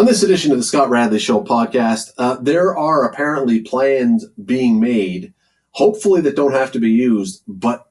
On 0.00 0.06
this 0.06 0.22
edition 0.22 0.50
of 0.50 0.56
the 0.56 0.64
Scott 0.64 0.88
Radley 0.88 1.18
Show 1.18 1.44
podcast, 1.44 2.12
uh, 2.16 2.36
there 2.36 2.74
are 2.74 3.04
apparently 3.04 3.60
plans 3.60 4.24
being 4.46 4.80
made, 4.80 5.34
hopefully 5.72 6.22
that 6.22 6.34
don't 6.34 6.54
have 6.54 6.72
to 6.72 6.80
be 6.80 6.88
used, 6.90 7.42
but 7.46 7.90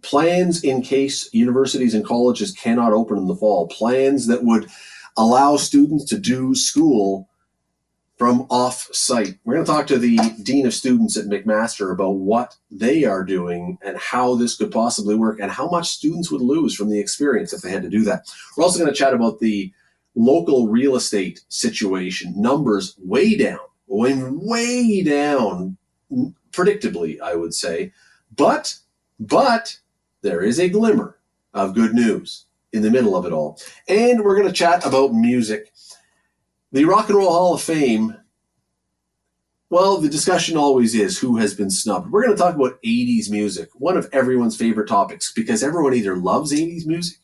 plans 0.00 0.64
in 0.64 0.80
case 0.80 1.28
universities 1.34 1.92
and 1.92 2.02
colleges 2.02 2.52
cannot 2.52 2.94
open 2.94 3.18
in 3.18 3.26
the 3.26 3.36
fall, 3.36 3.68
plans 3.68 4.26
that 4.26 4.42
would 4.42 4.70
allow 5.18 5.58
students 5.58 6.06
to 6.06 6.18
do 6.18 6.54
school 6.54 7.28
from 8.16 8.46
off 8.48 8.88
site. 8.94 9.38
We're 9.44 9.56
going 9.56 9.66
to 9.66 9.70
talk 9.70 9.86
to 9.88 9.98
the 9.98 10.16
Dean 10.42 10.64
of 10.64 10.72
Students 10.72 11.18
at 11.18 11.26
McMaster 11.26 11.92
about 11.92 12.12
what 12.12 12.56
they 12.70 13.04
are 13.04 13.22
doing 13.22 13.76
and 13.82 13.98
how 13.98 14.34
this 14.34 14.56
could 14.56 14.70
possibly 14.70 15.14
work 15.14 15.38
and 15.38 15.50
how 15.50 15.68
much 15.68 15.90
students 15.90 16.30
would 16.30 16.40
lose 16.40 16.74
from 16.74 16.88
the 16.88 16.98
experience 16.98 17.52
if 17.52 17.60
they 17.60 17.70
had 17.70 17.82
to 17.82 17.90
do 17.90 18.02
that. 18.04 18.24
We're 18.56 18.64
also 18.64 18.78
going 18.78 18.90
to 18.90 18.98
chat 18.98 19.12
about 19.12 19.40
the 19.40 19.74
local 20.14 20.68
real 20.68 20.96
estate 20.96 21.40
situation, 21.48 22.34
numbers 22.36 22.96
way 22.98 23.36
down, 23.36 23.58
way 23.86 25.02
down, 25.02 25.76
predictably, 26.52 27.20
I 27.20 27.34
would 27.34 27.54
say. 27.54 27.92
But, 28.36 28.76
but 29.18 29.78
there 30.22 30.42
is 30.42 30.58
a 30.58 30.68
glimmer 30.68 31.18
of 31.54 31.74
good 31.74 31.94
news 31.94 32.46
in 32.72 32.82
the 32.82 32.90
middle 32.90 33.16
of 33.16 33.26
it 33.26 33.32
all. 33.32 33.58
And 33.88 34.22
we're 34.22 34.36
going 34.36 34.48
to 34.48 34.54
chat 34.54 34.86
about 34.86 35.12
music. 35.12 35.72
The 36.72 36.84
Rock 36.84 37.08
and 37.08 37.18
Roll 37.18 37.32
Hall 37.32 37.54
of 37.54 37.62
Fame, 37.62 38.16
well, 39.70 39.98
the 39.98 40.08
discussion 40.08 40.56
always 40.56 40.94
is 40.94 41.18
who 41.18 41.36
has 41.38 41.54
been 41.54 41.70
snubbed. 41.70 42.10
We're 42.10 42.24
going 42.24 42.36
to 42.36 42.40
talk 42.40 42.54
about 42.54 42.80
80s 42.82 43.30
music, 43.30 43.70
one 43.74 43.96
of 43.96 44.08
everyone's 44.12 44.56
favorite 44.56 44.88
topics, 44.88 45.32
because 45.32 45.62
everyone 45.62 45.94
either 45.94 46.16
loves 46.16 46.52
80s 46.52 46.86
music 46.86 47.19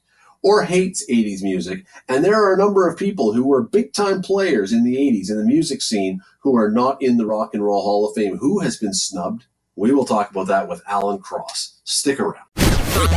or 0.47 0.63
hates 0.63 1.05
80s 1.11 1.43
music. 1.43 1.85
And 2.09 2.25
there 2.25 2.41
are 2.41 2.55
a 2.55 2.57
number 2.57 2.89
of 2.89 2.97
people 2.97 3.33
who 3.33 3.45
were 3.45 3.65
big 3.65 3.93
time 3.93 4.23
players 4.23 4.73
in 4.73 4.85
the 4.85 4.95
80s 4.95 5.29
in 5.29 5.39
the 5.39 5.45
music 5.45 5.83
scene 5.83 6.21
who 6.39 6.57
are 6.57 6.71
not 6.71 7.03
in 7.03 7.17
the 7.17 7.27
Rock 7.27 7.53
and 7.53 7.65
Roll 7.65 7.83
Hall 7.83 8.09
of 8.09 8.15
Fame. 8.15 8.39
Who 8.39 8.61
has 8.61 8.77
been 8.77 8.95
snubbed? 8.95 9.47
We 9.75 9.93
will 9.93 10.05
talk 10.05 10.31
about 10.31 10.47
that 10.47 10.69
with 10.69 10.85
Alan 10.87 11.19
Cross. 11.19 11.81
Stick 11.83 12.21
around. 12.21 12.47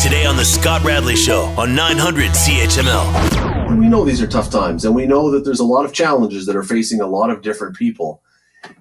Today 0.02 0.26
on 0.26 0.38
The 0.38 0.44
Scott 0.44 0.84
Radley 0.84 1.16
Show 1.16 1.44
on 1.56 1.76
900 1.76 2.32
CHML. 2.32 3.78
We 3.78 3.88
know 3.88 4.04
these 4.04 4.24
are 4.24 4.28
tough 4.28 4.50
times, 4.50 4.84
and 4.84 4.96
we 4.96 5.06
know 5.06 5.30
that 5.30 5.46
there's 5.46 5.60
a 5.60 5.64
lot 5.66 5.86
of 5.86 5.94
challenges 5.94 6.48
that 6.48 6.56
are 6.56 6.64
facing 6.64 7.00
a 7.00 7.08
lot 7.08 7.30
of 7.30 7.44
different 7.44 7.76
people. 7.76 8.24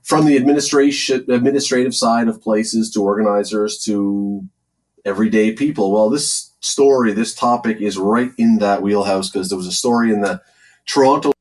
From 0.02 0.24
the 0.24 0.36
administration, 0.36 1.26
administrative 1.28 1.94
side 1.94 2.28
of 2.28 2.40
places 2.40 2.90
to 2.92 3.02
organizers 3.02 3.78
to 3.84 4.48
everyday 5.04 5.52
people. 5.52 5.92
Well, 5.92 6.08
this 6.08 6.47
story, 6.60 7.12
this 7.12 7.34
topic 7.34 7.80
is 7.80 7.98
right 7.98 8.32
in 8.38 8.58
that 8.58 8.82
wheelhouse 8.82 9.30
because 9.30 9.48
there 9.48 9.58
was 9.58 9.66
a 9.66 9.72
story 9.72 10.12
in 10.12 10.20
the 10.20 10.40
Toronto 10.86 11.32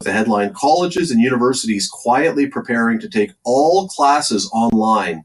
the 0.00 0.12
headline 0.12 0.52
colleges 0.52 1.10
and 1.10 1.20
universities 1.20 1.88
quietly 1.88 2.46
preparing 2.46 2.98
to 3.00 3.08
take 3.08 3.32
all 3.44 3.88
classes 3.88 4.50
online 4.52 5.24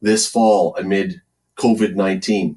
this 0.00 0.28
fall 0.28 0.76
amid 0.76 1.20
COVID 1.56 1.94
19. 1.94 2.56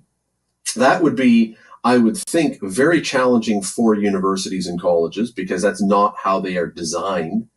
That 0.75 1.01
would 1.01 1.15
be, 1.15 1.57
I 1.83 1.97
would 1.97 2.17
think, 2.17 2.59
very 2.61 3.01
challenging 3.01 3.61
for 3.61 3.95
universities 3.95 4.67
and 4.67 4.79
colleges 4.79 5.31
because 5.31 5.61
that's 5.61 5.81
not 5.81 6.15
how 6.23 6.39
they 6.39 6.57
are 6.57 6.67
designed. 6.67 7.47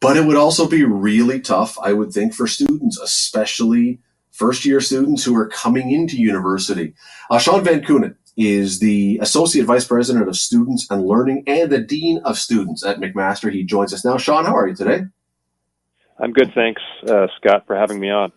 But 0.00 0.16
it 0.16 0.26
would 0.26 0.36
also 0.36 0.68
be 0.68 0.84
really 0.84 1.40
tough, 1.40 1.78
I 1.82 1.92
would 1.92 2.12
think, 2.12 2.34
for 2.34 2.46
students, 2.46 3.00
especially 3.00 4.00
first 4.36 4.64
year 4.64 4.80
students 4.80 5.24
who 5.24 5.34
are 5.34 5.48
coming 5.48 5.90
into 5.90 6.16
university. 6.16 6.94
Uh, 7.30 7.38
Sean 7.38 7.64
Van 7.64 7.80
Koughnett 7.80 8.16
is 8.36 8.80
the 8.80 9.18
Associate 9.22 9.64
Vice 9.64 9.86
President 9.86 10.28
of 10.28 10.36
Students 10.36 10.86
and 10.90 11.06
Learning 11.06 11.42
and 11.46 11.70
the 11.70 11.78
Dean 11.78 12.20
of 12.24 12.38
Students 12.38 12.84
at 12.84 12.98
McMaster. 12.98 13.50
He 13.50 13.64
joins 13.64 13.94
us 13.94 14.04
now. 14.04 14.18
Sean, 14.18 14.44
how 14.44 14.54
are 14.54 14.68
you 14.68 14.74
today? 14.74 15.04
I'm 16.18 16.32
good, 16.32 16.52
thanks, 16.54 16.82
uh, 17.08 17.28
Scott, 17.36 17.66
for 17.66 17.76
having 17.76 17.98
me 17.98 18.10
on. 18.10 18.32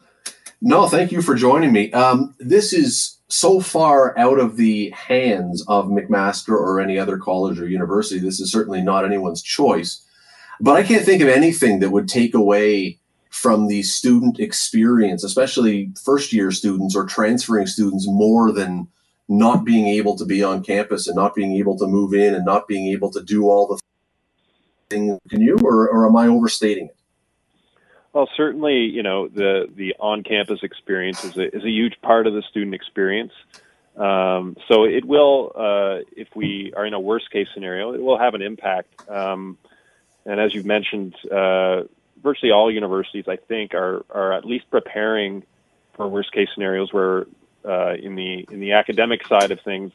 No, 0.62 0.88
thank 0.88 1.12
you 1.12 1.22
for 1.22 1.36
joining 1.36 1.72
me. 1.72 1.92
Um, 1.92 2.36
this 2.40 2.74
is 2.74 3.18
so 3.28 3.60
far 3.60 4.18
out 4.18 4.40
of 4.40 4.58
the 4.58 4.90
hands 4.92 5.64
of 5.68 5.86
McMaster 5.86 6.50
or 6.50 6.80
any 6.80 6.98
other 6.98 7.18
college 7.18 7.60
or 7.60 7.68
university. 7.68 8.20
This 8.20 8.40
is 8.40 8.52
certainly 8.52 8.82
not 8.82 9.06
anyone's 9.06 9.42
choice. 9.42 10.06
But 10.60 10.76
I 10.76 10.84
can't 10.84 11.06
think 11.06 11.22
of 11.22 11.30
anything 11.30 11.80
that 11.80 11.92
would 11.92 12.10
take 12.10 12.34
away 12.34 12.99
from 13.42 13.68
the 13.68 13.82
student 13.84 14.40
experience, 14.40 15.24
especially 15.24 15.94
first 16.04 16.34
year 16.34 16.52
students 16.52 16.94
or 16.96 17.06
transferring 17.06 17.68
students, 17.68 18.06
more 18.08 18.52
than 18.52 18.86
not 19.30 19.64
being 19.64 19.88
able 19.88 20.18
to 20.18 20.26
be 20.26 20.44
on 20.44 20.62
campus 20.62 21.08
and 21.08 21.16
not 21.16 21.36
being 21.36 21.56
able 21.56 21.78
to 21.78 21.88
move 21.88 22.14
in 22.14 22.36
and 22.36 22.44
not 22.44 22.68
being 22.68 22.88
able 22.88 23.10
to 23.10 23.24
do 23.24 23.50
all 23.50 23.68
the 23.68 23.80
things. 24.90 25.20
Can 25.30 25.40
you, 25.40 25.58
or, 25.64 25.88
or 25.88 26.06
am 26.06 26.18
I 26.18 26.28
overstating 26.28 26.88
it? 26.88 26.96
Well, 28.12 28.28
certainly, 28.36 28.80
you 28.80 29.04
know 29.04 29.28
the 29.28 29.68
the 29.74 29.96
on 30.00 30.24
campus 30.24 30.60
experience 30.64 31.24
is 31.24 31.38
a 31.38 31.56
is 31.56 31.64
a 31.64 31.70
huge 31.70 31.96
part 32.02 32.28
of 32.28 32.34
the 32.34 32.42
student 32.50 32.74
experience. 32.74 33.34
Um, 33.96 34.56
so 34.68 34.86
it 34.86 35.06
will, 35.06 35.52
uh, 35.56 36.06
if 36.16 36.30
we 36.36 36.74
are 36.76 36.86
in 36.86 36.94
a 36.94 37.00
worst 37.00 37.30
case 37.32 37.48
scenario, 37.54 37.94
it 37.94 38.02
will 38.02 38.18
have 38.18 38.34
an 38.34 38.42
impact. 38.42 39.10
Um, 39.10 39.58
and 40.26 40.40
as 40.40 40.56
you've 40.56 40.66
mentioned, 40.66 41.16
uh, 41.32 41.84
virtually 42.22 42.52
all 42.52 42.72
universities, 42.72 43.26
I 43.28 43.38
think, 43.38 43.74
are 43.74 44.06
are 44.10 44.34
at 44.34 44.46
least 44.46 44.70
preparing 44.70 45.44
for 45.94 46.08
worst 46.08 46.32
case 46.32 46.48
scenarios 46.54 46.94
where 46.94 47.26
uh, 47.66 47.94
in 47.94 48.16
the 48.16 48.46
in 48.52 48.60
the 48.60 48.74
academic 48.74 49.26
side 49.28 49.52
of 49.52 49.60
things, 49.62 49.92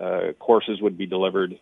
uh, 0.00 0.32
courses 0.38 0.80
would 0.80 0.96
be 0.96 1.06
delivered, 1.06 1.58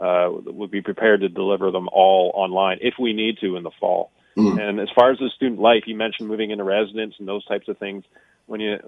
uh, 0.00 0.28
would 0.30 0.70
be 0.70 0.82
prepared 0.82 1.20
to 1.20 1.28
deliver 1.28 1.70
them 1.70 1.88
all 1.92 2.32
online 2.34 2.78
if 2.80 2.94
we 2.98 3.12
need 3.12 3.38
to 3.38 3.56
in 3.56 3.62
the 3.62 3.70
fall. 3.78 4.10
Mm. 4.36 4.60
And 4.60 4.80
as 4.80 4.88
far 4.94 5.10
as 5.10 5.18
the 5.18 5.30
student 5.30 5.60
life, 5.60 5.84
you 5.86 5.96
mentioned 5.96 6.28
moving 6.28 6.50
into 6.50 6.64
residence 6.64 7.14
and 7.18 7.26
those 7.26 7.44
types 7.44 7.68
of 7.68 7.78
things. 7.78 8.04
When 8.46 8.60
you 8.60 8.78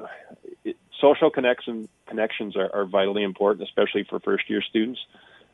it, 0.64 0.76
social 1.00 1.30
connection 1.30 1.88
connections 2.06 2.56
are, 2.56 2.70
are 2.74 2.84
vitally 2.84 3.22
important, 3.22 3.68
especially 3.68 4.04
for 4.04 4.18
first 4.20 4.48
year 4.48 4.62
students. 4.62 5.00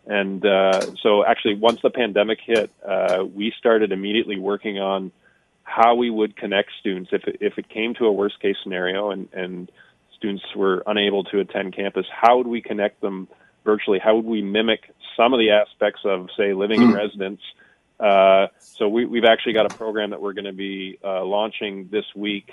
And 0.06 0.44
uh, 0.44 0.94
so, 1.03 1.25
actually, 1.25 1.56
once 1.56 1.81
the 1.82 1.91
pandemic 1.91 2.38
hit, 2.44 2.70
uh, 2.86 3.25
we 3.25 3.53
started 3.59 3.92
immediately 3.92 4.38
working 4.38 4.78
on 4.78 5.12
how 5.64 5.94
we 5.94 6.09
would 6.09 6.34
connect 6.34 6.70
students 6.81 7.10
if 7.12 7.25
it, 7.25 7.38
if 7.41 7.59
it 7.59 7.69
came 7.69 7.94
to 7.94 8.06
a 8.06 8.12
worst 8.12 8.41
case 8.41 8.56
scenario 8.62 9.10
and, 9.10 9.28
and 9.34 9.70
students 10.16 10.42
were 10.56 10.82
unable 10.86 11.25
to 11.25 11.41
attend 11.41 11.76
campus. 11.76 12.06
How 12.10 12.38
would 12.38 12.47
we 12.47 12.62
connect 12.62 13.00
them 13.03 13.28
virtually? 13.64 13.98
How 13.98 14.16
would 14.16 14.25
we 14.25 14.41
mimic 14.41 14.91
some 15.16 15.34
of 15.34 15.38
the 15.38 15.50
aspects 15.50 16.00
of, 16.04 16.28
say, 16.36 16.54
living 16.54 16.80
in 16.80 16.88
hmm. 16.88 16.94
residence? 16.94 17.41
Uh, 18.00 18.47
so 18.60 18.88
we, 18.88 19.03
have 19.20 19.25
actually 19.25 19.53
got 19.53 19.70
a 19.70 19.76
program 19.76 20.10
that 20.10 20.22
we're 20.22 20.32
going 20.32 20.44
to 20.44 20.53
be 20.53 20.98
uh, 21.04 21.25
launching 21.25 21.88
this 21.91 22.04
week 22.15 22.50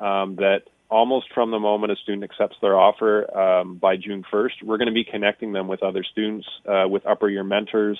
um, 0.00 0.36
that 0.36 0.62
almost 0.90 1.32
from 1.32 1.50
the 1.50 1.58
moment 1.58 1.92
a 1.92 1.96
student 1.96 2.24
accepts 2.24 2.56
their 2.60 2.76
offer 2.76 3.36
um, 3.36 3.76
by 3.76 3.96
June 3.96 4.24
1st, 4.32 4.62
we're 4.64 4.78
going 4.78 4.88
to 4.88 4.94
be 4.94 5.04
connecting 5.04 5.52
them 5.52 5.68
with 5.68 5.82
other 5.82 6.04
students, 6.04 6.46
uh, 6.68 6.86
with 6.88 7.06
upper 7.06 7.28
year 7.28 7.44
mentors, 7.44 7.98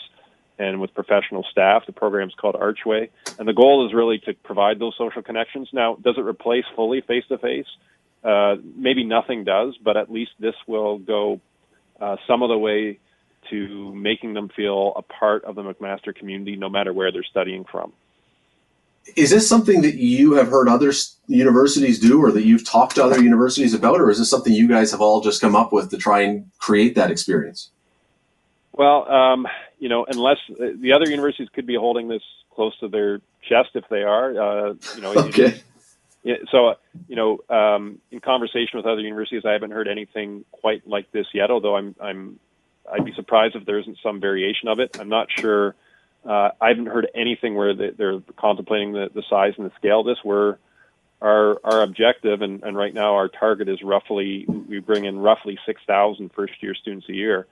and 0.59 0.81
with 0.81 0.93
professional 0.95 1.45
staff. 1.51 1.85
The 1.87 1.93
program 1.93 2.29
is 2.29 2.35
called 2.35 2.57
Archway. 2.57 3.09
And 3.39 3.49
the 3.49 3.55
goal 3.55 3.87
is 3.87 3.95
really 3.95 4.19
to 4.27 4.35
provide 4.35 4.79
those 4.79 4.95
social 4.99 5.23
connections. 5.23 5.69
Now, 5.73 5.95
does 5.95 6.17
it 6.19 6.25
replace 6.25 6.65
fully 6.77 7.01
face 7.01 7.25
to 7.29 7.39
face? 7.39 7.67
Maybe 8.77 9.05
nothing 9.05 9.45
does, 9.45 9.79
but 9.83 9.97
at 9.97 10.11
least 10.11 10.33
this 10.39 10.55
will 10.67 10.99
go 10.99 11.41
uh, 12.01 12.17
some 12.27 12.43
of 12.43 12.49
the 12.49 12.59
way 12.59 12.99
to 13.51 13.95
making 13.95 14.35
them 14.35 14.51
feel 14.55 14.93
a 14.97 15.03
part 15.03 15.45
of 15.45 15.55
the 15.55 15.63
McMaster 15.63 16.15
community 16.15 16.57
no 16.57 16.69
matter 16.69 16.93
where 16.93 17.11
they're 17.13 17.25
studying 17.25 17.65
from. 17.65 17.93
Is 19.17 19.31
this 19.31 19.49
something 19.49 19.83
that 19.83 19.97
you 19.97 20.33
have 20.33 20.49
heard 20.49 20.69
other 20.69 20.93
universities 21.27 21.99
do 21.99 22.23
or 22.23 22.33
that 22.33 22.45
you've 22.45 22.69
talked 22.69 22.97
to 22.97 23.05
other 23.05 23.23
universities 23.23 23.75
about, 23.75 24.01
or 24.01 24.11
is 24.11 24.19
this 24.19 24.31
something 24.31 24.53
you 24.53 24.69
guys 24.69 24.91
have 24.91 25.01
all 25.01 25.21
just 25.21 25.41
come 25.41 25.55
up 25.55 25.73
with 25.73 25.91
to 25.91 25.97
try 25.97 26.21
and 26.21 26.51
create 26.59 26.95
that 26.95 27.11
experience? 27.11 27.71
Well, 28.73 29.11
um, 29.11 29.47
you 29.79 29.89
know, 29.89 30.07
unless 30.09 30.39
uh, 30.51 30.69
the 30.79 30.93
other 30.93 31.09
universities 31.09 31.49
could 31.53 31.67
be 31.67 31.77
holding 31.77 32.09
this 32.09 32.23
close 32.55 32.79
to 32.81 32.89
their 32.89 33.21
chest 33.43 33.71
if 33.75 33.85
they 33.91 34.03
are, 34.03 34.31
uh, 34.31 34.75
you 34.95 35.01
know, 35.01 35.13
okay. 35.15 35.61
Yeah, 36.23 36.37
so, 36.51 36.69
uh, 36.69 36.75
you 37.09 37.17
know, 37.17 37.39
um, 37.49 37.99
in 38.11 38.21
conversation 38.21 38.77
with 38.77 38.85
other 38.85 39.01
universities, 39.01 39.43
I 39.47 39.53
haven't 39.53 39.71
heard 39.71 39.89
anything 39.89 40.45
quite 40.53 40.87
like 40.87 41.11
this 41.13 41.27
yet. 41.33 41.51
Although 41.51 41.77
I'm, 41.77 41.95
I'm, 42.01 42.39
I'd 42.93 43.07
be 43.07 43.15
surprised 43.15 43.57
if 43.57 43.65
there 43.65 43.79
isn't 43.79 43.99
some 44.03 44.21
variation 44.21 44.69
of 44.69 44.81
it. 44.81 44.99
I'm 45.01 45.09
not 45.09 45.29
sure 45.31 45.75
uh, 46.25 46.51
I 46.61 46.69
haven't 46.69 46.87
heard 46.87 47.09
anything 47.15 47.55
where 47.55 47.75
they, 47.75 48.05
are 48.05 48.21
contemplating 48.37 48.93
the, 48.93 49.11
the 49.15 49.23
size 49.29 49.55
and 49.57 49.67
the 49.67 49.75
scale 49.77 50.01
of 50.01 50.07
this. 50.07 50.19
Where 50.23 50.59
our 51.21 51.61
our 51.65 51.83
objective 51.83 52.43
and, 52.43 52.63
and 52.63 52.77
right 52.77 52.93
now 52.93 53.15
our 53.15 53.29
target 53.29 53.69
is 53.69 53.83
roughly 53.83 54.45
we 54.47 54.81
bring 54.81 55.05
in 55.05 55.19
roughly 55.19 55.59
6,000 55.67 56.33
first 56.33 56.63
year 56.63 56.75
students 56.75 57.09
a 57.09 57.15
year, 57.15 57.47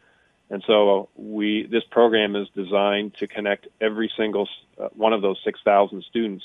and 0.50 0.62
so 0.66 1.08
we 1.16 1.66
this 1.66 1.84
program 1.90 2.36
is 2.36 2.48
designed 2.54 3.14
to 3.16 3.26
connect 3.26 3.68
every 3.80 4.10
single 4.16 4.48
uh, 4.78 4.88
one 4.94 5.12
of 5.12 5.22
those 5.22 5.38
6,000 5.44 6.04
students 6.04 6.44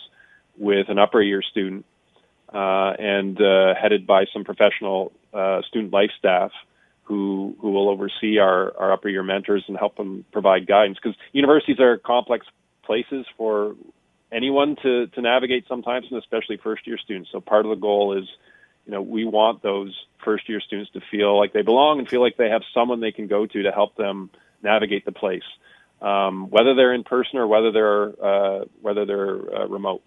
with 0.57 0.89
an 0.89 0.99
upper 0.99 1.21
year 1.21 1.41
student 1.41 1.85
uh, 2.53 2.93
and 2.99 3.41
uh, 3.41 3.73
headed 3.75 4.05
by 4.05 4.25
some 4.31 4.43
professional 4.43 5.11
uh, 5.33 5.61
student 5.63 5.91
life 5.91 6.11
staff 6.17 6.51
who 7.03 7.55
who 7.59 7.71
will 7.71 7.89
oversee 7.89 8.39
our, 8.39 8.75
our 8.77 8.93
upper 8.93 9.09
year 9.09 9.23
mentors 9.23 9.63
and 9.67 9.77
help 9.77 9.97
them 9.97 10.25
provide 10.31 10.67
guidance. 10.67 10.97
Because 11.01 11.17
universities 11.31 11.79
are 11.79 11.97
complex 11.97 12.45
places 12.83 13.25
for 13.37 13.75
anyone 14.31 14.75
to, 14.81 15.07
to 15.07 15.21
navigate 15.21 15.65
sometimes 15.67 16.07
and 16.09 16.19
especially 16.19 16.57
first 16.57 16.87
year 16.87 16.97
students. 16.97 17.29
So 17.31 17.39
part 17.39 17.65
of 17.65 17.69
the 17.69 17.75
goal 17.75 18.17
is 18.17 18.27
you 18.85 18.91
know 18.91 19.01
we 19.01 19.25
want 19.25 19.61
those 19.61 19.95
first 20.23 20.49
year 20.49 20.59
students 20.59 20.91
to 20.91 21.01
feel 21.11 21.37
like 21.37 21.53
they 21.53 21.61
belong 21.61 21.99
and 21.99 22.07
feel 22.07 22.21
like 22.21 22.37
they 22.37 22.49
have 22.49 22.63
someone 22.73 22.99
they 22.99 23.11
can 23.11 23.27
go 23.27 23.45
to 23.45 23.63
to 23.63 23.71
help 23.71 23.95
them 23.95 24.29
navigate 24.61 25.05
the 25.05 25.11
place 25.11 25.43
um, 26.03 26.49
whether 26.49 26.75
they're 26.75 26.93
in 26.93 27.03
person 27.03 27.39
or 27.39 27.47
whether 27.47 27.71
they're 27.71 28.23
uh, 28.23 28.65
whether 28.81 29.05
they're 29.05 29.55
uh, 29.55 29.67
remote. 29.67 30.03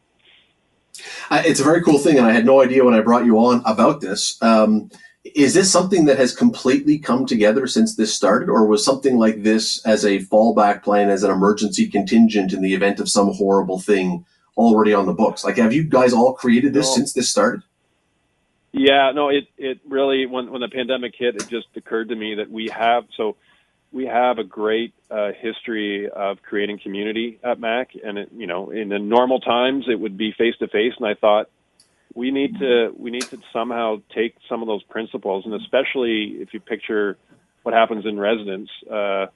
Uh, 1.31 1.43
it's 1.45 1.61
a 1.61 1.65
very 1.65 1.83
cool 1.83 1.99
thing 1.99 2.17
and 2.17 2.27
i 2.27 2.33
had 2.33 2.47
no 2.47 2.63
idea 2.63 2.83
when 2.85 2.95
i 2.95 3.01
brought 3.01 3.25
you 3.25 3.39
on 3.39 3.63
about 3.67 4.01
this. 4.01 4.41
Um, 4.43 4.91
is 5.35 5.55
this 5.55 5.71
something 5.71 6.05
that 6.07 6.19
has 6.19 6.35
completely 6.35 6.99
come 6.99 7.27
together 7.27 7.67
since 7.67 7.97
this 7.97 8.15
started, 8.15 8.49
or 8.49 8.67
was 8.67 8.85
something 8.85 9.19
like 9.19 9.43
this 9.43 9.85
as 9.85 10.05
a 10.05 10.21
fallback 10.21 10.83
plan, 10.83 11.11
as 11.11 11.23
an 11.23 11.31
emergency 11.31 11.89
contingent 11.89 12.53
in 12.53 12.63
the 12.63 12.75
event 12.75 13.01
of 13.01 13.09
some 13.09 13.33
horrible 13.33 13.79
thing 13.79 14.25
already 14.57 14.93
on 14.93 15.07
the 15.07 15.13
books? 15.13 15.45
Like, 15.45 15.57
have 15.57 15.73
you 15.73 15.85
guys 15.85 16.13
all 16.13 16.35
created 16.35 16.73
this 16.73 16.87
no. 16.87 16.95
since 16.95 17.13
this 17.13 17.31
started? 17.31 17.63
Yeah, 18.73 19.13
no, 19.15 19.31
it 19.31 19.49
it 19.57 19.81
really 19.89 20.27
when 20.27 20.51
when 20.51 20.61
the 20.61 20.69
pandemic 20.69 21.15
hit, 21.17 21.37
it 21.37 21.49
just 21.49 21.69
occurred 21.77 22.11
to 22.11 22.17
me 22.17 22.35
that 22.35 22.51
we 22.51 22.69
have 22.69 23.05
so 23.17 23.37
we 23.93 24.05
have 24.05 24.39
a 24.39 24.45
great 24.45 24.93
uh, 25.11 25.31
history 25.41 26.09
of 26.11 26.43
creating 26.43 26.79
community 26.81 27.39
at 27.43 27.59
Mac, 27.59 27.91
and 28.05 28.19
it, 28.19 28.31
you 28.37 28.47
know, 28.47 28.71
in 28.71 28.91
the 28.91 28.99
normal 28.99 29.41
times 29.41 29.87
it 29.89 29.99
would 29.99 30.19
be 30.19 30.33
face 30.33 30.55
to 30.59 30.69
face, 30.69 30.93
and 30.99 31.07
I 31.07 31.15
thought 31.15 31.49
we 32.17 32.31
need 32.31 32.59
to 32.59 32.93
we 32.99 33.11
need 33.11 33.29
to 33.29 33.39
somehow 33.53 34.01
take 34.13 34.35
some 34.49 34.63
of 34.63 34.67
those 34.67 34.83
principles, 34.85 35.45
and 35.45 35.55
especially 35.55 36.39
if 36.41 36.55
you 36.55 36.61
picture 36.61 37.19
what 37.63 37.75
happens 37.75 38.07
in 38.07 38.19
residence, 38.19 38.71
uh, 38.91 39.27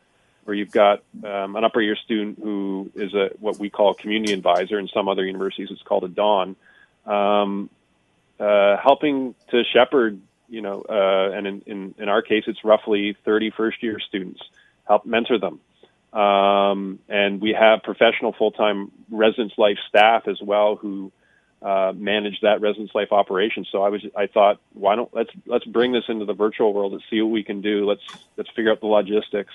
where 0.44 0.56
you've 0.56 0.72
got 0.72 1.02
um, 1.22 1.56
an 1.56 1.62
upper 1.62 1.82
year 1.82 1.94
student 1.94 2.38
who 2.42 2.90
is 2.94 3.12
a 3.12 3.30
what 3.38 3.58
we 3.58 3.68
call 3.68 3.90
a 3.90 3.94
community 3.94 4.32
advisor. 4.32 4.78
In 4.78 4.88
some 4.88 5.08
other 5.08 5.26
universities, 5.26 5.68
it's 5.70 5.82
called 5.82 6.04
a 6.04 6.08
don, 6.08 6.56
um, 7.04 7.68
uh, 8.40 8.78
helping 8.78 9.34
to 9.50 9.62
shepherd. 9.62 10.18
You 10.48 10.62
know, 10.62 10.82
uh, 10.88 11.36
and 11.36 11.46
in, 11.46 11.62
in 11.66 11.94
in 11.98 12.08
our 12.08 12.22
case, 12.22 12.44
it's 12.46 12.64
roughly 12.64 13.14
30 13.26 13.50
first 13.50 13.82
year 13.82 14.00
students. 14.00 14.40
Help 14.88 15.04
mentor 15.04 15.38
them. 15.38 15.60
Um, 16.18 16.98
and 17.10 17.42
we 17.42 17.52
have 17.52 17.82
professional 17.82 18.32
full 18.32 18.52
time 18.52 18.90
residence 19.10 19.52
life 19.58 19.78
staff 19.86 20.26
as 20.26 20.40
well 20.40 20.76
who 20.76 21.12
uh, 21.62 21.92
manage 21.94 22.40
that 22.40 22.60
residence 22.60 22.90
life 22.94 23.12
operation. 23.12 23.66
So 23.70 23.82
I 23.82 23.90
was, 23.90 24.04
I 24.16 24.26
thought, 24.26 24.60
why 24.72 24.96
don't 24.96 25.12
let's 25.14 25.30
let's 25.46 25.64
bring 25.64 25.92
this 25.92 26.04
into 26.08 26.24
the 26.24 26.32
virtual 26.32 26.72
world 26.72 26.92
and 26.92 27.02
see 27.10 27.20
what 27.20 27.30
we 27.30 27.42
can 27.42 27.60
do. 27.60 27.86
Let's 27.86 28.02
let's 28.36 28.50
figure 28.50 28.72
out 28.72 28.80
the 28.80 28.86
logistics. 28.86 29.52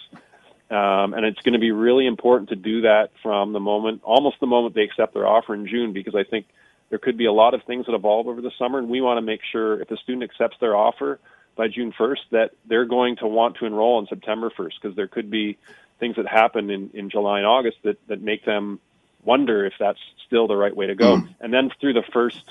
Um, 0.69 1.13
and 1.13 1.25
it's 1.25 1.39
going 1.41 1.53
to 1.53 1.59
be 1.59 1.71
really 1.71 2.07
important 2.07 2.49
to 2.49 2.55
do 2.55 2.81
that 2.81 3.11
from 3.21 3.53
the 3.53 3.59
moment, 3.59 4.01
almost 4.03 4.39
the 4.39 4.47
moment 4.47 4.73
they 4.73 4.81
accept 4.81 5.13
their 5.13 5.27
offer 5.27 5.53
in 5.53 5.67
June, 5.67 5.93
because 5.93 6.15
I 6.15 6.23
think 6.23 6.47
there 6.89 6.97
could 6.97 7.17
be 7.17 7.25
a 7.25 7.31
lot 7.31 7.53
of 7.53 7.61
things 7.63 7.85
that 7.85 7.93
evolve 7.93 8.27
over 8.27 8.41
the 8.41 8.51
summer, 8.57 8.79
and 8.79 8.89
we 8.89 8.99
want 8.99 9.17
to 9.19 9.21
make 9.21 9.41
sure 9.51 9.79
if 9.79 9.91
a 9.91 9.97
student 9.97 10.23
accepts 10.23 10.57
their 10.59 10.75
offer 10.75 11.19
by 11.55 11.67
June 11.67 11.93
1st 11.97 12.19
that 12.31 12.51
they're 12.65 12.85
going 12.85 13.17
to 13.17 13.27
want 13.27 13.57
to 13.57 13.65
enroll 13.65 13.97
on 13.97 14.07
September 14.07 14.49
1st, 14.49 14.71
because 14.81 14.95
there 14.95 15.07
could 15.07 15.29
be 15.29 15.57
things 15.99 16.15
that 16.15 16.27
happen 16.27 16.71
in, 16.71 16.89
in 16.95 17.11
July 17.11 17.39
and 17.39 17.47
August 17.47 17.77
that, 17.83 17.97
that 18.07 18.21
make 18.21 18.43
them 18.43 18.79
wonder 19.25 19.65
if 19.65 19.73
that's 19.79 19.99
still 20.25 20.47
the 20.47 20.55
right 20.55 20.75
way 20.75 20.87
to 20.87 20.95
go. 20.95 21.17
Mm. 21.17 21.35
And 21.41 21.53
then 21.53 21.71
through 21.79 21.93
the 21.93 22.03
first 22.13 22.43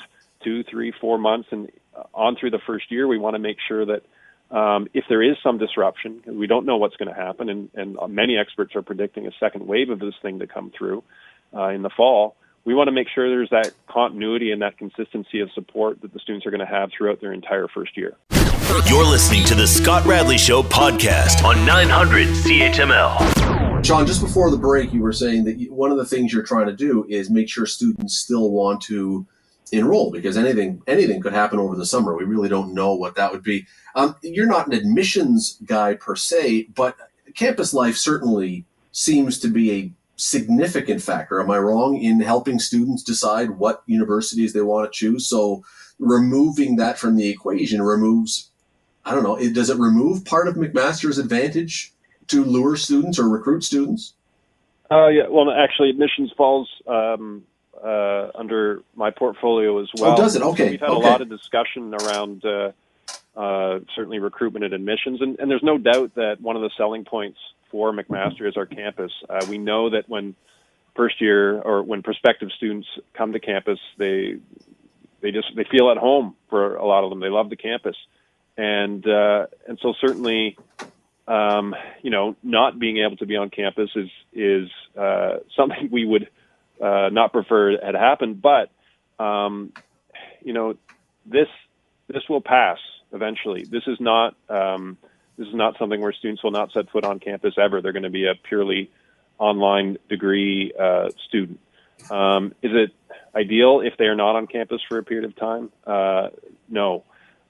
two, 0.43 0.63
three, 0.65 0.93
four 1.01 1.19
months 1.19 1.49
and 1.51 1.71
on 2.13 2.37
through 2.37 2.51
the 2.51 2.61
first 2.67 2.91
year, 2.91 3.07
we 3.07 3.19
want 3.19 3.35
to 3.35 3.39
make 3.39 3.59
sure 3.67 3.87
that 3.87 4.03
um, 4.51 4.89
if 4.93 5.05
there 5.09 5.23
is 5.23 5.37
some 5.43 5.59
disruption, 5.59 6.23
we 6.27 6.47
don't 6.47 6.67
know 6.67 6.77
what's 6.77 6.97
going 6.97 7.09
to 7.09 7.15
happen, 7.15 7.49
and, 7.49 7.71
and 7.75 7.97
many 8.09 8.37
experts 8.37 8.77
are 8.77 8.83
predicting 8.83 9.27
a 9.27 9.31
second 9.41 9.67
wave 9.67 9.91
of 9.91 9.99
this 9.99 10.15
thing 10.23 10.39
to 10.41 10.47
come 10.47 10.71
through 10.77 11.03
uh, 11.55 11.69
in 11.69 11.83
the 11.83 11.91
fall. 11.91 12.37
We 12.65 12.75
want 12.75 12.89
to 12.89 12.93
make 12.93 13.09
sure 13.15 13.29
there's 13.29 13.51
that 13.51 13.73
continuity 13.89 14.51
and 14.51 14.63
that 14.63 14.79
consistency 14.79 15.41
of 15.41 15.51
support 15.53 16.01
that 16.03 16.13
the 16.15 16.19
students 16.19 16.47
are 16.47 16.51
going 16.51 16.67
to 16.67 16.73
have 16.73 16.91
throughout 16.97 17.21
their 17.21 17.33
entire 17.33 17.69
first 17.69 17.97
year. 17.97 18.17
You're 18.87 19.05
listening 19.05 19.45
to 19.47 19.55
the 19.55 19.67
Scott 19.67 20.07
Radley 20.07 20.39
Show 20.39 20.63
podcast 20.63 21.45
on 21.45 21.67
900 21.67 22.29
CHML. 22.29 23.34
Sean, 23.85 24.07
just 24.07 24.23
before 24.23 24.51
the 24.51 24.57
break, 24.57 24.95
you 24.95 25.03
were 25.03 25.13
saying 25.13 25.45
that 25.45 25.71
one 25.71 25.91
of 25.91 25.99
the 25.99 26.07
things 26.07 26.33
you're 26.33 26.43
trying 26.43 26.65
to 26.67 26.73
do 26.73 27.05
is 27.11 27.29
make 27.29 27.51
sure 27.51 27.67
students 27.67 28.17
still 28.17 28.51
want 28.51 28.81
to 28.81 29.27
enroll 29.73 30.11
because 30.11 30.39
anything 30.39 30.81
anything 30.87 31.21
could 31.21 31.35
happen 31.35 31.59
over 31.59 31.77
the 31.77 31.85
summer. 31.85 32.17
We 32.17 32.25
really 32.25 32.49
don't 32.49 32.73
know 32.73 32.95
what 32.95 33.15
that 33.17 33.31
would 33.31 33.43
be. 33.43 33.67
Um, 33.95 34.17
you're 34.23 34.47
not 34.47 34.67
an 34.67 34.73
admissions 34.73 35.59
guy 35.67 35.95
per 35.95 36.17
se, 36.17 36.69
but 36.75 36.97
campus 37.35 37.75
life 37.75 37.99
certainly 37.99 38.65
seems 38.91 39.39
to 39.41 39.49
be 39.49 39.71
a 39.71 39.93
significant 40.17 41.03
factor. 41.03 41.39
Am 41.39 41.51
I 41.51 41.59
wrong 41.59 41.99
in 41.99 42.21
helping 42.21 42.61
students 42.61 43.03
decide 43.03 43.51
what 43.51 43.83
universities 43.85 44.55
they 44.55 44.63
want 44.63 44.91
to 44.91 44.97
choose? 44.97 45.29
So 45.29 45.63
removing 45.99 46.77
that 46.77 46.99
from 46.99 47.17
the 47.17 47.29
equation 47.29 47.83
removes, 47.83 48.51
I 49.05 49.15
don't 49.15 49.25
know, 49.25 49.37
it, 49.37 49.53
does 49.53 49.69
it 49.69 49.77
remove 49.77 50.25
part 50.25 50.49
of 50.49 50.55
McMaster's 50.55 51.19
advantage 51.19 51.94
to 52.29 52.45
lure 52.45 52.77
students 52.77 53.19
or 53.19 53.29
recruit 53.29 53.65
students? 53.65 54.15
Uh, 54.91 55.09
yeah, 55.09 55.29
well, 55.29 55.51
actually, 55.51 55.91
admissions 55.91 56.33
falls 56.37 56.69
um, 56.87 57.43
uh, 57.83 58.29
under 58.35 58.83
my 58.95 59.11
portfolio 59.11 59.81
as 59.81 59.89
well. 59.99 60.13
Oh, 60.13 60.17
does 60.17 60.37
it? 60.37 60.43
Okay. 60.43 60.65
So 60.65 60.71
we've 60.71 60.81
had 60.81 60.91
okay. 60.91 61.07
a 61.07 61.11
lot 61.11 61.21
of 61.21 61.29
discussion 61.29 61.95
around 61.95 62.45
uh, 62.45 62.73
uh, 63.37 63.81
certainly 63.95 64.19
recruitment 64.19 64.65
and 64.65 64.75
admissions, 64.75 65.21
and, 65.21 65.39
and, 65.39 65.51
there's 65.51 65.63
no 65.63 65.79
doubt 65.79 66.15
that 66.15 66.41
one 66.41 66.55
of 66.55 66.63
the 66.63 66.71
selling 66.77 67.05
points 67.05 67.39
for 67.71 67.93
McMaster 67.93 68.49
is 68.49 68.57
our 68.57 68.67
campus. 68.67 69.11
Uh, 69.29 69.45
we 69.49 69.59
know 69.59 69.91
that 69.91 70.09
when 70.09 70.37
first 70.95 71.21
year 71.21 71.61
or 71.61 71.83
when 71.83 72.03
prospective 72.03 72.51
students 72.53 72.87
come 73.15 73.33
to 73.33 73.41
campus, 73.41 73.81
they 73.99 74.37
they 75.21 75.33
just 75.33 75.49
they 75.57 75.65
feel 75.65 75.91
at 75.91 75.97
home 75.97 76.37
for 76.49 76.77
a 76.77 76.87
lot 76.87 77.03
of 77.03 77.11
them. 77.11 77.21
They 77.21 77.29
love 77.29 77.51
the 77.51 77.57
campus, 77.57 77.97
and 78.57 79.05
uh, 79.07 79.47
and 79.67 79.79
so 79.81 79.95
certainly 80.01 80.57
um, 81.27 81.75
you 82.03 82.11
know, 82.11 82.37
not 82.43 82.79
being 82.79 82.99
able 82.99 83.17
to 83.17 83.27
be 83.27 83.37
on 83.37 83.51
campus 83.51 83.91
is 83.97 84.11
is 84.33 84.69
uh, 84.99 85.39
something 85.57 85.89
we 85.91 86.05
would 86.05 86.29
uh, 86.81 87.09
not 87.11 87.33
prefer 87.33 87.79
had 87.85 87.95
happened. 87.95 88.43
But 88.43 88.71
um, 89.23 89.73
you 90.43 90.53
know, 90.53 90.77
this 91.27 91.49
this 92.09 92.23
will 92.29 92.41
pass 92.41 92.79
eventually. 93.13 93.65
This 93.65 93.85
is 93.87 93.99
not 94.01 94.37
um, 94.49 94.99
this 95.39 95.49
is 95.49 95.55
not 95.55 95.77
something 95.79 96.01
where 96.01 96.13
students 96.13 96.43
will 96.43 96.51
not 96.51 96.73
set 96.73 96.91
foot 96.91 97.05
on 97.05 97.19
campus 97.19 97.55
ever. 97.59 97.81
They're 97.81 97.93
going 97.93 98.05
to 98.05 98.11
be 98.11 98.27
a 98.27 98.35
purely 98.35 98.91
online 99.39 99.99
degree 100.09 100.73
uh, 100.79 101.09
student. 101.27 101.59
Um, 102.11 102.55
is 102.63 102.73
it 102.75 102.91
ideal 103.35 103.81
if 103.81 103.97
they 103.99 104.05
are 104.05 104.15
not 104.15 104.37
on 104.37 104.47
campus 104.47 104.81
for 104.89 104.99
a 104.99 105.03
period 105.03 105.25
of 105.25 105.37
time? 105.37 105.71
Uh, 105.87 106.29
no. 106.69 107.05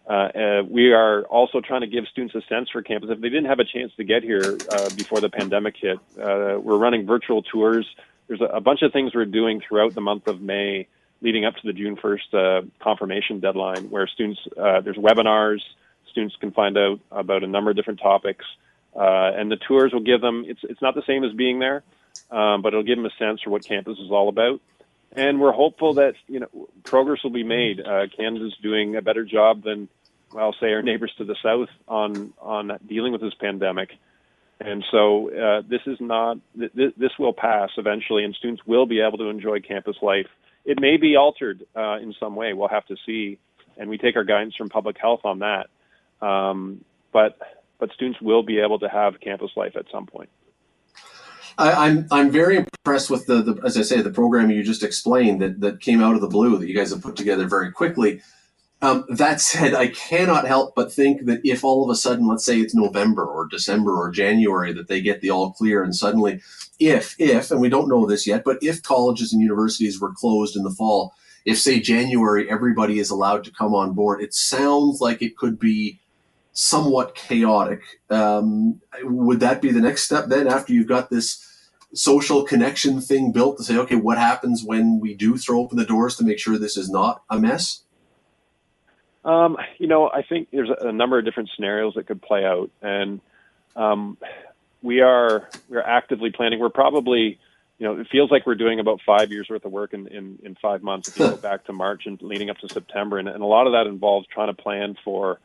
Uh, 0.06 0.12
uh, 0.12 0.62
we 0.68 0.92
are 0.92 1.22
also 1.24 1.60
trying 1.60 1.80
to 1.80 1.86
give 1.86 2.06
students 2.08 2.34
a 2.34 2.42
sense 2.42 2.68
for 2.70 2.82
campus. 2.82 3.08
If 3.10 3.20
they 3.20 3.30
didn't 3.30 3.46
have 3.46 3.58
a 3.58 3.64
chance 3.64 3.92
to 3.96 4.04
get 4.04 4.22
here 4.22 4.58
uh, 4.70 4.90
before 4.96 5.20
the 5.20 5.30
pandemic 5.30 5.76
hit, 5.78 5.98
uh, 6.18 6.58
we're 6.60 6.76
running 6.76 7.06
virtual 7.06 7.42
tours. 7.42 7.86
There's 8.28 8.42
a, 8.42 8.44
a, 8.44 8.60
bunch 8.60 8.82
of 8.82 8.92
things 8.92 9.14
we're 9.14 9.24
doing 9.24 9.62
throughout 9.66 9.94
the 9.94 10.02
month 10.02 10.28
of 10.28 10.42
May, 10.42 10.88
leading 11.22 11.46
up 11.46 11.54
to 11.54 11.60
the 11.64 11.72
June 11.72 11.96
1st 11.96 12.34
uh, 12.34 12.66
confirmation 12.82 13.40
deadline, 13.40 13.88
where 13.88 14.06
students 14.06 14.40
uh, 14.58 14.82
there's 14.82 14.96
webinars. 14.96 15.60
Students 16.10 16.36
can 16.38 16.50
find 16.50 16.76
out 16.76 17.00
about 17.10 17.42
a 17.42 17.46
number 17.46 17.70
of 17.70 17.76
different 17.76 18.00
topics, 18.00 18.44
and 18.94 19.50
the 19.50 19.56
tours 19.56 19.92
will 19.92 20.00
give 20.00 20.20
them. 20.20 20.44
It's 20.46 20.60
it's 20.64 20.82
not 20.82 20.94
the 20.94 21.02
same 21.06 21.24
as 21.24 21.32
being 21.32 21.58
there, 21.58 21.82
um, 22.30 22.60
but 22.60 22.68
it'll 22.68 22.84
give 22.84 22.98
them 22.98 23.06
a 23.06 23.16
sense 23.18 23.40
for 23.42 23.50
what 23.50 23.64
campus 23.64 23.98
is 23.98 24.10
all 24.10 24.28
about 24.28 24.60
and 25.14 25.40
we're 25.40 25.52
hopeful 25.52 25.94
that 25.94 26.14
you 26.26 26.40
know 26.40 26.68
progress 26.84 27.22
will 27.22 27.30
be 27.30 27.44
made. 27.44 27.80
Uh, 27.80 28.06
Canada's 28.16 28.56
doing 28.62 28.96
a 28.96 29.02
better 29.02 29.24
job 29.24 29.62
than, 29.62 29.88
well, 30.32 30.54
say 30.60 30.72
our 30.72 30.82
neighbors 30.82 31.12
to 31.18 31.24
the 31.24 31.36
south 31.42 31.68
on 31.88 32.32
on 32.40 32.78
dealing 32.86 33.12
with 33.12 33.20
this 33.20 33.34
pandemic, 33.40 33.90
and 34.60 34.84
so 34.90 35.30
uh, 35.30 35.62
this 35.68 35.82
is 35.86 35.98
not 36.00 36.38
th- 36.58 36.94
this 36.96 37.12
will 37.18 37.32
pass 37.32 37.70
eventually, 37.76 38.24
and 38.24 38.34
students 38.34 38.62
will 38.66 38.86
be 38.86 39.00
able 39.00 39.18
to 39.18 39.28
enjoy 39.28 39.60
campus 39.60 39.96
life. 40.02 40.28
It 40.64 40.80
may 40.80 40.96
be 40.96 41.16
altered 41.16 41.64
uh, 41.76 41.98
in 41.98 42.14
some 42.18 42.36
way. 42.36 42.52
We'll 42.52 42.68
have 42.68 42.86
to 42.86 42.96
see, 43.06 43.38
and 43.76 43.90
we 43.90 43.98
take 43.98 44.16
our 44.16 44.24
guidance 44.24 44.56
from 44.56 44.68
public 44.70 44.96
health 44.98 45.20
on 45.24 45.40
that. 45.40 45.68
Um, 46.26 46.84
but 47.12 47.38
but 47.78 47.92
students 47.92 48.20
will 48.20 48.42
be 48.42 48.60
able 48.60 48.78
to 48.80 48.88
have 48.88 49.20
campus 49.20 49.50
life 49.56 49.76
at 49.76 49.86
some 49.92 50.06
point. 50.06 50.30
I, 51.58 51.70
am 51.70 51.78
I'm, 51.78 52.06
I'm 52.10 52.30
very 52.30 52.56
impressed 52.56 53.10
with 53.10 53.26
the, 53.26 53.42
the 53.42 53.60
as 53.64 53.76
I 53.76 53.82
say 53.82 54.00
the 54.00 54.10
program 54.10 54.50
you 54.50 54.62
just 54.62 54.82
explained 54.82 55.40
that 55.42 55.60
that 55.60 55.80
came 55.80 56.02
out 56.02 56.14
of 56.14 56.20
the 56.20 56.28
blue 56.28 56.58
that 56.58 56.68
you 56.68 56.74
guys 56.74 56.90
have 56.90 57.02
put 57.02 57.16
together 57.16 57.46
very 57.46 57.70
quickly. 57.70 58.20
Um, 58.82 59.04
that 59.08 59.40
said, 59.40 59.72
I 59.72 59.88
cannot 59.88 60.46
help 60.46 60.74
but 60.74 60.92
think 60.92 61.26
that 61.26 61.40
if 61.44 61.64
all 61.64 61.84
of 61.84 61.90
a 61.90 61.96
sudden, 61.96 62.26
let's 62.26 62.44
say 62.44 62.60
it's 62.60 62.74
November 62.74 63.24
or 63.24 63.46
December 63.46 63.96
or 63.96 64.10
January, 64.10 64.72
that 64.74 64.88
they 64.88 65.00
get 65.00 65.20
the 65.20 65.30
all 65.30 65.52
clear, 65.52 65.82
and 65.82 65.94
suddenly, 65.94 66.40
if 66.78 67.14
if 67.18 67.50
and 67.50 67.60
we 67.60 67.68
don't 67.68 67.88
know 67.88 68.06
this 68.06 68.26
yet, 68.26 68.44
but 68.44 68.58
if 68.60 68.82
colleges 68.82 69.32
and 69.32 69.40
universities 69.40 70.00
were 70.00 70.12
closed 70.12 70.56
in 70.56 70.64
the 70.64 70.70
fall, 70.70 71.14
if 71.44 71.58
say 71.58 71.80
January 71.80 72.50
everybody 72.50 72.98
is 72.98 73.10
allowed 73.10 73.44
to 73.44 73.52
come 73.52 73.74
on 73.74 73.94
board, 73.94 74.20
it 74.20 74.34
sounds 74.34 75.00
like 75.00 75.22
it 75.22 75.36
could 75.36 75.58
be 75.58 76.00
somewhat 76.54 77.14
chaotic. 77.16 77.82
Um, 78.08 78.80
would 79.02 79.40
that 79.40 79.60
be 79.60 79.70
the 79.70 79.80
next 79.80 80.04
step 80.04 80.26
then 80.28 80.46
after 80.46 80.72
you've 80.72 80.88
got 80.88 81.10
this 81.10 81.44
social 81.92 82.44
connection 82.44 83.00
thing 83.00 83.32
built 83.32 83.58
to 83.58 83.64
say, 83.64 83.76
okay, 83.76 83.96
what 83.96 84.18
happens 84.18 84.62
when 84.64 85.00
we 85.00 85.14
do 85.14 85.36
throw 85.36 85.60
open 85.60 85.76
the 85.76 85.84
doors 85.84 86.16
to 86.16 86.24
make 86.24 86.38
sure 86.38 86.56
this 86.56 86.76
is 86.76 86.88
not 86.88 87.22
a 87.28 87.38
mess? 87.38 87.82
Um, 89.24 89.56
you 89.78 89.88
know, 89.88 90.08
I 90.08 90.22
think 90.22 90.48
there's 90.52 90.70
a 90.80 90.92
number 90.92 91.18
of 91.18 91.24
different 91.24 91.50
scenarios 91.54 91.94
that 91.94 92.06
could 92.06 92.22
play 92.22 92.44
out, 92.44 92.70
and 92.82 93.20
um, 93.74 94.18
we 94.82 95.00
are 95.00 95.48
we 95.68 95.78
are 95.78 95.82
actively 95.82 96.30
planning. 96.30 96.60
We're 96.60 96.68
probably, 96.68 97.38
you 97.78 97.86
know, 97.86 97.98
it 97.98 98.06
feels 98.12 98.30
like 98.30 98.46
we're 98.46 98.54
doing 98.54 98.80
about 98.80 99.00
five 99.04 99.32
years 99.32 99.48
worth 99.48 99.64
of 99.64 99.72
work 99.72 99.94
in 99.94 100.08
in, 100.08 100.38
in 100.42 100.56
five 100.60 100.82
months. 100.82 101.08
If 101.08 101.18
you 101.18 101.28
go 101.28 101.36
back 101.50 101.64
to 101.64 101.72
March 101.72 102.02
and 102.04 102.20
leading 102.20 102.50
up 102.50 102.58
to 102.58 102.68
September, 102.68 103.18
and, 103.18 103.26
and 103.26 103.42
a 103.42 103.46
lot 103.46 103.66
of 103.66 103.72
that 103.72 103.86
involves 103.86 104.26
trying 104.26 104.54
to 104.54 104.62
plan 104.62 104.94
for 105.02 105.40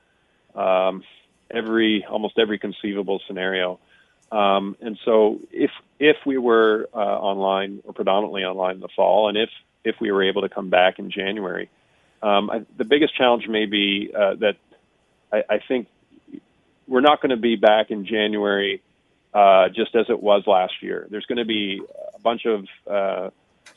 um, 0.59 1.03
every 1.49 2.05
almost 2.05 2.37
every 2.37 2.59
conceivable 2.59 3.21
scenario. 3.27 3.79
Um, 4.31 4.75
and 4.81 4.99
so, 5.05 5.39
if 5.51 5.71
if 5.99 6.17
we 6.25 6.37
were 6.37 6.87
uh, 6.93 6.97
online 6.97 7.81
or 7.83 7.93
predominantly 7.93 8.43
online 8.43 8.75
in 8.75 8.81
the 8.81 8.89
fall, 8.95 9.29
and 9.29 9.37
if 9.37 9.49
if 9.83 9.95
we 9.99 10.11
were 10.11 10.23
able 10.23 10.41
to 10.41 10.49
come 10.49 10.69
back 10.69 10.99
in 10.99 11.09
January, 11.09 11.69
um, 12.21 12.49
I, 12.49 12.65
the 12.77 12.85
biggest 12.85 13.15
challenge 13.15 13.47
may 13.47 13.65
be 13.65 14.11
uh, 14.15 14.35
that 14.35 14.57
I, 15.31 15.43
I 15.49 15.59
think 15.67 15.87
we're 16.87 17.01
not 17.01 17.21
going 17.21 17.31
to 17.31 17.37
be 17.37 17.55
back 17.55 17.89
in 17.89 18.05
January 18.05 18.81
uh, 19.33 19.69
just 19.69 19.95
as 19.95 20.07
it 20.09 20.21
was 20.21 20.43
last 20.45 20.73
year. 20.81 21.07
There's 21.09 21.25
going 21.25 21.37
to 21.37 21.45
be 21.45 21.81
a 22.15 22.19
bunch 22.19 22.45
of 22.45 22.65
uh, 22.89 23.29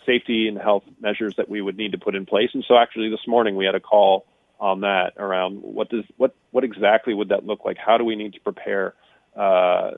safety 0.05 0.49
and 0.49 0.59
health 0.59 0.85
measures 1.01 1.37
that 1.37 1.49
we 1.49 1.63
would 1.63 1.77
need 1.77 1.93
to 1.93 1.99
put 1.99 2.15
in 2.15 2.27
place. 2.27 2.51
And 2.53 2.65
so, 2.69 2.77
actually, 2.77 3.09
this 3.09 3.27
morning 3.27 3.57
we 3.57 3.65
had 3.65 3.75
a 3.75 3.81
call 3.81 4.27
on 4.63 4.83
that 4.83 5.15
around 5.17 5.57
what 5.61 5.91
does 5.91 6.05
what 6.17 6.35
what 6.53 6.63
exactly 6.63 7.13
would 7.13 7.31
that 7.31 7.45
look 7.45 7.65
like? 7.65 7.77
How 7.77 7.99
do 7.99 8.05
we 8.05 8.15
need 8.15 8.35
to 8.35 8.41
prepare 8.41 8.95
uh, 9.37 9.91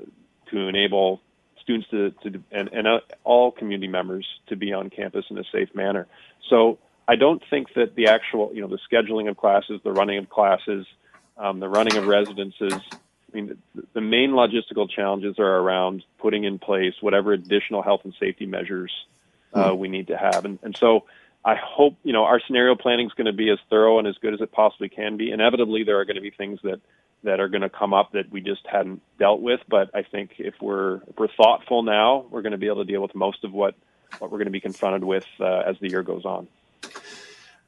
to 0.51 0.69
enable 0.69 1.21
students 1.61 1.87
to, 1.91 2.11
to 2.23 2.43
and, 2.51 2.71
and 2.73 2.87
uh, 2.89 3.01
all 3.25 3.53
community 3.53 3.89
members 3.89 4.27
to 4.47 4.57
be 4.57 4.73
on 4.73 4.89
campus 4.89 5.27
in 5.29 5.37
a 5.37 5.45
safe 5.53 5.75
manner? 5.75 6.07
So 6.49 6.79
I 7.07 7.17
don't 7.17 7.43
think 7.51 7.75
that 7.75 7.95
the 7.95 8.09
actual, 8.09 8.53
you 8.55 8.63
know, 8.63 8.69
the 8.69 8.79
scheduling 8.91 9.29
of 9.29 9.37
classes, 9.37 9.83
the 9.85 9.93
running 9.93 10.17
of 10.17 10.31
classes, 10.31 10.87
um, 11.37 11.61
the 11.61 11.69
running 11.69 11.97
of 11.99 12.07
residences. 12.07 12.73
I 12.73 13.37
mean, 13.37 13.59
the, 13.75 13.83
the 13.93 14.01
main 14.01 14.31
logistical 14.31 14.89
challenges 14.89 15.39
are 15.39 15.57
around 15.57 16.05
putting 16.19 16.45
in 16.45 16.59
place 16.59 16.95
whatever 17.03 17.35
additional 17.35 17.83
health 17.83 18.01
and 18.05 18.15
safety 18.19 18.47
measures 18.47 18.93
uh, 19.53 19.73
mm. 19.73 19.77
we 19.77 19.89
need 19.89 20.07
to 20.07 20.17
have, 20.17 20.47
and, 20.47 20.59
and 20.63 20.75
so 20.75 21.05
I 21.45 21.57
hope 21.57 21.97
you 22.05 22.13
know 22.13 22.25
our 22.25 22.41
scenario 22.47 22.75
planning 22.75 23.07
is 23.07 23.13
going 23.13 23.27
to 23.27 23.33
be 23.33 23.51
as 23.51 23.59
thorough 23.69 23.99
and 23.99 24.09
as 24.09 24.17
good 24.21 24.35
as 24.35 24.41
it 24.41 24.53
possibly 24.53 24.89
can 24.89 25.17
be. 25.17 25.31
Inevitably, 25.31 25.85
there 25.85 25.99
are 25.99 26.05
going 26.05 26.17
to 26.17 26.23
be 26.23 26.31
things 26.31 26.59
that 26.65 26.81
that 27.23 27.41
are 27.41 27.49
going 27.49 27.63
to 27.63 27.71
come 27.71 27.93
up 27.93 28.13
that 28.13 28.31
we 28.31 28.41
just 28.41 28.67
hadn't 28.67 29.03
dealt 29.19 29.41
with. 29.41 29.61
But 29.69 29.91
I 29.95 30.03
think 30.03 30.33
if 30.39 30.55
we're 30.61 30.97
if 31.09 31.19
we're 31.19 31.29
thoughtful 31.29 31.83
now, 31.83 32.27
we're 32.31 32.43
going 32.43 32.53
to 32.53 32.59
be 32.59 32.67
able 32.67 32.85
to 32.85 32.91
deal 32.91 33.03
with 33.03 33.15
most 33.15 33.45
of 33.45 33.53
what 33.53 33.75
what 34.19 34.31
we're 34.31 34.39
going 34.39 34.47
to 34.47 34.53
be 34.53 34.61
confronted 34.61 35.05
with 35.05 35.27
uh, 35.41 35.63
as 35.67 35.77
the 35.81 35.91
year 35.91 36.03
goes 36.03 36.25
on. 36.25 36.49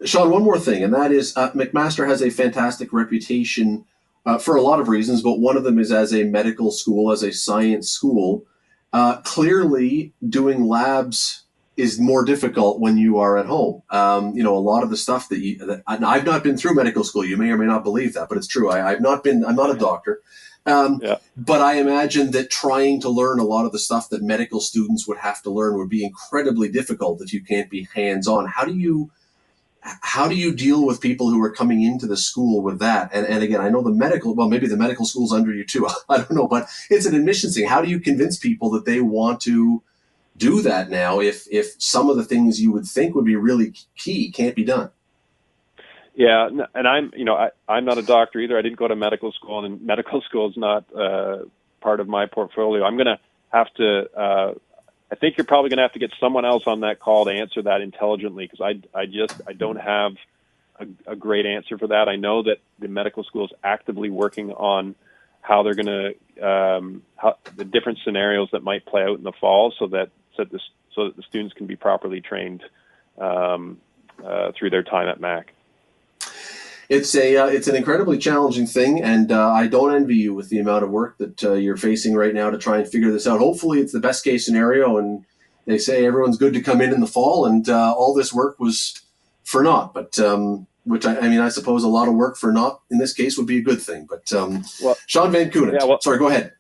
Sean, 0.05 0.31
one 0.31 0.43
more 0.43 0.59
thing, 0.59 0.83
and 0.83 0.93
that 0.95 1.11
is 1.11 1.37
uh, 1.37 1.51
McMaster 1.53 2.07
has 2.07 2.23
a 2.23 2.31
fantastic 2.31 2.93
reputation 2.93 3.85
uh, 4.25 4.39
for 4.39 4.57
a 4.57 4.63
lot 4.63 4.81
of 4.81 4.89
reasons, 4.89 5.23
but 5.23 5.39
one 5.39 5.57
of 5.57 5.65
them 5.65 5.79
is 5.79 5.91
as 5.91 6.13
a 6.13 6.25
medical 6.25 6.71
school, 6.71 7.13
as 7.13 7.23
a 7.23 7.33
science 7.33 7.91
school. 7.91 8.45
Uh, 8.93 9.21
clearly, 9.23 10.13
doing 10.27 10.67
labs 10.67 11.46
is 11.77 12.01
more 12.01 12.25
difficult 12.25 12.81
when 12.81 12.97
you 12.97 13.19
are 13.19 13.37
at 13.37 13.47
home. 13.47 13.83
Um, 13.91 14.35
you 14.35 14.43
know, 14.43 14.57
a 14.57 14.59
lot 14.59 14.83
of 14.83 14.91
the 14.91 14.97
stuff 14.97 15.29
that 15.29 15.41
you, 15.41 15.59
that, 15.67 15.83
I've 15.87 16.25
not 16.25 16.43
been 16.43 16.57
through 16.57 16.75
medical 16.75 17.05
school. 17.05 17.25
You 17.25 17.37
may 17.37 17.51
or 17.51 17.59
may 17.59 17.67
not 17.67 17.85
believe 17.85 18.15
that, 18.15 18.29
but 18.29 18.39
it's 18.39 18.47
true. 18.47 18.71
I, 18.71 18.91
have 18.91 19.01
not 19.01 19.23
been, 19.23 19.45
I'm 19.45 19.57
not 19.57 19.75
a 19.75 19.79
doctor. 19.79 20.23
Um, 20.65 21.01
yeah. 21.03 21.19
But 21.37 21.61
I 21.61 21.75
imagine 21.75 22.33
that 22.33 22.51
trying 22.51 23.01
to 23.03 23.09
learn 23.09 23.39
a 23.39 23.45
lot 23.45 23.67
of 23.67 23.73
the 23.73 23.79
stuff 23.79 24.09
that 24.09 24.23
medical 24.23 24.61
students 24.61 25.07
would 25.07 25.19
have 25.19 25.43
to 25.43 25.51
learn 25.51 25.77
would 25.77 25.91
be 25.91 26.05
incredibly 26.05 26.69
difficult 26.69 27.21
if 27.21 27.33
you 27.33 27.43
can't 27.43 27.71
be 27.71 27.87
hands 27.95 28.27
on. 28.27 28.47
How 28.47 28.65
do 28.65 28.75
you, 28.75 29.11
how 29.83 30.27
do 30.27 30.35
you 30.35 30.55
deal 30.55 30.85
with 30.85 31.01
people 31.01 31.31
who 31.31 31.43
are 31.45 31.53
coming 31.53 31.83
into 31.83 32.07
the 32.07 32.17
school 32.17 32.63
with 32.63 32.81
that? 32.81 33.11
And, 33.13 33.27
and 33.27 33.45
again, 33.45 33.61
I 33.61 33.69
know 33.69 33.83
the 33.83 33.93
medical, 33.93 34.35
well, 34.35 34.49
maybe 34.49 34.67
the 34.67 34.79
medical 34.79 35.05
school's 35.05 35.33
under 35.33 35.53
you 35.53 35.65
too. 35.65 35.87
I 36.09 36.17
don't 36.17 36.33
know, 36.33 36.49
but 36.49 36.69
it's 36.91 37.07
an 37.07 37.15
admissions 37.15 37.55
thing. 37.55 37.69
How 37.69 37.83
do 37.83 37.89
you 37.89 38.01
convince 38.01 38.39
people 38.39 38.71
that 38.71 38.87
they 38.87 39.01
want 39.03 39.41
to 39.43 39.83
do 40.37 40.63
that 40.63 40.91
now 40.91 41.21
if, 41.21 41.47
if 41.51 41.75
some 41.79 42.11
of 42.11 42.17
the 42.17 42.25
things 42.25 42.61
you 42.61 42.73
would 42.73 42.87
think 42.87 43.15
would 43.15 43.25
be 43.25 43.37
really 43.37 43.75
key 43.97 44.31
can't 44.31 44.55
be 44.55 44.65
done? 44.65 44.91
Yeah, 46.15 46.49
and 46.75 46.89
I'm, 46.89 47.13
you 47.15 47.25
know, 47.25 47.35
I, 47.35 47.51
I'm 47.69 47.85
not 47.85 47.99
a 47.99 48.03
doctor 48.03 48.41
either. 48.41 48.57
I 48.57 48.63
didn't 48.63 48.79
go 48.79 48.89
to 48.89 48.97
medical 48.97 49.33
school, 49.33 49.65
and 49.65 49.83
medical 49.87 50.23
school 50.23 50.49
is 50.49 50.57
not 50.57 50.85
uh, 50.95 51.45
part 51.81 52.01
of 52.01 52.09
my 52.09 52.27
portfolio. 52.27 52.85
I'm 52.85 52.97
going 52.97 53.07
to 53.07 53.19
have 53.53 53.73
to 53.75 54.19
uh, 54.19 54.55
I 55.11 55.15
think 55.15 55.37
you're 55.37 55.45
probably 55.45 55.71
going 55.71 55.79
to 55.79 55.83
have 55.83 55.93
to 55.93 55.99
get 55.99 56.13
someone 56.19 56.45
else 56.45 56.65
on 56.67 56.81
that 56.81 56.99
call 56.99 57.27
to 57.27 57.31
answer 57.31 57.63
that 57.63 57.81
intelligently 57.81 58.49
because 58.51 58.61
I, 58.61 58.99
I 58.99 59.07
just 59.07 59.41
I 59.47 59.53
don't 59.53 59.77
have 59.77 60.13
a, 60.81 61.13
a, 61.13 61.17
great 61.17 61.47
answer 61.47 61.79
for 61.79 61.87
that. 61.89 62.09
I 62.09 62.17
know 62.17 62.43
that 62.43 62.59
the 62.81 62.89
medical 62.89 63.23
school 63.23 63.45
is 63.45 63.53
actively 63.63 64.11
working 64.11 64.51
on 64.51 64.97
how 65.43 65.63
they're 65.63 65.75
going 65.75 65.87
to 65.87 66.45
um, 66.47 67.03
how, 67.17 67.37
the 67.55 67.65
different 67.65 68.01
scenarios 68.05 68.49
that 68.53 68.65
might 68.65 68.85
play 68.85 69.03
out 69.03 69.17
in 69.17 69.23
the 69.23 69.33
fall, 69.33 69.73
so 69.79 69.87
that 69.87 70.11
so 70.37 70.45
that 70.45 70.53
the, 70.53 70.61
so 70.95 71.05
that 71.05 71.17
the 71.17 71.23
students 71.23 71.55
can 71.55 71.67
be 71.67 71.77
properly 71.77 72.21
trained 72.21 72.63
um, 73.19 73.79
uh, 74.25 74.53
through 74.59 74.71
their 74.71 74.83
time 74.83 75.09
at 75.09 75.21
Mac 75.21 75.53
it's 76.89 77.15
a 77.15 77.37
uh, 77.37 77.47
it's 77.47 77.69
an 77.69 77.75
incredibly 77.75 78.19
challenging 78.19 78.67
thing, 78.67 79.03
and 79.03 79.33
uh, 79.33 79.51
I 79.51 79.67
don't 79.67 79.95
envy 79.95 80.17
you 80.17 80.35
with 80.35 80.49
the 80.51 80.59
amount 80.59 80.85
of 80.85 80.91
work 80.91 81.19
that 81.19 81.43
uh, 81.43 81.55
you're 81.55 81.77
facing 81.77 82.15
right 82.15 82.35
now 82.35 82.51
to 82.51 82.59
try 82.59 82.79
and 82.79 82.89
figure 82.89 83.11
this 83.11 83.27
out. 83.27 83.41
Hopefully, 83.41 83.81
it's 83.81 83.93
the 83.93 84.01
best 84.01 84.25
case 84.25 84.45
scenario, 84.45 84.97
and 84.97 85.25
they 85.67 85.79
say 85.79 86.07
everyone's 86.07 86.39
good 86.39 86.53
to 86.55 86.61
come 86.61 86.81
in 86.81 86.93
in 86.93 87.01
the 87.01 87.07
fall, 87.07 87.45
and 87.45 87.69
uh, 87.69 87.93
all 87.93 88.15
this 88.15 88.33
work 88.33 88.61
was 88.61 89.01
for 89.45 89.63
naught. 89.63 89.95
But 89.95 90.19
um, 90.19 90.67
which 90.85 91.05
I, 91.05 91.19
I, 91.19 91.29
mean, 91.29 91.41
I 91.41 91.49
suppose 91.49 91.83
a 91.83 91.89
lot 91.89 92.07
of 92.07 92.15
work 92.15 92.37
for 92.37 92.53
naught 92.53 92.81
in 92.91 92.99
this 92.99 93.13
case 93.13 93.37
would 93.37 93.49
be 93.49 93.59
a 93.59 93.63
good 93.63 93.83
thing. 93.83 94.07
But 94.09 94.33
um, 94.33 94.65
well, 94.81 94.97
Sean 95.07 95.33
Van 95.33 95.51
Koughnett, 95.51 95.81
yeah, 95.81 95.85
well, 95.85 96.01
sorry, 96.01 96.19
go 96.19 96.29
ahead. 96.29 96.53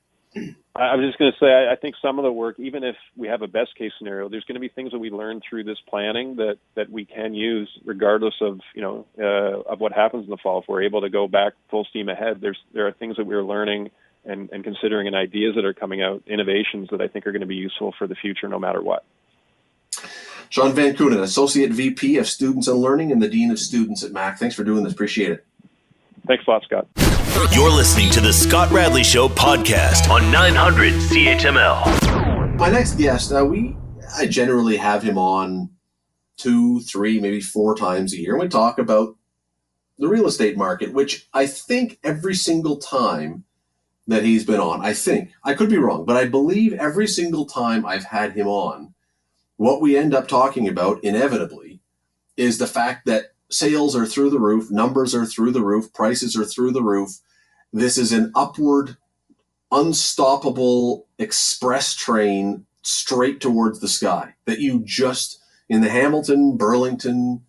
I 0.76 0.96
was 0.96 1.06
just 1.06 1.18
going 1.18 1.32
to 1.32 1.38
say, 1.38 1.46
I, 1.46 1.72
I 1.72 1.76
think 1.76 1.96
some 2.00 2.18
of 2.18 2.24
the 2.24 2.32
work, 2.32 2.58
even 2.58 2.84
if 2.84 2.96
we 3.16 3.28
have 3.28 3.42
a 3.42 3.46
best 3.46 3.74
case 3.76 3.92
scenario, 3.98 4.28
there's 4.28 4.44
going 4.44 4.54
to 4.54 4.60
be 4.60 4.68
things 4.68 4.92
that 4.92 4.98
we 4.98 5.10
learn 5.10 5.40
through 5.48 5.64
this 5.64 5.78
planning 5.88 6.36
that 6.36 6.58
that 6.74 6.90
we 6.90 7.04
can 7.04 7.34
use, 7.34 7.68
regardless 7.84 8.34
of 8.40 8.60
you 8.74 8.82
know 8.82 9.06
uh, 9.18 9.72
of 9.72 9.80
what 9.80 9.92
happens 9.92 10.24
in 10.24 10.30
the 10.30 10.36
fall. 10.36 10.60
If 10.60 10.68
we're 10.68 10.82
able 10.82 11.00
to 11.02 11.10
go 11.10 11.28
back 11.28 11.54
full 11.70 11.84
steam 11.84 12.08
ahead, 12.08 12.40
there's 12.40 12.58
there 12.72 12.86
are 12.86 12.92
things 12.92 13.16
that 13.16 13.26
we're 13.26 13.44
learning 13.44 13.90
and, 14.24 14.50
and 14.50 14.64
considering 14.64 15.06
and 15.06 15.16
ideas 15.16 15.54
that 15.54 15.64
are 15.64 15.74
coming 15.74 16.02
out, 16.02 16.22
innovations 16.26 16.88
that 16.90 17.00
I 17.00 17.08
think 17.08 17.26
are 17.26 17.32
going 17.32 17.40
to 17.40 17.46
be 17.46 17.54
useful 17.54 17.94
for 17.96 18.06
the 18.06 18.16
future, 18.16 18.48
no 18.48 18.58
matter 18.58 18.82
what. 18.82 19.04
Sean 20.50 20.72
Van 20.72 20.94
Koughnett, 20.94 21.22
Associate 21.22 21.70
VP 21.70 22.18
of 22.18 22.28
Students 22.28 22.68
and 22.68 22.78
Learning 22.78 23.10
and 23.10 23.22
the 23.22 23.28
Dean 23.28 23.50
of 23.50 23.58
Students 23.58 24.02
at 24.02 24.12
MAC. 24.12 24.38
Thanks 24.38 24.54
for 24.54 24.64
doing 24.64 24.84
this. 24.84 24.92
Appreciate 24.92 25.30
it. 25.30 25.46
Thanks 26.26 26.44
a 26.46 26.50
lot, 26.50 26.62
Scott. 26.64 26.86
You're 27.52 27.70
listening 27.70 28.10
to 28.12 28.20
the 28.22 28.32
Scott 28.32 28.70
Radley 28.70 29.04
Show 29.04 29.28
podcast 29.28 30.08
on 30.08 30.30
900 30.30 30.94
CHML. 30.94 32.56
My 32.56 32.70
next 32.70 32.94
guest, 32.94 33.30
uh, 33.30 33.44
we 33.44 33.76
I 34.16 34.26
generally 34.26 34.78
have 34.78 35.02
him 35.02 35.18
on 35.18 35.68
two, 36.38 36.80
three, 36.80 37.20
maybe 37.20 37.42
four 37.42 37.76
times 37.76 38.14
a 38.14 38.18
year. 38.18 38.32
And 38.32 38.40
we 38.40 38.48
talk 38.48 38.78
about 38.78 39.16
the 39.98 40.08
real 40.08 40.26
estate 40.26 40.56
market, 40.56 40.94
which 40.94 41.28
I 41.34 41.46
think 41.46 41.98
every 42.02 42.34
single 42.34 42.78
time 42.78 43.44
that 44.06 44.24
he's 44.24 44.46
been 44.46 44.60
on, 44.60 44.80
I 44.80 44.94
think, 44.94 45.32
I 45.44 45.52
could 45.52 45.68
be 45.68 45.78
wrong, 45.78 46.06
but 46.06 46.16
I 46.16 46.24
believe 46.24 46.72
every 46.72 47.06
single 47.06 47.44
time 47.44 47.84
I've 47.84 48.04
had 48.04 48.32
him 48.32 48.46
on, 48.46 48.94
what 49.56 49.82
we 49.82 49.96
end 49.96 50.14
up 50.14 50.26
talking 50.26 50.68
about 50.68 51.04
inevitably 51.04 51.80
is 52.36 52.56
the 52.56 52.66
fact 52.66 53.04
that 53.06 53.34
sales 53.50 53.94
are 53.96 54.06
through 54.06 54.30
the 54.30 54.40
roof, 54.40 54.70
numbers 54.70 55.14
are 55.14 55.26
through 55.26 55.52
the 55.52 55.62
roof, 55.62 55.92
prices 55.92 56.36
are 56.36 56.44
through 56.44 56.72
the 56.72 56.82
roof. 56.82 57.20
This 57.72 57.98
is 57.98 58.12
an 58.12 58.32
upward, 58.34 58.96
unstoppable 59.70 61.06
express 61.18 61.94
train 61.94 62.66
straight 62.82 63.40
towards 63.40 63.80
the 63.80 63.88
sky 63.88 64.34
that 64.44 64.60
you 64.60 64.82
just 64.84 65.40
in 65.68 65.80
the 65.80 65.90
Hamilton, 65.90 66.56
Burlington, 66.56 67.42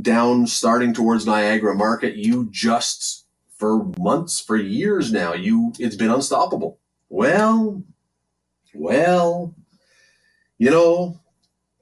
down 0.00 0.46
starting 0.46 0.92
towards 0.92 1.26
Niagara 1.26 1.74
market, 1.74 2.16
you 2.16 2.48
just 2.50 3.26
for 3.56 3.84
months, 3.98 4.40
for 4.40 4.56
years 4.56 5.12
now, 5.12 5.34
you 5.34 5.72
it's 5.78 5.96
been 5.96 6.10
unstoppable. 6.10 6.78
Well, 7.08 7.82
well, 8.74 9.54
you 10.58 10.70
know, 10.70 11.20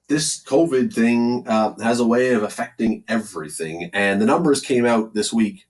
this 0.08 0.42
COVID 0.44 0.92
thing 0.94 1.44
uh, 1.48 1.78
has 1.80 2.00
a 2.00 2.06
way 2.06 2.32
of 2.34 2.42
affecting 2.44 3.04
everything. 3.08 3.90
And 3.94 4.20
the 4.22 4.26
numbers 4.26 4.60
came 4.62 4.86
out 4.86 5.14
this 5.14 5.32
week 5.32 5.66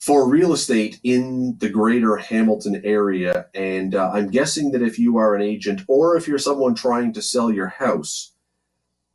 for 0.00 0.28
real 0.28 0.52
estate 0.52 1.00
in 1.04 1.58
the 1.58 1.70
greater 1.70 2.16
Hamilton 2.18 2.82
area. 2.84 3.46
And 3.54 3.94
uh, 3.94 4.10
I'm 4.14 4.30
guessing 4.30 4.72
that 4.72 4.82
if 4.82 4.98
you 4.98 5.18
are 5.18 5.34
an 5.34 5.42
agent 5.42 5.82
or 5.88 6.16
if 6.16 6.28
you're 6.28 6.38
someone 6.38 6.74
trying 6.74 7.12
to 7.14 7.22
sell 7.22 7.52
your 7.52 7.68
house, 7.68 8.32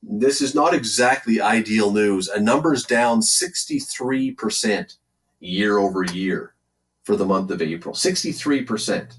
this 0.03 0.41
is 0.41 0.55
not 0.55 0.73
exactly 0.75 1.41
ideal 1.41 1.91
news. 1.91 2.29
A 2.29 2.39
number's 2.41 2.85
down 2.85 3.21
63% 3.21 4.97
year 5.41 5.77
over 5.79 6.03
year. 6.05 6.53
for 7.03 7.17
the 7.17 7.25
month 7.25 7.51
of 7.51 7.61
April. 7.63 7.95
63%. 7.95 9.18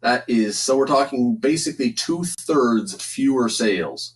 That 0.00 0.24
is, 0.28 0.58
so 0.58 0.76
we're 0.76 0.86
talking 0.86 1.36
basically 1.36 1.92
two 1.92 2.24
thirds 2.24 2.94
fewer 3.02 3.48
sales 3.48 4.14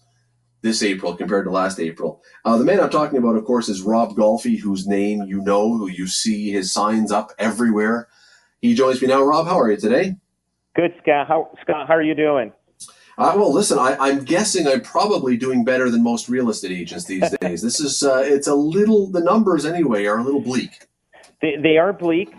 this 0.62 0.83
April 0.83 1.14
compared 1.14 1.45
to 1.45 1.50
last 1.50 1.79
April. 1.79 2.23
Uh, 2.45 2.57
the 2.57 2.64
man 2.64 2.81
I'm 2.81 2.88
talking 2.88 3.19
about, 3.19 3.37
of 3.37 3.45
course, 3.45 3.69
is 3.69 3.83
Rob 3.83 4.17
Golfi, 4.17 4.59
whose 4.59 4.87
name 4.87 5.25
you 5.25 5.43
know, 5.43 5.76
who 5.76 5.88
you 5.88 6.07
see 6.07 6.50
his 6.50 6.73
signs 6.73 7.12
up 7.12 7.33
everywhere. 7.38 8.09
He 8.62 8.75
joins 8.75 9.03
me 9.03 9.09
now. 9.09 9.23
Rob, 9.23 9.47
how 9.47 9.61
are 9.61 9.71
you 9.71 9.76
today? 9.76 10.17
Good, 10.75 10.95
Scott. 11.03 11.29
How, 11.29 11.50
Scott, 11.61 11.87
how 11.87 11.95
are 11.95 12.03
you 12.03 12.14
doing? 12.14 12.50
Uh, 13.19 13.35
well, 13.37 13.53
listen, 13.53 13.79
I, 13.79 14.09
am 14.09 14.25
guessing 14.25 14.67
I'm 14.67 14.81
probably 14.81 15.37
doing 15.37 15.64
better 15.64 15.91
than 15.91 16.03
most 16.03 16.31
real 16.31 16.49
estate 16.49 16.73
agents 16.73 17.05
these 17.05 17.31
days. 17.41 17.61
this 17.61 17.79
is, 17.79 18.03
uh, 18.03 18.23
it's 18.25 18.49
a 18.49 18.55
little, 18.55 19.09
the 19.09 19.21
numbers 19.21 19.67
anyway 19.67 20.07
are 20.07 20.19
a 20.19 20.25
little 20.25 20.41
bleak. 20.41 20.87
They, 21.43 21.57
they 21.62 21.76
are 21.76 21.93
bleak, 21.93 22.33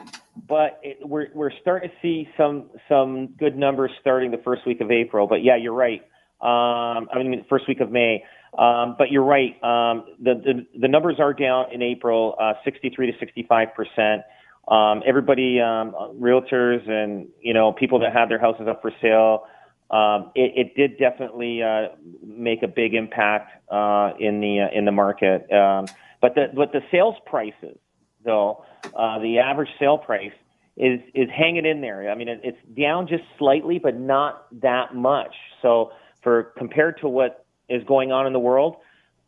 but 0.48 0.80
it, 0.84 0.98
we're, 1.01 1.27
we're 1.34 1.51
starting 1.62 1.89
to 1.89 1.96
see 2.01 2.27
some, 2.38 2.70
some 2.89 3.27
good 3.39 3.58
numbers 3.58 3.92
starting 4.01 4.32
the 4.32 4.42
first 4.44 4.65
week 4.68 4.82
of 4.82 4.92
April. 4.92 5.27
But 5.27 5.44
yeah, 5.44 5.56
you're 5.56 5.74
right. 5.74 6.01
Um, 6.42 7.08
I 7.12 7.18
mean, 7.18 7.46
first 7.50 7.68
week 7.68 7.80
of 7.80 7.92
May. 7.92 8.24
Um, 8.58 8.96
but 8.98 9.12
you're 9.12 9.24
right. 9.24 9.51
Um, 9.63 10.06
the, 10.22 10.34
the, 10.36 10.80
the 10.80 10.88
numbers 10.88 11.18
are 11.20 11.34
down 11.34 11.74
in 11.74 11.82
April, 11.82 12.36
uh, 12.39 12.54
63 12.63 13.12
to 13.12 13.20
65 13.20 13.68
percent. 13.75 14.22
Um, 14.68 15.04
everybody, 15.06 15.60
um, 15.60 15.94
realtors 16.20 16.89
and 16.89 17.27
you 17.42 17.54
know 17.54 17.72
people 17.74 18.00
that 18.00 18.13
have 18.13 18.30
their 18.30 18.39
houses 18.39 18.68
up 18.68 18.82
for 18.82 18.92
sale, 19.01 19.46
um, 19.92 20.32
it, 20.34 20.54
it 20.56 20.75
did 20.75 20.98
definitely 20.98 21.62
uh, 21.62 21.89
make 22.25 22.63
a 22.63 22.68
big 22.68 22.96
impact 22.96 23.51
uh, 23.72 24.12
in 24.20 24.39
the 24.39 24.62
uh, 24.62 24.77
in 24.77 24.86
the 24.86 24.92
market. 24.92 25.51
Um, 25.51 25.86
but 26.22 26.34
the 26.34 26.48
but 26.56 26.72
the 26.72 26.82
sales 26.92 27.15
prices, 27.25 27.77
though, 28.24 28.63
uh, 28.94 29.20
the 29.20 29.39
average 29.39 29.70
sale 29.80 29.98
price 29.98 30.34
is 30.77 31.00
is 31.13 31.30
hanging 31.30 31.65
in 31.65 31.82
there. 31.82 32.10
I 32.10 32.15
mean, 32.15 32.27
it, 32.27 32.42
it's 32.44 32.58
down 32.77 33.08
just 33.08 33.24
slightly, 33.38 33.80
but 33.80 33.98
not 33.98 34.48
that 34.62 34.96
much. 34.96 35.34
So 35.62 35.92
for 36.22 36.54
compared 36.58 37.00
to 37.01 37.08
what 37.08 37.46
is 37.70 37.84
going 37.86 38.12
on 38.12 38.27
in 38.27 38.34
the 38.34 38.39
world, 38.39 38.77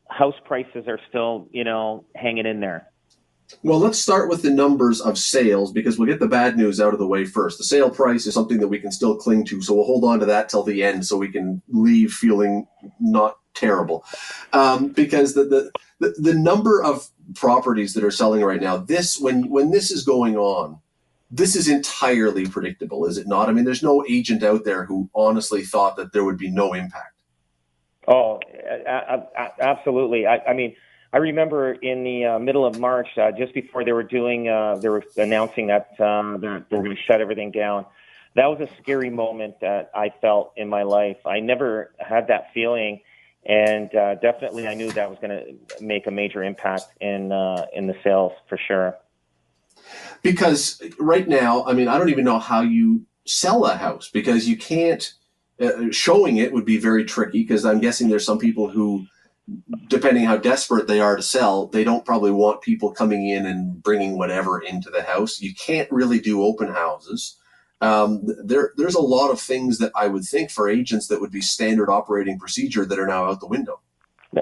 house 0.09 0.35
prices 0.45 0.85
are 0.87 0.99
still 1.09 1.47
you 1.51 1.63
know 1.63 2.05
hanging 2.15 2.45
in 2.45 2.59
there. 2.59 2.87
Well, 3.63 3.79
let's 3.79 3.97
start 3.97 4.29
with 4.29 4.41
the 4.41 4.49
numbers 4.49 4.99
of 4.99 5.17
sales 5.17 5.71
because 5.71 5.97
we'll 5.97 6.07
get 6.07 6.19
the 6.19 6.27
bad 6.27 6.57
news 6.57 6.81
out 6.81 6.93
of 6.93 6.99
the 6.99 7.07
way 7.07 7.23
first. 7.23 7.57
The 7.57 7.63
sale 7.63 7.89
price 7.89 8.25
is 8.25 8.33
something 8.33 8.59
that 8.59 8.67
we 8.67 8.79
can 8.79 8.91
still 8.91 9.15
cling 9.15 9.45
to, 9.45 9.61
so 9.61 9.73
we'll 9.73 9.85
hold 9.85 10.03
on 10.03 10.19
to 10.19 10.25
that 10.25 10.49
till 10.49 10.63
the 10.63 10.83
end 10.83 11.05
so 11.05 11.15
we 11.15 11.31
can 11.31 11.61
leave 11.69 12.11
feeling 12.11 12.67
not 12.99 13.37
terrible. 13.55 14.03
Um, 14.51 14.89
because 14.89 15.33
the, 15.33 15.45
the, 15.45 15.71
the, 15.99 16.13
the 16.19 16.33
number 16.33 16.83
of 16.83 17.09
properties 17.35 17.93
that 17.93 18.03
are 18.03 18.11
selling 18.11 18.43
right 18.43 18.61
now, 18.61 18.77
this 18.77 19.19
when 19.19 19.49
when 19.49 19.71
this 19.71 19.91
is 19.91 20.03
going 20.03 20.37
on, 20.37 20.79
this 21.31 21.55
is 21.55 21.67
entirely 21.67 22.45
predictable, 22.45 23.05
is 23.05 23.17
it 23.17 23.27
not? 23.27 23.49
I 23.49 23.51
mean, 23.51 23.65
there's 23.65 23.83
no 23.83 24.05
agent 24.09 24.43
out 24.43 24.63
there 24.63 24.85
who 24.85 25.09
honestly 25.13 25.63
thought 25.63 25.95
that 25.97 26.13
there 26.13 26.23
would 26.23 26.37
be 26.37 26.49
no 26.49 26.73
impact. 26.73 27.21
Oh, 28.07 28.39
absolutely. 29.59 30.27
I, 30.27 30.37
I 30.37 30.53
mean 30.53 30.75
I 31.13 31.17
remember 31.17 31.73
in 31.73 32.03
the 32.03 32.25
uh, 32.25 32.39
middle 32.39 32.65
of 32.65 32.79
March, 32.79 33.07
uh, 33.17 33.31
just 33.31 33.53
before 33.53 33.85
they 33.85 33.93
were 33.93 34.03
doing, 34.03 34.49
uh, 34.49 34.75
they 34.75 34.89
were 34.89 35.03
announcing 35.15 35.67
that 35.67 35.99
um, 36.01 36.39
they're, 36.41 36.65
they're 36.69 36.83
going 36.83 36.95
to 36.95 37.01
shut 37.01 37.21
everything 37.21 37.51
down. 37.51 37.85
That 38.35 38.47
was 38.47 38.59
a 38.59 38.69
scary 38.81 39.09
moment 39.09 39.59
that 39.61 39.89
I 39.95 40.11
felt 40.21 40.53
in 40.57 40.69
my 40.69 40.83
life. 40.83 41.17
I 41.25 41.39
never 41.39 41.91
had 41.97 42.27
that 42.27 42.53
feeling, 42.53 43.01
and 43.47 43.93
uh, 43.95 44.15
definitely 44.15 44.67
I 44.67 44.73
knew 44.73 44.91
that 44.91 45.09
was 45.09 45.17
going 45.19 45.31
to 45.31 45.83
make 45.83 46.05
a 46.07 46.11
major 46.11 46.43
impact 46.43 46.85
in 47.01 47.31
uh, 47.31 47.65
in 47.73 47.87
the 47.87 47.95
sales 48.03 48.33
for 48.47 48.57
sure. 48.67 48.95
Because 50.21 50.81
right 50.99 51.27
now, 51.27 51.63
I 51.65 51.73
mean, 51.73 51.87
I 51.87 51.97
don't 51.97 52.09
even 52.09 52.25
know 52.25 52.39
how 52.39 52.61
you 52.61 53.05
sell 53.25 53.65
a 53.65 53.75
house 53.75 54.09
because 54.09 54.47
you 54.47 54.57
can't. 54.57 55.13
Uh, 55.59 55.89
showing 55.89 56.37
it 56.37 56.53
would 56.53 56.65
be 56.65 56.77
very 56.77 57.03
tricky 57.03 57.41
because 57.41 57.65
I'm 57.65 57.79
guessing 57.79 58.09
there's 58.09 58.23
some 58.23 58.37
people 58.37 58.69
who 58.69 59.07
depending 59.87 60.25
how 60.25 60.37
desperate 60.37 60.87
they 60.87 60.99
are 60.99 61.15
to 61.15 61.21
sell, 61.21 61.67
they 61.67 61.83
don't 61.83 62.05
probably 62.05 62.31
want 62.31 62.61
people 62.61 62.91
coming 62.91 63.29
in 63.29 63.45
and 63.45 63.81
bringing 63.81 64.17
whatever 64.17 64.59
into 64.59 64.89
the 64.89 65.03
house. 65.03 65.39
You 65.39 65.53
can't 65.55 65.89
really 65.91 66.19
do 66.19 66.43
open 66.43 66.67
houses. 66.67 67.37
Um, 67.79 68.21
there, 68.43 68.71
there's 68.75 68.95
a 68.95 69.01
lot 69.01 69.29
of 69.29 69.39
things 69.39 69.77
that 69.77 69.91
I 69.95 70.07
would 70.07 70.23
think 70.23 70.49
for 70.49 70.67
agents 70.67 71.07
that 71.07 71.21
would 71.21 71.31
be 71.31 71.41
standard 71.41 71.89
operating 71.89 72.39
procedure 72.39 72.85
that 72.85 72.97
are 72.97 73.07
now 73.07 73.25
out 73.25 73.39
the 73.39 73.47
window. 73.47 73.79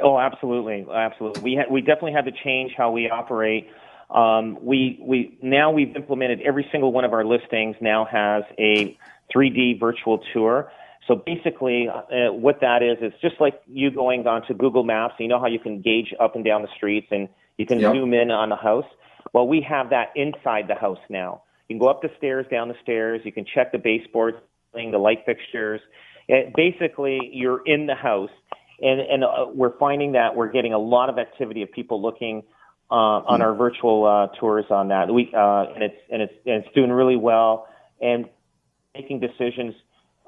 Oh, 0.02 0.17
absolutely, 0.17 0.86
absolutely. 0.91 1.41
We 1.41 1.56
ha- 1.56 1.71
we 1.71 1.82
definitely 1.82 2.13
had 2.13 2.26
to 2.26 2.32
change 2.43 2.74
how 2.78 2.91
we 2.91 3.10
operate. 3.10 3.67
Um, 4.10 4.58
we 4.62 5.00
we 5.02 5.38
now 5.41 5.71
we've 5.71 5.95
implemented 5.95 6.41
every 6.41 6.67
single 6.71 6.91
one 6.91 7.04
of 7.04 7.13
our 7.13 7.26
listings 7.26 7.76
now 7.82 8.06
has 8.06 8.43
a 8.58 8.98
3D 9.34 9.80
virtual 9.80 10.19
tour 10.34 10.71
so 11.08 11.15
basically, 11.15 11.88
uh, 11.88 12.34
what 12.34 12.62
that 12.62 12.82
is, 12.82 12.98
is 13.02 13.13
just 13.21 13.36
like 13.39 13.62
you 13.67 13.91
going 13.91 14.26
onto 14.26 14.54
Google 14.54 14.84
Maps. 14.84 15.15
You 15.19 15.28
know 15.28 15.39
how 15.39 15.48
you 15.48 15.60
can 15.60 15.82
gauge 15.82 16.13
up 16.19 16.36
and 16.36 16.43
down 16.43 16.63
the 16.63 16.67
streets 16.76 17.08
and 17.12 17.30
you 17.58 17.65
can 17.65 17.80
yep. 17.80 17.93
zoom 17.93 18.13
in 18.13 18.32
on 18.32 18.50
the 18.50 18.56
house. 18.56 18.86
Well, 19.34 19.48
we 19.48 19.62
have 19.62 19.91
that 19.91 20.10
inside 20.15 20.67
the 20.67 20.76
house 20.76 21.00
now. 21.10 21.43
You 21.67 21.75
can 21.75 21.80
go 21.80 21.89
up 21.89 22.01
the 22.01 22.10
stairs, 22.17 22.45
down 22.51 22.67
the 22.67 22.75
stairs. 22.84 23.21
You 23.23 23.32
can 23.32 23.45
check 23.45 23.71
the 23.71 23.78
baseboards, 23.78 24.38
the 24.73 24.97
light 24.97 25.19
fixtures. 25.25 25.82
It, 26.28 26.54
basically, 26.56 27.19
you're 27.32 27.62
in 27.65 27.88
the 27.88 27.95
house, 27.95 28.30
and 28.82 28.99
and 28.99 29.23
uh, 29.23 29.47
we're 29.54 29.78
finding 29.78 30.13
that 30.13 30.36
we're 30.36 30.51
getting 30.51 30.73
a 30.73 30.80
lot 30.80 31.10
of 31.10 31.17
activity 31.17 31.62
of 31.62 31.71
people 31.71 32.01
looking 32.01 32.43
uh, 32.91 32.93
on 32.93 33.41
our 33.41 33.56
virtual 33.56 34.06
uh, 34.06 34.36
tours 34.39 34.65
on 34.69 34.89
that. 34.89 35.12
We 35.12 35.32
uh, 35.36 35.65
and 35.73 35.84
it's 35.84 35.95
and 36.12 36.21
it's 36.21 36.34
and 36.45 36.63
it's 36.63 36.75
doing 36.75 36.91
really 36.91 37.15
well 37.15 37.67
and 38.01 38.25
making 38.93 39.19
decisions 39.19 39.75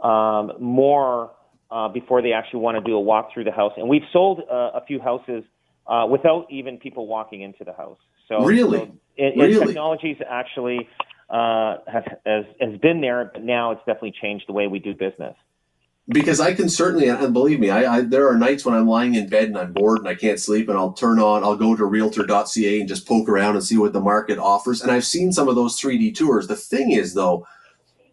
um, 0.04 0.54
more 0.60 1.32
uh, 1.72 1.90
before 1.90 2.22
they 2.22 2.34
actually 2.34 2.62
want 2.62 2.78
to 2.78 2.82
do 2.82 2.96
a 2.96 3.00
walk 3.00 3.34
through 3.34 3.44
the 3.44 3.52
house. 3.52 3.74
And 3.78 3.90
we've 3.90 4.06
sold 4.14 4.42
uh, 4.50 4.72
a 4.76 4.84
few 4.88 5.00
houses 5.00 5.44
uh, 5.88 6.06
without 6.10 6.48
even 6.50 6.78
people 6.78 7.08
walking 7.08 7.42
into 7.42 7.64
the 7.64 7.74
house. 7.74 7.98
So 8.28 8.44
really, 8.44 8.80
so 8.80 8.92
it, 9.16 9.34
really? 9.38 9.66
technology's 9.66 10.18
actually 10.30 10.88
uh, 11.30 11.78
has, 11.88 12.04
has 12.60 12.80
been 12.82 13.02
there, 13.02 13.30
but 13.34 13.44
now 13.44 13.72
it's 13.72 13.82
definitely 13.82 14.14
changed 14.22 14.46
the 14.48 14.54
way 14.54 14.68
we 14.68 14.80
do 14.80 14.94
business. 14.94 15.36
Because 16.10 16.40
I 16.40 16.54
can 16.54 16.70
certainly, 16.70 17.10
and 17.10 17.34
believe 17.34 17.60
me, 17.60 17.70
I, 17.70 17.98
I, 17.98 18.02
there 18.02 18.30
are 18.30 18.38
nights 18.38 18.64
when 18.64 18.74
I'm 18.74 18.88
lying 18.88 19.16
in 19.16 19.28
bed 19.28 19.50
and 19.50 19.58
I'm 19.58 19.74
bored 19.74 20.00
and 20.00 20.08
I 20.08 20.16
can't 20.16 20.40
sleep, 20.40 20.70
and 20.70 20.78
I'll 20.78 20.94
turn 20.94 21.20
on, 21.20 21.44
I'll 21.44 21.58
go 21.58 21.76
to 21.76 21.84
Realtor.ca 21.84 22.80
and 22.80 22.88
just 22.88 23.06
poke 23.06 23.28
around 23.28 23.56
and 23.56 23.64
see 23.64 23.78
what 23.78 23.92
the 23.92 24.00
market 24.00 24.38
offers. 24.38 24.82
And 24.82 24.90
I've 24.90 25.06
seen 25.06 25.34
some 25.34 25.50
of 25.50 25.56
those 25.56 25.80
3D 25.80 26.16
tours. 26.16 26.48
The 26.48 26.56
thing 26.56 26.92
is, 26.92 27.14
though, 27.14 27.46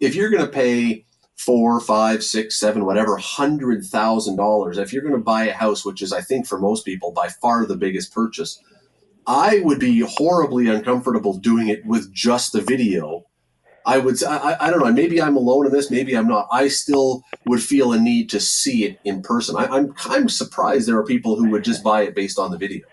if 0.00 0.16
you're 0.16 0.30
going 0.30 0.44
to 0.44 0.50
pay 0.50 1.04
four, 1.36 1.80
five, 1.80 2.22
six, 2.22 2.58
seven, 2.58 2.84
whatever, 2.84 3.16
hundred 3.16 3.84
thousand 3.84 4.36
dollars. 4.36 4.78
If 4.78 4.92
you're 4.92 5.02
going 5.02 5.14
to 5.14 5.20
buy 5.20 5.44
a 5.44 5.52
house, 5.52 5.84
which 5.84 6.02
is, 6.02 6.12
I 6.12 6.20
think, 6.20 6.46
for 6.46 6.58
most 6.58 6.84
people, 6.84 7.12
by 7.12 7.28
far 7.28 7.66
the 7.66 7.76
biggest 7.76 8.12
purchase, 8.12 8.60
I 9.26 9.60
would 9.60 9.80
be 9.80 10.00
horribly 10.00 10.68
uncomfortable 10.68 11.38
doing 11.38 11.68
it 11.68 11.84
with 11.86 12.12
just 12.12 12.52
the 12.52 12.60
video. 12.60 13.24
I 13.86 13.98
would, 13.98 14.22
I, 14.24 14.56
I 14.60 14.70
don't 14.70 14.80
know, 14.80 14.92
maybe 14.92 15.20
I'm 15.20 15.36
alone 15.36 15.66
in 15.66 15.72
this, 15.72 15.90
maybe 15.90 16.16
I'm 16.16 16.26
not. 16.26 16.48
I 16.50 16.68
still 16.68 17.22
would 17.46 17.62
feel 17.62 17.92
a 17.92 17.98
need 18.00 18.30
to 18.30 18.40
see 18.40 18.84
it 18.84 18.98
in 19.04 19.20
person. 19.22 19.56
I, 19.56 19.66
I'm 19.66 19.92
kind 19.92 20.24
of 20.24 20.32
surprised 20.32 20.88
there 20.88 20.98
are 20.98 21.04
people 21.04 21.36
who 21.36 21.50
would 21.50 21.64
just 21.64 21.84
buy 21.84 22.02
it 22.02 22.14
based 22.14 22.38
on 22.38 22.50
the 22.50 22.56
video. 22.56 22.86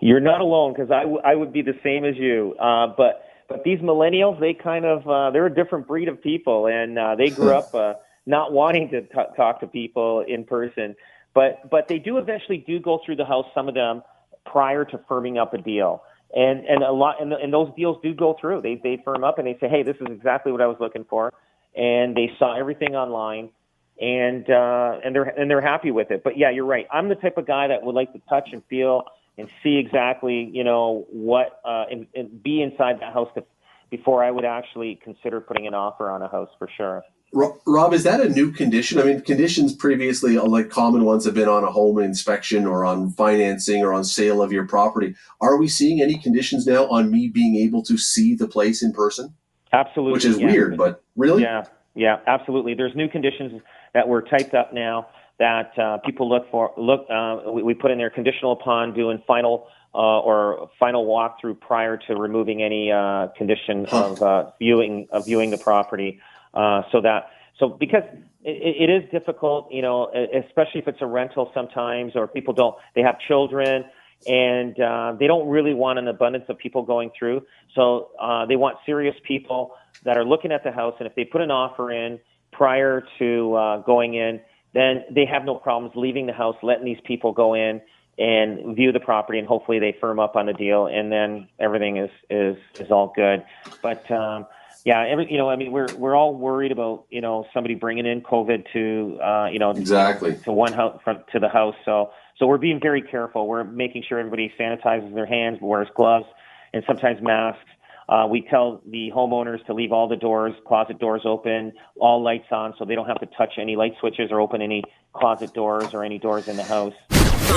You're 0.00 0.20
not 0.20 0.40
alone 0.40 0.72
because 0.72 0.90
I, 0.90 1.00
w- 1.00 1.20
I 1.24 1.34
would 1.34 1.52
be 1.52 1.62
the 1.62 1.78
same 1.82 2.04
as 2.04 2.16
you. 2.16 2.54
Uh, 2.60 2.88
but 2.96 3.22
but 3.48 3.62
these 3.64 3.78
millennials, 3.78 4.38
they 4.40 4.54
kind 4.54 4.84
of 4.84 5.08
uh, 5.08 5.30
they're 5.30 5.46
a 5.46 5.54
different 5.54 5.86
breed 5.86 6.08
of 6.08 6.22
people, 6.22 6.66
and 6.66 6.98
uh, 6.98 7.14
they 7.14 7.30
grew 7.30 7.54
up 7.54 7.74
uh, 7.74 7.94
not 8.26 8.52
wanting 8.52 8.90
to 8.90 9.02
t- 9.02 9.34
talk 9.36 9.60
to 9.60 9.66
people 9.66 10.24
in 10.26 10.44
person. 10.44 10.94
But 11.34 11.70
but 11.70 11.88
they 11.88 11.98
do 11.98 12.18
eventually 12.18 12.58
do 12.58 12.78
go 12.78 13.00
through 13.04 13.16
the 13.16 13.24
house. 13.24 13.46
Some 13.54 13.68
of 13.68 13.74
them 13.74 14.02
prior 14.50 14.84
to 14.84 14.98
firming 15.10 15.40
up 15.40 15.54
a 15.54 15.58
deal, 15.58 16.02
and 16.34 16.64
and 16.64 16.82
a 16.82 16.92
lot 16.92 17.20
and, 17.20 17.32
and 17.32 17.52
those 17.52 17.70
deals 17.76 17.98
do 18.02 18.14
go 18.14 18.36
through. 18.40 18.62
They 18.62 18.80
they 18.82 19.02
firm 19.04 19.24
up 19.24 19.38
and 19.38 19.46
they 19.46 19.56
say, 19.60 19.68
hey, 19.68 19.82
this 19.82 19.96
is 20.00 20.06
exactly 20.10 20.52
what 20.52 20.60
I 20.60 20.66
was 20.66 20.76
looking 20.80 21.04
for, 21.04 21.32
and 21.74 22.16
they 22.16 22.30
saw 22.38 22.58
everything 22.58 22.94
online. 22.94 23.50
And 23.98 24.44
uh, 24.50 25.00
and 25.02 25.14
they're 25.14 25.22
and 25.22 25.50
they're 25.50 25.62
happy 25.62 25.90
with 25.90 26.10
it. 26.10 26.22
But 26.22 26.36
yeah, 26.36 26.50
you're 26.50 26.66
right. 26.66 26.86
I'm 26.92 27.08
the 27.08 27.14
type 27.14 27.38
of 27.38 27.46
guy 27.46 27.68
that 27.68 27.82
would 27.82 27.94
like 27.94 28.12
to 28.12 28.20
touch 28.28 28.50
and 28.52 28.62
feel 28.68 29.04
and 29.38 29.48
see 29.62 29.76
exactly, 29.78 30.50
you 30.52 30.64
know, 30.64 31.06
what 31.10 31.60
uh, 31.64 31.84
and, 31.90 32.06
and 32.14 32.42
be 32.42 32.60
inside 32.60 32.96
that 33.00 33.14
house 33.14 33.30
to, 33.36 33.44
before 33.90 34.22
I 34.22 34.30
would 34.30 34.44
actually 34.44 35.00
consider 35.02 35.40
putting 35.40 35.66
an 35.66 35.72
offer 35.72 36.10
on 36.10 36.20
a 36.20 36.28
house 36.28 36.50
for 36.58 36.68
sure. 36.76 37.04
Rob, 37.32 37.92
is 37.92 38.04
that 38.04 38.20
a 38.20 38.28
new 38.28 38.50
condition? 38.52 38.98
I 38.98 39.02
mean, 39.02 39.20
conditions 39.20 39.74
previously, 39.74 40.38
uh, 40.38 40.44
like 40.44 40.70
common 40.70 41.04
ones, 41.04 41.24
have 41.24 41.34
been 41.34 41.48
on 41.48 41.64
a 41.64 41.70
home 41.70 41.98
inspection 41.98 42.66
or 42.66 42.84
on 42.84 43.10
financing 43.10 43.82
or 43.82 43.92
on 43.92 44.04
sale 44.04 44.40
of 44.40 44.52
your 44.52 44.66
property. 44.66 45.14
Are 45.40 45.56
we 45.56 45.68
seeing 45.68 46.00
any 46.00 46.18
conditions 46.18 46.66
now 46.66 46.86
on 46.86 47.10
me 47.10 47.28
being 47.28 47.56
able 47.56 47.82
to 47.82 47.98
see 47.98 48.34
the 48.34 48.48
place 48.48 48.82
in 48.82 48.92
person? 48.92 49.34
Absolutely. 49.72 50.12
Which 50.12 50.24
is 50.24 50.38
yeah. 50.38 50.46
weird, 50.46 50.76
but 50.76 51.02
really? 51.16 51.42
Yeah, 51.42 51.64
yeah, 51.94 52.20
absolutely. 52.26 52.74
There's 52.74 52.94
new 52.94 53.08
conditions 53.08 53.60
that 53.92 54.08
were 54.08 54.22
typed 54.22 54.54
up 54.54 54.72
now 54.72 55.08
that 55.38 55.78
uh, 55.78 55.98
people 55.98 56.28
look 56.28 56.50
for. 56.50 56.72
Look, 56.78 57.06
uh, 57.10 57.50
we, 57.50 57.62
we 57.62 57.74
put 57.74 57.90
in 57.90 57.98
there 57.98 58.08
conditional 58.08 58.52
upon 58.52 58.94
doing 58.94 59.22
final 59.26 59.66
uh, 59.94 60.20
or 60.20 60.70
final 60.78 61.06
walkthrough 61.06 61.60
prior 61.60 61.96
to 61.96 62.14
removing 62.14 62.62
any 62.62 62.92
uh, 62.92 63.28
condition 63.36 63.86
Huh. 63.88 64.10
of 64.10 64.22
uh, 64.22 64.50
viewing 64.58 65.08
of 65.10 65.24
viewing 65.26 65.50
the 65.50 65.58
property. 65.58 66.20
Uh, 66.56 66.82
so 66.90 67.00
that 67.02 67.30
so 67.58 67.68
because 67.68 68.02
it, 68.42 68.88
it 68.88 68.90
is 68.90 69.10
difficult, 69.10 69.70
you 69.70 69.82
know, 69.82 70.10
especially 70.48 70.80
if 70.80 70.88
it's 70.88 71.02
a 71.02 71.06
rental 71.06 71.50
sometimes, 71.54 72.16
or 72.16 72.26
people 72.26 72.54
don't 72.54 72.76
they 72.94 73.02
have 73.02 73.18
children 73.28 73.84
and 74.26 74.80
uh, 74.80 75.14
they 75.18 75.26
don't 75.26 75.48
really 75.48 75.74
want 75.74 75.98
an 75.98 76.08
abundance 76.08 76.44
of 76.48 76.56
people 76.56 76.82
going 76.82 77.10
through. 77.18 77.42
So 77.74 78.08
uh, 78.20 78.46
they 78.46 78.56
want 78.56 78.78
serious 78.86 79.14
people 79.24 79.74
that 80.04 80.16
are 80.16 80.24
looking 80.24 80.52
at 80.52 80.64
the 80.64 80.72
house, 80.72 80.94
and 80.98 81.06
if 81.06 81.14
they 81.14 81.24
put 81.24 81.42
an 81.42 81.50
offer 81.50 81.92
in 81.92 82.18
prior 82.52 83.04
to 83.18 83.54
uh, 83.54 83.78
going 83.78 84.14
in, 84.14 84.40
then 84.72 85.04
they 85.10 85.26
have 85.26 85.44
no 85.44 85.54
problems 85.54 85.94
leaving 85.96 86.26
the 86.26 86.32
house, 86.32 86.56
letting 86.62 86.84
these 86.84 87.00
people 87.04 87.32
go 87.32 87.54
in 87.54 87.80
and 88.18 88.74
view 88.74 88.92
the 88.92 89.00
property, 89.00 89.38
and 89.38 89.46
hopefully 89.46 89.78
they 89.78 89.94
firm 90.00 90.18
up 90.18 90.36
on 90.36 90.46
the 90.46 90.54
deal, 90.54 90.86
and 90.86 91.12
then 91.12 91.48
everything 91.58 91.98
is 91.98 92.10
is 92.30 92.56
is 92.80 92.90
all 92.90 93.12
good. 93.14 93.44
But 93.82 94.10
um, 94.10 94.46
yeah, 94.86 95.04
every 95.04 95.30
you 95.30 95.36
know, 95.36 95.50
I 95.50 95.56
mean, 95.56 95.72
we're 95.72 95.88
we're 95.96 96.14
all 96.14 96.32
worried 96.32 96.70
about 96.70 97.06
you 97.10 97.20
know 97.20 97.44
somebody 97.52 97.74
bringing 97.74 98.06
in 98.06 98.20
COVID 98.20 98.72
to 98.72 99.18
uh, 99.20 99.48
you 99.50 99.58
know 99.58 99.72
Exactly. 99.72 100.36
to 100.44 100.52
one 100.52 100.72
house 100.72 101.00
from 101.02 101.24
to 101.32 101.40
the 101.40 101.48
house. 101.48 101.74
So 101.84 102.10
so 102.38 102.46
we're 102.46 102.58
being 102.58 102.78
very 102.80 103.02
careful. 103.02 103.48
We're 103.48 103.64
making 103.64 104.04
sure 104.08 104.20
everybody 104.20 104.52
sanitizes 104.58 105.12
their 105.12 105.26
hands, 105.26 105.58
wears 105.60 105.88
gloves, 105.96 106.26
and 106.72 106.84
sometimes 106.86 107.20
masks. 107.20 107.64
Uh, 108.08 108.28
we 108.30 108.46
tell 108.48 108.80
the 108.88 109.10
homeowners 109.12 109.66
to 109.66 109.74
leave 109.74 109.90
all 109.90 110.06
the 110.06 110.14
doors, 110.14 110.54
closet 110.68 111.00
doors 111.00 111.22
open, 111.24 111.72
all 111.98 112.22
lights 112.22 112.46
on, 112.52 112.72
so 112.78 112.84
they 112.84 112.94
don't 112.94 113.08
have 113.08 113.18
to 113.18 113.26
touch 113.36 113.54
any 113.58 113.74
light 113.74 113.94
switches 113.98 114.30
or 114.30 114.40
open 114.40 114.62
any 114.62 114.84
closet 115.12 115.52
doors 115.52 115.92
or 115.94 116.04
any 116.04 116.16
doors 116.20 116.46
in 116.46 116.56
the 116.56 116.62
house. 116.62 116.94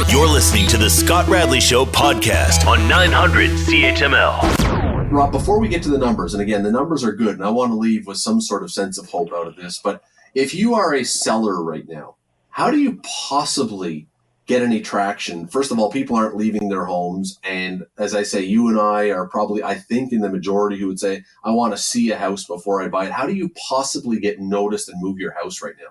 You're 0.09 0.27
listening 0.27 0.67
to 0.69 0.77
the 0.77 0.89
Scott 0.89 1.27
Radley 1.27 1.59
Show 1.59 1.85
podcast 1.85 2.65
on 2.65 2.87
900 2.87 3.51
CHML. 3.51 4.78
Rob, 5.11 5.31
before 5.31 5.59
we 5.59 5.67
get 5.67 5.81
to 5.83 5.89
the 5.89 5.97
numbers, 5.97 6.35
and 6.35 6.41
again, 6.41 6.61
the 6.61 6.71
numbers 6.71 7.03
are 7.03 7.11
good, 7.11 7.33
and 7.33 7.43
I 7.43 7.49
want 7.49 7.71
to 7.71 7.75
leave 7.75 8.05
with 8.05 8.17
some 8.17 8.39
sort 8.39 8.61
of 8.61 8.71
sense 8.71 8.99
of 8.99 9.09
hope 9.09 9.33
out 9.33 9.47
of 9.47 9.55
this. 9.55 9.79
But 9.83 10.03
if 10.35 10.53
you 10.53 10.75
are 10.75 10.93
a 10.93 11.03
seller 11.03 11.63
right 11.63 11.87
now, 11.87 12.15
how 12.51 12.69
do 12.69 12.77
you 12.77 13.01
possibly 13.27 14.07
get 14.45 14.61
any 14.61 14.81
traction? 14.81 15.47
First 15.47 15.71
of 15.71 15.79
all, 15.79 15.91
people 15.91 16.15
aren't 16.15 16.37
leaving 16.37 16.69
their 16.69 16.85
homes. 16.85 17.39
And 17.43 17.87
as 17.97 18.13
I 18.13 18.21
say, 18.21 18.43
you 18.43 18.67
and 18.67 18.79
I 18.79 19.09
are 19.09 19.27
probably, 19.27 19.63
I 19.63 19.75
think, 19.75 20.13
in 20.13 20.21
the 20.21 20.29
majority 20.29 20.77
who 20.77 20.87
would 20.87 20.99
say, 20.99 21.23
I 21.43 21.51
want 21.51 21.73
to 21.73 21.77
see 21.77 22.11
a 22.11 22.17
house 22.17 22.45
before 22.45 22.83
I 22.83 22.87
buy 22.87 23.07
it. 23.07 23.11
How 23.11 23.25
do 23.25 23.33
you 23.33 23.49
possibly 23.67 24.19
get 24.19 24.39
noticed 24.39 24.89
and 24.89 25.01
move 25.01 25.17
your 25.17 25.33
house 25.33 25.63
right 25.63 25.75
now? 25.79 25.89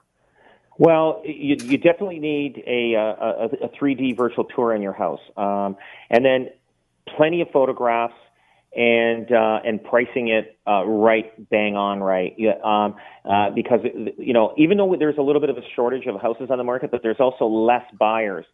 Well, 0.79 1.23
you, 1.25 1.57
you 1.59 1.77
definitely 1.77 2.21
need 2.21 2.63
a, 2.69 2.95
a, 2.95 3.65
a 3.65 3.69
3D 3.71 4.17
virtual 4.17 4.45
tour 4.45 4.77
in 4.77 4.81
your 4.81 4.93
house, 4.93 5.21
um, 5.37 5.77
and 6.09 6.25
then 6.25 6.51
plenty 7.17 7.41
of 7.41 7.49
photographs 7.51 8.15
and 8.79 9.33
uh, 9.33 9.59
and 9.64 9.83
pricing 9.83 10.29
it 10.29 10.57
uh, 10.64 10.85
right, 10.85 11.51
bang 11.51 11.75
on 11.75 11.99
right. 11.99 12.33
Yeah, 12.38 12.53
um, 12.64 12.95
uh, 13.29 13.51
because 13.51 13.81
you 14.17 14.33
know, 14.33 14.55
even 14.57 14.79
though 14.79 14.95
there's 14.97 15.19
a 15.19 15.23
little 15.23 15.41
bit 15.41 15.51
of 15.51 15.59
a 15.59 15.62
shortage 15.75 16.07
of 16.07 16.21
houses 16.21 16.47
on 16.49 16.59
the 16.59 16.64
market, 16.64 16.93
but 16.93 17.03
there's 17.03 17.19
also 17.19 17.47
less 17.47 17.83
buyers. 17.99 18.47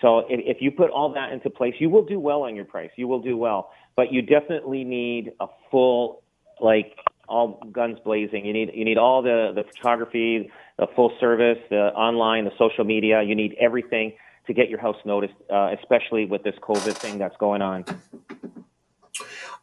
So 0.00 0.20
if, 0.30 0.56
if 0.56 0.56
you 0.62 0.70
put 0.70 0.90
all 0.90 1.12
that 1.12 1.30
into 1.30 1.50
place, 1.50 1.74
you 1.78 1.90
will 1.90 2.06
do 2.06 2.18
well 2.18 2.42
on 2.44 2.56
your 2.56 2.64
price. 2.64 2.90
You 2.96 3.06
will 3.06 3.20
do 3.20 3.36
well, 3.36 3.70
but 3.96 4.10
you 4.10 4.22
definitely 4.22 4.82
need 4.82 5.32
a 5.40 5.46
full 5.70 6.22
like 6.58 6.96
all 7.28 7.62
guns 7.70 7.98
blazing. 8.02 8.46
You 8.46 8.54
need 8.54 8.70
you 8.72 8.84
need 8.86 8.96
all 8.96 9.20
the 9.20 9.52
the 9.54 9.62
photography, 9.62 10.50
the 10.78 10.86
full 10.96 11.12
service, 11.20 11.58
the 11.68 11.92
online, 11.92 12.46
the 12.46 12.56
social 12.56 12.84
media. 12.84 13.22
You 13.22 13.34
need 13.34 13.54
everything 13.60 14.14
to 14.46 14.54
get 14.54 14.70
your 14.70 14.80
house 14.80 14.96
noticed, 15.04 15.34
uh, 15.52 15.74
especially 15.78 16.24
with 16.24 16.44
this 16.44 16.54
COVID 16.62 16.94
thing 16.94 17.18
that's 17.18 17.36
going 17.36 17.60
on. 17.60 17.84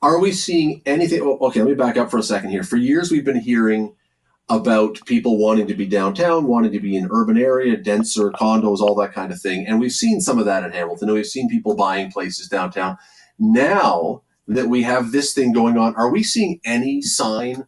Are 0.04 0.20
we 0.20 0.34
seeing 0.34 0.82
anything? 0.86 1.22
oh, 1.24 1.38
Okay, 1.40 1.62
let 1.62 1.70
me 1.70 1.76
back 1.76 1.96
up 1.96 2.12
for 2.12 2.18
a 2.18 2.24
second 2.24 2.50
here. 2.50 2.64
For 2.64 2.76
years, 2.76 3.10
we've 3.10 3.24
been 3.24 3.40
hearing 3.40 3.96
about 4.50 5.00
people 5.06 5.38
wanting 5.38 5.66
to 5.68 5.74
be 5.74 5.86
downtown, 5.86 6.46
wanting 6.46 6.74
to 6.74 6.82
be 6.82 6.98
in 6.98 7.08
urban 7.10 7.38
area, 7.38 7.78
denser 7.78 8.30
condos, 8.32 8.82
all 8.82 8.96
that 8.96 9.14
kind 9.14 9.32
of 9.32 9.42
thing. 9.42 9.66
And 9.66 9.80
we've 9.80 9.94
seen 9.94 10.20
some 10.20 10.40
of 10.40 10.46
that 10.46 10.66
in 10.66 10.74
Hamilton. 10.74 11.08
and 11.08 11.16
We've 11.16 11.26
seen 11.26 11.48
people 11.48 11.78
buying 11.78 12.12
places 12.12 12.50
downtown. 12.50 12.98
Now 13.40 14.24
that 14.46 14.68
we 14.68 14.84
have 14.84 15.14
this 15.14 15.34
thing 15.34 15.54
going 15.54 15.78
on, 15.78 15.96
are 15.96 16.12
we 16.12 16.22
seeing 16.22 16.60
any 16.66 17.02
sign 17.02 17.66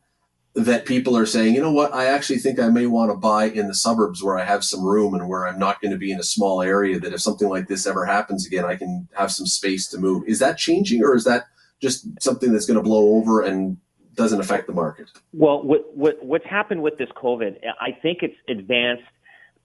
that 0.56 0.86
people 0.86 1.16
are 1.18 1.26
saying, 1.26 1.56
you 1.56 1.62
know 1.62 1.72
what, 1.72 1.94
I 1.94 2.08
actually 2.08 2.40
think 2.40 2.60
I 2.60 2.68
may 2.68 2.86
want 2.86 3.12
to 3.12 3.18
buy 3.18 3.46
in 3.46 3.68
the 3.70 3.76
suburbs 3.76 4.22
where 4.22 4.38
I 4.38 4.44
have 4.44 4.66
some 4.66 4.84
room 4.84 5.14
and 5.14 5.30
where 5.30 5.48
I'm 5.48 5.60
not 5.60 5.82
going 5.82 5.92
to 5.92 5.98
be 5.98 6.12
in 6.12 6.20
a 6.20 6.24
small 6.24 6.62
area 6.62 7.00
that 7.00 7.14
if 7.14 7.22
something 7.22 7.48
like 7.48 7.70
this 7.70 7.88
ever 7.88 8.06
happens 8.06 8.46
again, 8.46 8.66
I 8.66 8.76
can 8.76 9.08
have 9.14 9.32
some 9.32 9.48
space 9.48 9.88
to 9.88 9.98
move. 9.98 10.24
Is 10.28 10.40
that 10.40 10.58
changing 10.58 11.02
or 11.02 11.16
is 11.16 11.24
that 11.24 11.46
just 11.82 12.08
something 12.22 12.52
that's 12.52 12.66
going 12.66 12.78
to 12.78 12.84
blow 12.84 13.16
over 13.16 13.42
and 13.42 13.78
doesn't 14.16 14.40
affect 14.40 14.68
the 14.68 14.74
market? 14.74 15.10
Well, 15.34 15.64
what, 15.64 15.96
what 15.96 16.24
what's 16.24 16.46
happened 16.46 16.82
with 16.82 16.98
this 16.98 17.10
COVID? 17.16 17.58
I 17.80 17.92
think 18.02 18.20
it's 18.22 18.36
advanced 18.50 19.04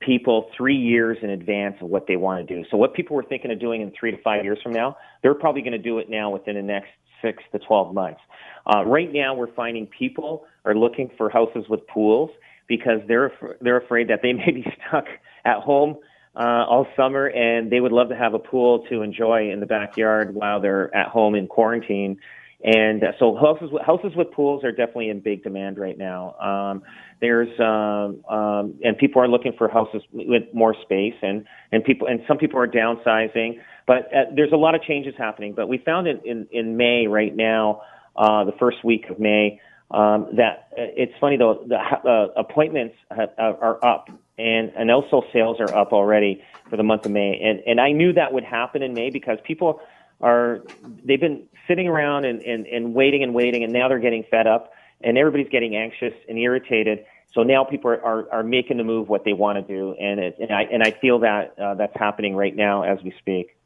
people 0.01 0.51
three 0.57 0.77
years 0.77 1.19
in 1.23 1.31
advance 1.31 1.77
of 1.81 1.89
what 1.89 2.07
they 2.07 2.17
want 2.17 2.47
to 2.47 2.55
do. 2.55 2.65
So 2.71 2.77
what 2.77 2.95
people 2.95 3.15
were 3.15 3.23
thinking 3.23 3.53
of 3.53 3.61
doing 3.61 3.83
in 3.83 3.93
three 3.99 4.11
to 4.11 4.17
five 4.23 4.45
years 4.45 4.59
from 4.63 4.73
now, 4.73 4.97
they're 5.23 5.35
probably 5.35 5.61
going 5.61 5.73
to 5.73 5.79
do 5.79 5.99
it 5.99 6.09
now 6.09 6.31
within 6.31 6.57
the 6.57 6.63
next 6.63 6.89
six 7.23 7.43
to 7.53 7.59
twelve 7.59 7.95
months. 7.95 8.21
Uh, 8.67 8.85
right 8.85 9.13
now, 9.13 9.35
we're 9.35 9.53
finding 9.55 9.87
people 9.87 10.45
are 10.65 10.75
looking 10.75 11.11
for 11.17 11.31
houses 11.31 11.65
with 11.69 11.87
pools 11.87 12.31
because 12.67 13.01
they're 13.09 13.33
they're 13.61 13.79
afraid 13.79 14.09
that 14.09 14.21
they 14.23 14.33
may 14.33 14.51
be 14.51 14.65
stuck 14.89 15.07
at 15.45 15.59
home 15.59 15.97
uh, 16.37 16.65
all 16.69 16.87
summer 16.97 17.27
and 17.27 17.71
they 17.71 17.81
would 17.81 17.93
love 17.93 18.09
to 18.09 18.17
have 18.17 18.35
a 18.35 18.39
pool 18.39 18.85
to 18.89 19.03
enjoy 19.03 19.51
in 19.51 19.61
the 19.61 19.67
backyard 19.67 20.35
while 20.35 20.61
they're 20.61 20.95
at 20.95 21.09
home 21.09 21.35
in 21.35 21.47
quarantine. 21.47 22.19
And 22.63 23.03
uh, 23.03 23.13
so 23.19 23.37
houses 23.37 23.71
with, 23.73 23.83
houses 23.83 24.13
with 24.15 24.31
pools 24.33 24.65
are 24.65 24.71
definitely 24.71 25.09
in 25.09 25.21
big 25.21 25.43
demand 25.43 25.79
right 25.79 25.97
now. 25.97 26.35
Um, 26.35 26.83
there's 27.21 27.49
um, 27.59 28.23
um, 28.31 28.75
and 28.85 28.99
people 28.99 29.23
are 29.23 29.29
looking 29.29 29.53
for 29.57 29.69
houses 29.69 30.03
with 30.13 30.43
more 30.53 30.75
space, 30.83 31.15
and 31.23 31.47
and 31.73 31.83
people 31.83 32.07
and 32.07 32.21
some 32.29 32.37
people 32.37 32.59
are 32.59 32.69
downsizing. 32.69 33.61
But 33.87 34.07
uh, 34.15 34.25
there's 34.37 34.53
a 34.53 34.57
lot 34.57 34.75
of 34.75 34.83
changes 34.83 35.15
happening. 35.17 35.55
But 35.55 35.69
we 35.69 35.79
found 35.79 36.07
in 36.07 36.21
in, 36.25 36.47
in 36.53 36.77
May 36.77 37.07
right 37.07 37.35
now, 37.35 37.81
uh, 38.15 38.45
the 38.45 38.53
first 38.59 38.85
week 38.85 39.07
of 39.09 39.19
May, 39.19 39.59
um, 39.91 40.29
that 40.37 40.69
uh, 40.73 40.85
it's 40.97 41.13
funny 41.19 41.39
though 41.39 41.65
the 41.67 41.77
uh, 41.77 42.27
appointments 42.39 42.95
have, 43.11 43.31
are 43.39 43.83
up 43.85 44.09
and 44.41 44.73
and 44.77 44.91
also 44.91 45.23
sales 45.33 45.59
are 45.61 45.75
up 45.77 45.93
already 45.93 46.43
for 46.69 46.77
the 46.77 46.83
month 46.83 47.07
of 47.07 47.13
May. 47.13 47.39
And 47.43 47.61
and 47.67 47.81
I 47.81 47.93
knew 47.93 48.13
that 48.15 48.33
would 48.33 48.45
happen 48.45 48.83
in 48.83 48.95
May 48.95 49.11
because 49.11 49.39
people 49.45 49.81
are 50.21 50.61
they've 51.05 51.21
been 51.21 51.45
sitting 51.69 51.89
around 51.89 52.25
and, 52.25 52.43
and, 52.43 52.67
and 52.67 52.95
waiting 52.95 53.23
and 53.23 53.35
waiting 53.35 53.63
and 53.63 53.73
now 53.73 53.89
they're 53.89 53.99
getting 53.99 54.25
fed 54.31 54.47
up 54.47 54.73
and 55.03 55.17
everybody's 55.17 55.51
getting 55.51 55.77
anxious 55.77 56.13
and 56.29 56.39
irritated. 56.39 57.05
So 57.33 57.43
now 57.43 57.63
people 57.63 57.93
are, 57.93 58.05
are, 58.05 58.33
are 58.33 58.43
making 58.43 58.79
the 58.79 58.85
move 58.85 59.09
what 59.09 59.25
they 59.25 59.33
want 59.33 59.57
to 59.57 59.75
do 59.75 59.95
and 60.01 60.19
it, 60.19 60.37
and 60.41 60.51
I 60.51 60.63
and 60.63 60.83
I 60.83 60.93
feel 60.93 61.21
that 61.21 61.59
uh, 61.59 61.75
that's 61.75 61.97
happening 61.97 62.35
right 62.35 62.55
now 62.55 62.83
as 62.83 62.99
we 63.05 63.15
speak. 63.19 63.57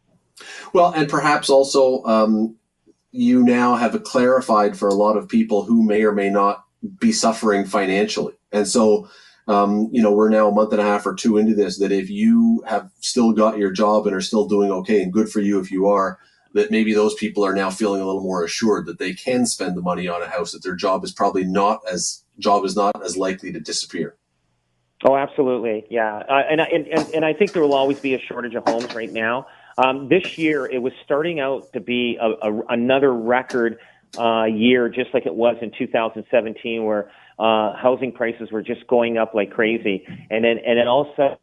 Well, 0.72 0.92
and 0.92 1.08
perhaps 1.08 1.48
also 1.48 2.02
um, 2.04 2.56
you 3.12 3.44
now 3.44 3.76
have 3.76 4.02
clarified 4.02 4.76
for 4.76 4.88
a 4.88 4.94
lot 4.94 5.16
of 5.16 5.28
people 5.28 5.62
who 5.62 5.84
may 5.84 6.02
or 6.02 6.12
may 6.12 6.30
not 6.30 6.64
be 6.98 7.12
suffering 7.12 7.64
financially. 7.64 8.34
And 8.52 8.66
so, 8.66 9.08
um, 9.46 9.88
you 9.92 10.02
know, 10.02 10.12
we're 10.12 10.30
now 10.30 10.48
a 10.48 10.52
month 10.52 10.72
and 10.72 10.80
a 10.80 10.84
half 10.84 11.06
or 11.06 11.14
two 11.14 11.36
into 11.36 11.54
this 11.54 11.78
that 11.78 11.92
if 11.92 12.08
you 12.08 12.64
have 12.66 12.90
still 13.00 13.32
got 13.32 13.58
your 13.58 13.70
job 13.70 14.06
and 14.06 14.16
are 14.16 14.20
still 14.20 14.46
doing 14.46 14.70
okay, 14.70 15.02
and 15.02 15.12
good 15.12 15.28
for 15.28 15.40
you 15.40 15.60
if 15.60 15.70
you 15.70 15.86
are, 15.86 16.18
that 16.54 16.70
maybe 16.70 16.94
those 16.94 17.14
people 17.14 17.44
are 17.44 17.54
now 17.54 17.68
feeling 17.68 18.00
a 18.00 18.06
little 18.06 18.22
more 18.22 18.44
assured 18.44 18.86
that 18.86 18.98
they 18.98 19.12
can 19.12 19.44
spend 19.44 19.76
the 19.76 19.82
money 19.82 20.08
on 20.08 20.22
a 20.22 20.28
house, 20.28 20.52
that 20.52 20.62
their 20.62 20.76
job 20.76 21.04
is 21.04 21.12
probably 21.12 21.44
not 21.44 21.80
as 21.90 22.24
job 22.38 22.64
is 22.64 22.74
not 22.74 23.04
as 23.04 23.16
likely 23.16 23.52
to 23.52 23.60
disappear. 23.60 24.16
Oh, 25.04 25.16
absolutely, 25.16 25.84
yeah, 25.90 26.22
uh, 26.28 26.42
and, 26.48 26.60
and 26.60 26.86
and 27.14 27.24
I 27.24 27.34
think 27.34 27.52
there 27.52 27.62
will 27.62 27.74
always 27.74 28.00
be 28.00 28.14
a 28.14 28.18
shortage 28.18 28.54
of 28.54 28.62
homes 28.66 28.94
right 28.94 29.12
now. 29.12 29.46
Um, 29.76 30.08
this 30.08 30.38
year, 30.38 30.64
it 30.66 30.78
was 30.78 30.92
starting 31.04 31.40
out 31.40 31.72
to 31.72 31.80
be 31.80 32.16
a, 32.20 32.48
a, 32.48 32.60
another 32.68 33.12
record 33.12 33.78
uh, 34.16 34.44
year, 34.44 34.88
just 34.88 35.12
like 35.12 35.26
it 35.26 35.34
was 35.34 35.56
in 35.60 35.72
2017, 35.76 36.84
where 36.84 37.10
uh, 37.38 37.74
housing 37.76 38.12
prices 38.12 38.50
were 38.52 38.62
just 38.62 38.86
going 38.86 39.18
up 39.18 39.34
like 39.34 39.50
crazy, 39.50 40.04
and 40.30 40.44
then 40.44 40.58
and 40.64 40.78
then 40.78 40.88
also, 40.88 41.38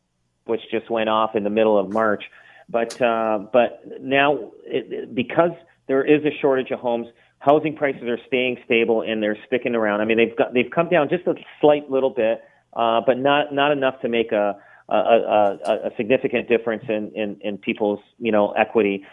which 0.45 0.61
just 0.71 0.89
went 0.89 1.09
off 1.09 1.35
in 1.35 1.43
the 1.43 1.49
middle 1.49 1.77
of 1.77 1.91
March. 1.91 2.23
But 2.69 3.01
uh, 3.01 3.39
but 3.51 3.81
now, 4.01 4.51
it, 4.65 5.13
because 5.13 5.51
there 5.87 6.03
is 6.03 6.23
a 6.23 6.31
shortage 6.39 6.71
of 6.71 6.79
homes, 6.79 7.07
housing 7.39 7.75
prices 7.75 8.03
are 8.03 8.19
staying 8.27 8.57
stable 8.65 9.01
and 9.01 9.21
they're 9.21 9.37
sticking 9.47 9.75
around. 9.75 9.99
I 9.99 10.05
mean, 10.05 10.17
they've 10.17 10.37
got 10.37 10.53
they've 10.53 10.71
come 10.73 10.87
down 10.87 11.09
just 11.09 11.27
a 11.27 11.33
slight 11.59 11.91
little 11.91 12.11
bit, 12.11 12.41
uh, 12.73 13.01
but 13.05 13.17
not 13.17 13.53
not 13.53 13.71
enough 13.71 13.99
to 14.01 14.09
make 14.09 14.31
a 14.31 14.55
a, 14.87 14.95
a, 14.95 15.57
a 15.65 15.73
a 15.87 15.89
significant 15.97 16.47
difference 16.47 16.83
in, 16.87 17.11
in, 17.15 17.37
in 17.41 17.57
people's 17.57 17.99
you 18.19 18.31
know 18.31 18.51
equity. 18.51 19.05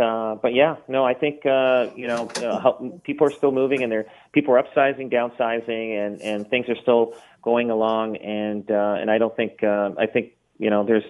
Uh, 0.00 0.36
but 0.36 0.54
yeah, 0.54 0.76
no, 0.88 1.04
I 1.04 1.14
think 1.14 1.44
uh, 1.44 1.88
you 1.94 2.08
know 2.08 2.28
uh, 2.42 2.58
how, 2.58 3.00
people 3.04 3.26
are 3.26 3.30
still 3.30 3.52
moving 3.52 3.82
and 3.82 3.92
they're 3.92 4.06
people 4.32 4.54
are 4.54 4.62
upsizing, 4.62 5.12
downsizing, 5.12 6.06
and, 6.06 6.20
and 6.22 6.48
things 6.48 6.68
are 6.68 6.80
still 6.80 7.14
going 7.42 7.70
along. 7.70 8.16
And 8.16 8.70
uh, 8.70 8.96
and 8.98 9.10
I 9.10 9.18
don't 9.18 9.36
think 9.36 9.62
uh, 9.62 9.90
I 9.98 10.06
think 10.06 10.32
you 10.60 10.68
know, 10.68 10.84
there's, 10.84 11.04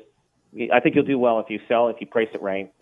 I 0.72 0.80
think 0.80 0.94
you'll 0.94 1.04
do 1.04 1.18
well 1.18 1.40
if 1.40 1.50
you 1.50 1.60
sell 1.68 1.88
if 1.88 1.96
you 2.00 2.06
price 2.06 2.28
it 2.32 2.40
right. 2.40 2.72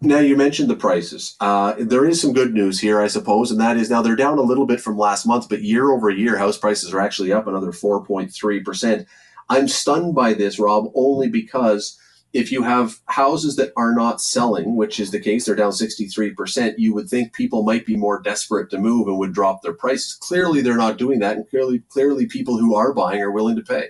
Now 0.00 0.18
you 0.18 0.34
mentioned 0.34 0.70
the 0.70 0.76
prices. 0.76 1.36
Uh, 1.40 1.74
there 1.78 2.06
is 2.06 2.20
some 2.20 2.32
good 2.32 2.54
news 2.54 2.80
here, 2.80 2.98
I 2.98 3.06
suppose, 3.06 3.50
and 3.50 3.60
that 3.60 3.76
is 3.76 3.90
now 3.90 4.00
they're 4.00 4.16
down 4.16 4.38
a 4.38 4.42
little 4.42 4.64
bit 4.64 4.80
from 4.80 4.96
last 4.96 5.26
month, 5.26 5.50
but 5.50 5.62
year 5.62 5.92
over 5.92 6.08
year, 6.08 6.38
house 6.38 6.56
prices 6.56 6.94
are 6.94 7.00
actually 7.00 7.32
up 7.32 7.46
another 7.46 7.70
4.3 7.70 8.64
percent. 8.64 9.06
I'm 9.50 9.68
stunned 9.68 10.14
by 10.14 10.32
this, 10.32 10.58
Rob, 10.58 10.90
only 10.94 11.28
because 11.28 11.98
if 12.32 12.52
you 12.52 12.62
have 12.62 12.98
houses 13.06 13.56
that 13.56 13.72
are 13.76 13.92
not 13.92 14.20
selling, 14.20 14.76
which 14.76 15.00
is 15.00 15.10
the 15.10 15.20
case, 15.20 15.46
they're 15.46 15.56
down 15.56 15.72
63%, 15.72 16.74
you 16.78 16.94
would 16.94 17.08
think 17.08 17.32
people 17.32 17.62
might 17.62 17.84
be 17.84 17.96
more 17.96 18.20
desperate 18.20 18.70
to 18.70 18.78
move 18.78 19.08
and 19.08 19.18
would 19.18 19.32
drop 19.32 19.62
their 19.62 19.72
prices. 19.72 20.14
Clearly, 20.14 20.60
they're 20.60 20.76
not 20.76 20.96
doing 20.96 21.18
that. 21.20 21.36
And 21.36 21.48
clearly, 21.48 21.80
clearly 21.88 22.26
people 22.26 22.56
who 22.56 22.74
are 22.74 22.92
buying 22.92 23.20
are 23.20 23.32
willing 23.32 23.56
to 23.56 23.62
pay. 23.62 23.88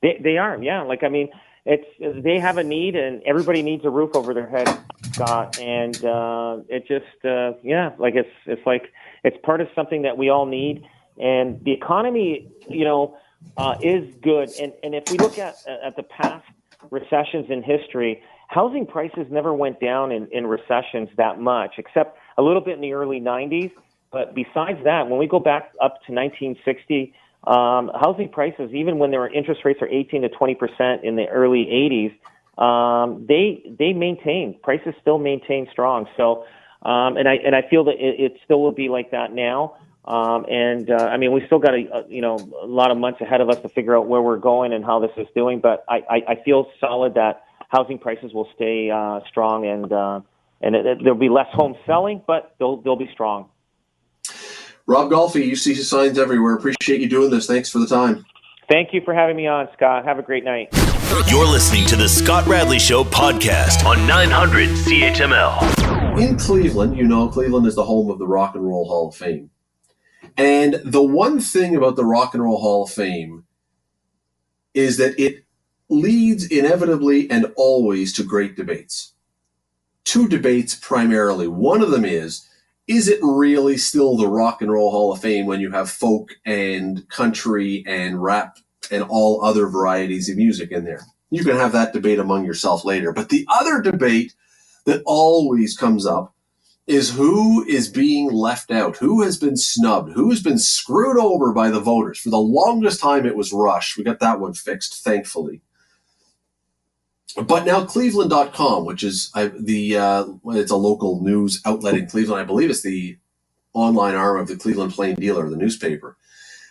They, 0.00 0.18
they 0.22 0.38
are, 0.38 0.60
yeah. 0.62 0.82
Like, 0.82 1.04
I 1.04 1.08
mean, 1.08 1.28
it's 1.64 1.86
they 2.24 2.40
have 2.40 2.58
a 2.58 2.64
need 2.64 2.96
and 2.96 3.22
everybody 3.24 3.62
needs 3.62 3.84
a 3.84 3.90
roof 3.90 4.16
over 4.16 4.34
their 4.34 4.48
head, 4.48 4.68
Scott. 5.12 5.58
And 5.60 6.04
uh, 6.04 6.58
it 6.68 6.88
just, 6.88 7.24
uh, 7.24 7.52
yeah, 7.62 7.92
like 7.98 8.14
it's, 8.14 8.32
it's 8.46 8.66
like, 8.66 8.90
it's 9.22 9.36
part 9.44 9.60
of 9.60 9.68
something 9.74 10.02
that 10.02 10.16
we 10.16 10.30
all 10.30 10.46
need. 10.46 10.84
And 11.18 11.62
the 11.62 11.72
economy, 11.72 12.50
you 12.68 12.84
know, 12.84 13.16
uh, 13.56 13.76
is 13.82 14.12
good. 14.22 14.50
And, 14.60 14.72
and 14.82 14.94
if 14.94 15.10
we 15.10 15.18
look 15.18 15.38
at, 15.38 15.56
at 15.68 15.94
the 15.94 16.02
past 16.04 16.46
recessions 16.92 17.46
in 17.48 17.62
history, 17.62 18.22
housing 18.48 18.86
prices 18.86 19.26
never 19.30 19.52
went 19.52 19.80
down 19.80 20.12
in, 20.12 20.28
in 20.30 20.46
recessions 20.46 21.08
that 21.16 21.40
much, 21.40 21.72
except 21.78 22.18
a 22.36 22.42
little 22.42 22.60
bit 22.60 22.74
in 22.74 22.82
the 22.82 22.92
early 22.92 23.18
90s. 23.18 23.72
But 24.12 24.34
besides 24.34 24.78
that, 24.84 25.08
when 25.08 25.18
we 25.18 25.26
go 25.26 25.40
back 25.40 25.72
up 25.82 25.94
to 26.06 26.12
1960, 26.12 27.14
um, 27.44 27.90
housing 27.98 28.28
prices, 28.28 28.70
even 28.72 28.98
when 28.98 29.10
were 29.10 29.32
interest 29.32 29.62
rates 29.64 29.80
are 29.80 29.88
18 29.88 30.22
to 30.22 30.28
20 30.28 30.54
percent 30.54 31.02
in 31.02 31.16
the 31.16 31.26
early 31.28 31.64
80s, 31.64 32.62
um, 32.62 33.24
they 33.26 33.64
they 33.78 33.94
maintain 33.94 34.60
prices 34.62 34.94
still 35.00 35.18
maintain 35.18 35.66
strong. 35.72 36.06
So, 36.16 36.44
um, 36.82 37.16
and 37.16 37.26
I 37.26 37.36
and 37.44 37.56
I 37.56 37.62
feel 37.68 37.84
that 37.84 37.94
it, 37.94 38.20
it 38.20 38.32
still 38.44 38.60
will 38.60 38.72
be 38.72 38.90
like 38.90 39.10
that 39.12 39.32
now. 39.32 39.76
Um, 40.04 40.46
and 40.48 40.90
uh, 40.90 40.96
I 40.96 41.16
mean, 41.16 41.32
we 41.32 41.44
still 41.46 41.60
got 41.60 41.74
a, 41.74 41.86
a, 41.92 42.08
you 42.08 42.20
know 42.20 42.36
a 42.60 42.66
lot 42.66 42.90
of 42.90 42.98
months 42.98 43.20
ahead 43.20 43.40
of 43.40 43.48
us 43.48 43.60
to 43.60 43.68
figure 43.68 43.96
out 43.96 44.08
where 44.08 44.20
we're 44.20 44.38
going 44.38 44.72
and 44.72 44.84
how 44.84 44.98
this 44.98 45.12
is 45.16 45.28
doing. 45.34 45.60
But 45.60 45.84
I, 45.88 46.02
I, 46.10 46.22
I 46.28 46.34
feel 46.44 46.66
solid 46.80 47.14
that 47.14 47.44
housing 47.68 47.98
prices 47.98 48.34
will 48.34 48.48
stay 48.54 48.90
uh, 48.90 49.20
strong 49.28 49.66
and 49.66 49.92
uh, 49.92 50.20
and 50.60 50.74
it, 50.74 50.86
it, 50.86 50.98
there'll 51.02 51.18
be 51.18 51.28
less 51.28 51.48
home 51.52 51.76
selling, 51.86 52.22
but 52.26 52.54
they'll 52.58 52.80
they'll 52.82 52.96
be 52.96 53.10
strong. 53.12 53.48
Rob 54.86 55.10
Golfi, 55.10 55.46
you 55.46 55.54
see 55.54 55.74
signs 55.74 56.18
everywhere. 56.18 56.54
Appreciate 56.54 57.00
you 57.00 57.08
doing 57.08 57.30
this. 57.30 57.46
Thanks 57.46 57.70
for 57.70 57.78
the 57.78 57.86
time. 57.86 58.24
Thank 58.68 58.92
you 58.92 59.00
for 59.04 59.14
having 59.14 59.36
me 59.36 59.46
on, 59.46 59.68
Scott. 59.74 60.04
Have 60.04 60.18
a 60.18 60.22
great 60.22 60.44
night. 60.44 60.68
You're 61.28 61.46
listening 61.46 61.86
to 61.86 61.96
the 61.96 62.08
Scott 62.08 62.46
Radley 62.46 62.78
Show 62.78 63.04
podcast 63.04 63.84
on 63.84 64.06
900 64.06 64.70
CHML. 64.70 66.18
In 66.18 66.38
Cleveland, 66.38 66.96
you 66.96 67.04
know, 67.04 67.28
Cleveland 67.28 67.66
is 67.66 67.74
the 67.74 67.84
home 67.84 68.10
of 68.10 68.18
the 68.18 68.26
Rock 68.26 68.54
and 68.54 68.64
Roll 68.64 68.86
Hall 68.86 69.08
of 69.08 69.14
Fame. 69.14 69.50
And 70.36 70.80
the 70.84 71.02
one 71.02 71.40
thing 71.40 71.76
about 71.76 71.96
the 71.96 72.04
Rock 72.04 72.34
and 72.34 72.42
Roll 72.42 72.60
Hall 72.60 72.84
of 72.84 72.90
Fame 72.90 73.44
is 74.74 74.96
that 74.96 75.18
it 75.20 75.44
leads 75.88 76.46
inevitably 76.46 77.30
and 77.30 77.52
always 77.56 78.12
to 78.14 78.24
great 78.24 78.56
debates. 78.56 79.12
Two 80.04 80.26
debates 80.28 80.74
primarily. 80.74 81.46
One 81.48 81.82
of 81.82 81.90
them 81.90 82.04
is 82.04 82.48
is 82.88 83.08
it 83.08 83.20
really 83.22 83.76
still 83.76 84.16
the 84.16 84.26
Rock 84.26 84.60
and 84.60 84.70
Roll 84.72 84.90
Hall 84.90 85.12
of 85.12 85.20
Fame 85.20 85.46
when 85.46 85.60
you 85.60 85.70
have 85.70 85.88
folk 85.88 86.32
and 86.44 87.08
country 87.08 87.84
and 87.86 88.22
rap 88.22 88.58
and 88.90 89.04
all 89.04 89.44
other 89.44 89.68
varieties 89.68 90.28
of 90.28 90.36
music 90.36 90.72
in 90.72 90.84
there? 90.84 91.02
You 91.30 91.44
can 91.44 91.56
have 91.56 91.72
that 91.72 91.92
debate 91.92 92.18
among 92.18 92.44
yourself 92.44 92.84
later. 92.84 93.12
But 93.12 93.28
the 93.28 93.46
other 93.48 93.80
debate 93.80 94.34
that 94.84 95.02
always 95.06 95.76
comes 95.76 96.06
up 96.06 96.34
is 96.92 97.10
who 97.10 97.64
is 97.64 97.88
being 97.88 98.30
left 98.30 98.70
out, 98.70 98.98
who 98.98 99.22
has 99.22 99.38
been 99.38 99.56
snubbed, 99.56 100.12
who 100.12 100.30
has 100.30 100.42
been 100.42 100.58
screwed 100.58 101.16
over 101.16 101.52
by 101.52 101.70
the 101.70 101.80
voters. 101.80 102.18
For 102.18 102.28
the 102.28 102.36
longest 102.36 103.00
time, 103.00 103.24
it 103.24 103.34
was 103.34 103.52
Rush. 103.52 103.96
We 103.96 104.04
got 104.04 104.20
that 104.20 104.40
one 104.40 104.52
fixed, 104.52 105.02
thankfully. 105.02 105.62
But 107.46 107.64
now 107.64 107.86
Cleveland.com, 107.86 108.84
which 108.84 109.02
is 109.02 109.32
the 109.32 109.96
uh, 109.96 110.26
it's 110.48 110.70
a 110.70 110.76
local 110.76 111.22
news 111.22 111.62
outlet 111.64 111.94
in 111.94 112.06
Cleveland, 112.06 112.42
I 112.42 112.44
believe 112.44 112.68
it's 112.68 112.82
the 112.82 113.16
online 113.72 114.14
arm 114.14 114.38
of 114.38 114.48
the 114.48 114.56
Cleveland 114.56 114.92
Plain 114.92 115.14
Dealer, 115.14 115.48
the 115.48 115.56
newspaper, 115.56 116.18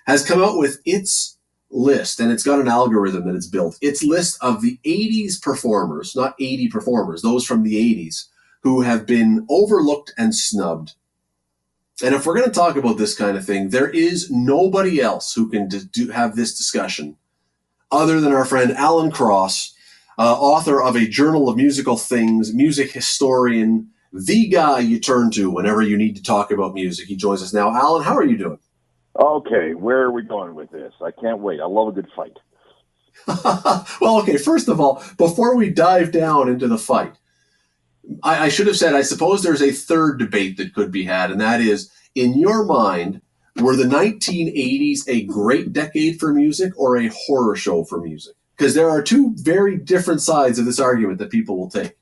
has 0.06 0.24
come 0.24 0.44
out 0.44 0.60
with 0.60 0.80
its 0.86 1.40
list, 1.72 2.20
and 2.20 2.32
it's 2.32 2.44
got 2.44 2.60
an 2.60 2.68
algorithm 2.68 3.26
that 3.26 3.36
it's 3.36 3.48
built. 3.48 3.80
Its 3.82 4.04
list 4.04 4.38
of 4.42 4.62
the 4.62 4.80
80s 4.86 5.42
performers, 5.42 6.16
not 6.16 6.36
80 6.40 6.68
performers, 6.68 7.24
those 7.24 7.44
from 7.44 7.64
the 7.64 7.74
80s 7.76 8.26
who 8.62 8.82
have 8.82 9.06
been 9.06 9.46
overlooked 9.50 10.14
and 10.18 10.36
snubbed. 10.36 10.94
And 12.04 12.16
if 12.16 12.26
we're 12.26 12.36
going 12.36 12.50
to 12.50 12.52
talk 12.52 12.76
about 12.76 12.98
this 12.98 13.16
kind 13.16 13.38
of 13.38 13.46
thing, 13.46 13.70
there 13.70 13.90
is 13.90 14.32
nobody 14.32 15.00
else 15.02 15.34
who 15.34 15.50
can 15.50 15.68
do, 15.68 16.10
have 16.10 16.36
this 16.36 16.58
discussion 16.58 17.18
other 17.92 18.22
than 18.22 18.32
our 18.34 18.46
friend 18.46 18.72
Alan 18.72 19.12
Cross, 19.12 19.76
uh, 20.18 20.34
author 20.40 20.82
of 20.82 20.96
a 20.96 21.08
Journal 21.08 21.50
of 21.50 21.58
Musical 21.58 21.98
Things, 21.98 22.54
music 22.54 22.92
historian, 22.92 23.90
the 24.14 24.48
guy 24.48 24.80
you 24.80 25.00
turn 25.00 25.32
to 25.32 25.50
whenever 25.50 25.82
you 25.82 25.98
need 25.98 26.16
to 26.16 26.24
talk 26.24 26.52
about 26.52 26.74
music. 26.74 27.08
He 27.08 27.16
joins 27.16 27.42
us 27.44 27.54
now. 27.54 27.76
Alan, 27.76 28.04
how 28.04 28.16
are 28.16 28.26
you 28.26 28.38
doing? 28.38 28.60
Okay, 29.20 29.74
where 29.74 30.02
are 30.04 30.12
we 30.12 30.24
going 30.24 30.56
with 30.56 30.72
this? 30.72 30.94
I 31.02 31.12
can't 31.12 31.40
wait. 31.40 31.60
I 31.60 31.66
love 31.66 31.90
a 31.90 31.92
good 31.92 32.08
fight. 32.16 32.38
well, 34.02 34.20
okay, 34.22 34.38
first 34.38 34.68
of 34.68 34.80
all, 34.80 35.04
before 35.18 35.56
we 35.56 35.70
dive 35.70 36.12
down 36.12 36.50
into 36.50 36.68
the 36.68 36.78
fight, 36.78 37.16
I, 38.24 38.46
I 38.46 38.50
should 38.50 38.68
have 38.68 38.78
said, 38.78 38.94
I 38.94 39.02
suppose 39.02 39.44
there's 39.44 39.62
a 39.62 39.72
third 39.72 40.20
debate 40.20 40.58
that 40.58 40.74
could 40.74 40.92
be 40.92 41.06
had, 41.06 41.32
and 41.32 41.42
that 41.42 41.62
is 41.62 41.92
in 42.16 42.38
your 42.38 42.66
mind, 42.66 43.22
were 43.58 43.76
the 43.76 43.84
1980s 43.84 45.08
a 45.08 45.24
great 45.26 45.74
decade 45.74 46.20
for 46.20 46.34
music 46.34 46.74
or 46.78 46.98
a 46.98 47.08
horror 47.08 47.56
show 47.56 47.84
for 47.84 48.02
music? 48.02 48.36
Because 48.58 48.76
there 48.76 48.90
are 48.90 49.02
two 49.02 49.34
very 49.38 49.78
different 49.78 50.22
sides 50.22 50.60
of 50.60 50.66
this 50.66 50.80
argument 50.80 51.20
that 51.20 51.32
people 51.32 51.58
will 51.58 51.70
take. 51.70 51.96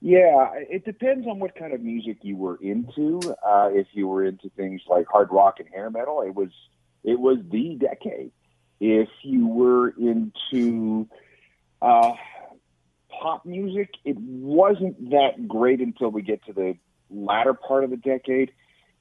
Yeah, 0.00 0.52
it 0.54 0.84
depends 0.84 1.26
on 1.26 1.40
what 1.40 1.56
kind 1.56 1.72
of 1.72 1.80
music 1.80 2.18
you 2.22 2.36
were 2.36 2.56
into. 2.62 3.20
Uh, 3.44 3.70
if 3.72 3.88
you 3.92 4.06
were 4.06 4.24
into 4.24 4.48
things 4.50 4.80
like 4.86 5.06
hard 5.08 5.28
rock 5.32 5.58
and 5.58 5.68
hair 5.68 5.90
metal, 5.90 6.22
it 6.22 6.34
was 6.34 6.50
it 7.02 7.18
was 7.18 7.38
the 7.50 7.74
decade. 7.74 8.30
If 8.80 9.08
you 9.22 9.48
were 9.48 9.88
into 9.88 11.08
uh, 11.82 12.12
pop 13.20 13.44
music, 13.44 13.90
it 14.04 14.16
wasn't 14.18 15.10
that 15.10 15.48
great 15.48 15.80
until 15.80 16.10
we 16.10 16.22
get 16.22 16.44
to 16.46 16.52
the 16.52 16.76
latter 17.10 17.54
part 17.54 17.84
of 17.84 17.90
the 17.90 17.96
decade. 17.96 18.52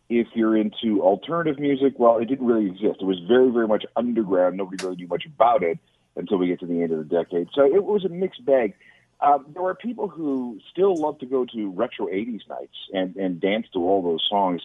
If 0.10 0.28
you're 0.36 0.56
into 0.56 1.02
alternative 1.02 1.60
music, 1.60 1.94
well, 1.98 2.18
it 2.18 2.26
didn't 2.26 2.46
really 2.46 2.68
exist. 2.68 3.02
It 3.02 3.06
was 3.06 3.20
very, 3.28 3.52
very 3.52 3.68
much 3.68 3.86
underground. 3.96 4.56
Nobody 4.56 4.84
really 4.84 4.96
knew 4.98 5.08
much 5.08 5.26
about 5.26 5.64
it 5.64 5.80
until 6.16 6.38
we 6.38 6.48
get 6.48 6.60
to 6.62 6.66
the 6.66 6.82
end 6.82 6.92
of 6.92 7.00
the 7.00 7.04
decade. 7.04 7.50
So 7.54 7.66
it 7.66 7.84
was 7.84 8.06
a 8.06 8.10
mixed 8.10 8.46
bag. 8.46 8.74
Um, 9.20 9.48
there 9.54 9.64
are 9.64 9.76
people 9.76 10.08
who 10.08 10.60
still 10.72 10.96
love 10.96 11.20
to 11.20 11.26
go 11.26 11.46
to 11.46 11.72
retro 11.72 12.08
80s 12.08 12.48
nights 12.48 12.76
and, 12.94 13.16
and 13.16 13.42
dance 13.42 13.68
to 13.74 13.80
all 13.80 14.02
those 14.02 14.26
songs 14.30 14.62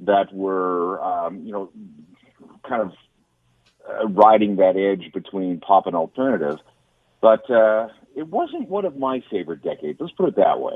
that 0.00 0.32
were, 0.32 1.02
um, 1.02 1.44
you 1.44 1.52
know, 1.52 1.70
kind 2.66 2.82
of 2.82 2.92
uh, 3.88 4.06
riding 4.08 4.56
that 4.56 4.76
edge 4.76 5.12
between 5.12 5.60
pop 5.60 5.86
and 5.86 5.96
alternative. 5.96 6.58
But 7.20 7.50
uh, 7.50 7.88
it 8.18 8.26
wasn't 8.26 8.68
one 8.68 8.84
of 8.84 8.96
my 8.96 9.22
favorite 9.30 9.62
decades. 9.62 10.00
Let's 10.00 10.12
put 10.14 10.30
it 10.30 10.36
that 10.36 10.58
way. 10.58 10.74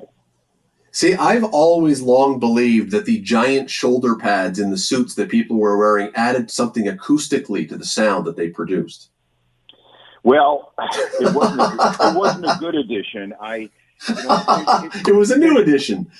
See, 0.92 1.14
I've 1.14 1.42
always 1.42 2.00
long 2.00 2.38
believed 2.38 2.92
that 2.92 3.04
the 3.04 3.20
giant 3.20 3.68
shoulder 3.68 4.14
pads 4.14 4.60
in 4.60 4.70
the 4.70 4.78
suits 4.78 5.16
that 5.16 5.28
people 5.28 5.58
were 5.58 5.76
wearing 5.76 6.12
added 6.14 6.52
something 6.52 6.84
acoustically 6.84 7.68
to 7.68 7.76
the 7.76 7.84
sound 7.84 8.26
that 8.26 8.36
they 8.36 8.48
produced. 8.48 9.10
Well, 10.22 10.72
it 11.20 11.34
wasn't. 11.34 11.60
A, 11.62 12.10
it 12.10 12.16
wasn't 12.16 12.44
a 12.44 12.56
good 12.60 12.76
addition. 12.76 13.34
I. 13.40 13.70
You 14.08 14.14
know, 14.14 14.44
it, 14.48 14.94
it, 14.94 15.08
it, 15.08 15.14
was 15.14 15.30
a 15.30 15.38
new 15.38 15.58
addition. 15.58 16.10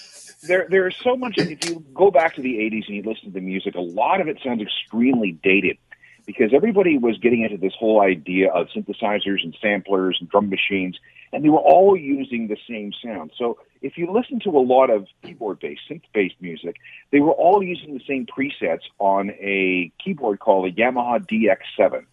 There, 0.42 0.66
there 0.68 0.88
is 0.88 0.96
so 1.02 1.16
much. 1.16 1.34
If 1.36 1.68
you 1.68 1.84
go 1.94 2.10
back 2.10 2.34
to 2.34 2.42
the 2.42 2.54
'80s 2.54 2.86
and 2.88 2.96
you 2.96 3.02
listen 3.02 3.26
to 3.26 3.30
the 3.30 3.40
music, 3.40 3.76
a 3.76 3.80
lot 3.80 4.20
of 4.20 4.26
it 4.26 4.38
sounds 4.42 4.62
extremely 4.62 5.32
dated 5.42 5.78
because 6.26 6.52
everybody 6.54 6.98
was 6.98 7.18
getting 7.18 7.42
into 7.42 7.56
this 7.56 7.72
whole 7.78 8.00
idea 8.00 8.50
of 8.50 8.68
synthesizers 8.68 9.42
and 9.42 9.56
samplers 9.60 10.18
and 10.20 10.28
drum 10.28 10.48
machines, 10.48 10.98
and 11.32 11.44
they 11.44 11.48
were 11.48 11.58
all 11.58 11.96
using 11.96 12.48
the 12.48 12.56
same 12.68 12.92
sound. 13.02 13.32
So 13.36 13.58
if 13.80 13.96
you 13.96 14.10
listen 14.12 14.40
to 14.40 14.50
a 14.50 14.60
lot 14.60 14.90
of 14.90 15.06
keyboard-based, 15.22 15.82
synth-based 15.90 16.36
music, 16.40 16.76
they 17.10 17.20
were 17.20 17.32
all 17.32 17.62
using 17.62 17.94
the 17.94 18.04
same 18.06 18.26
presets 18.26 18.82
on 18.98 19.30
a 19.40 19.92
keyboard 20.02 20.40
called 20.40 20.66
a 20.66 20.72
Yamaha 20.72 21.26
DX7. 21.26 22.04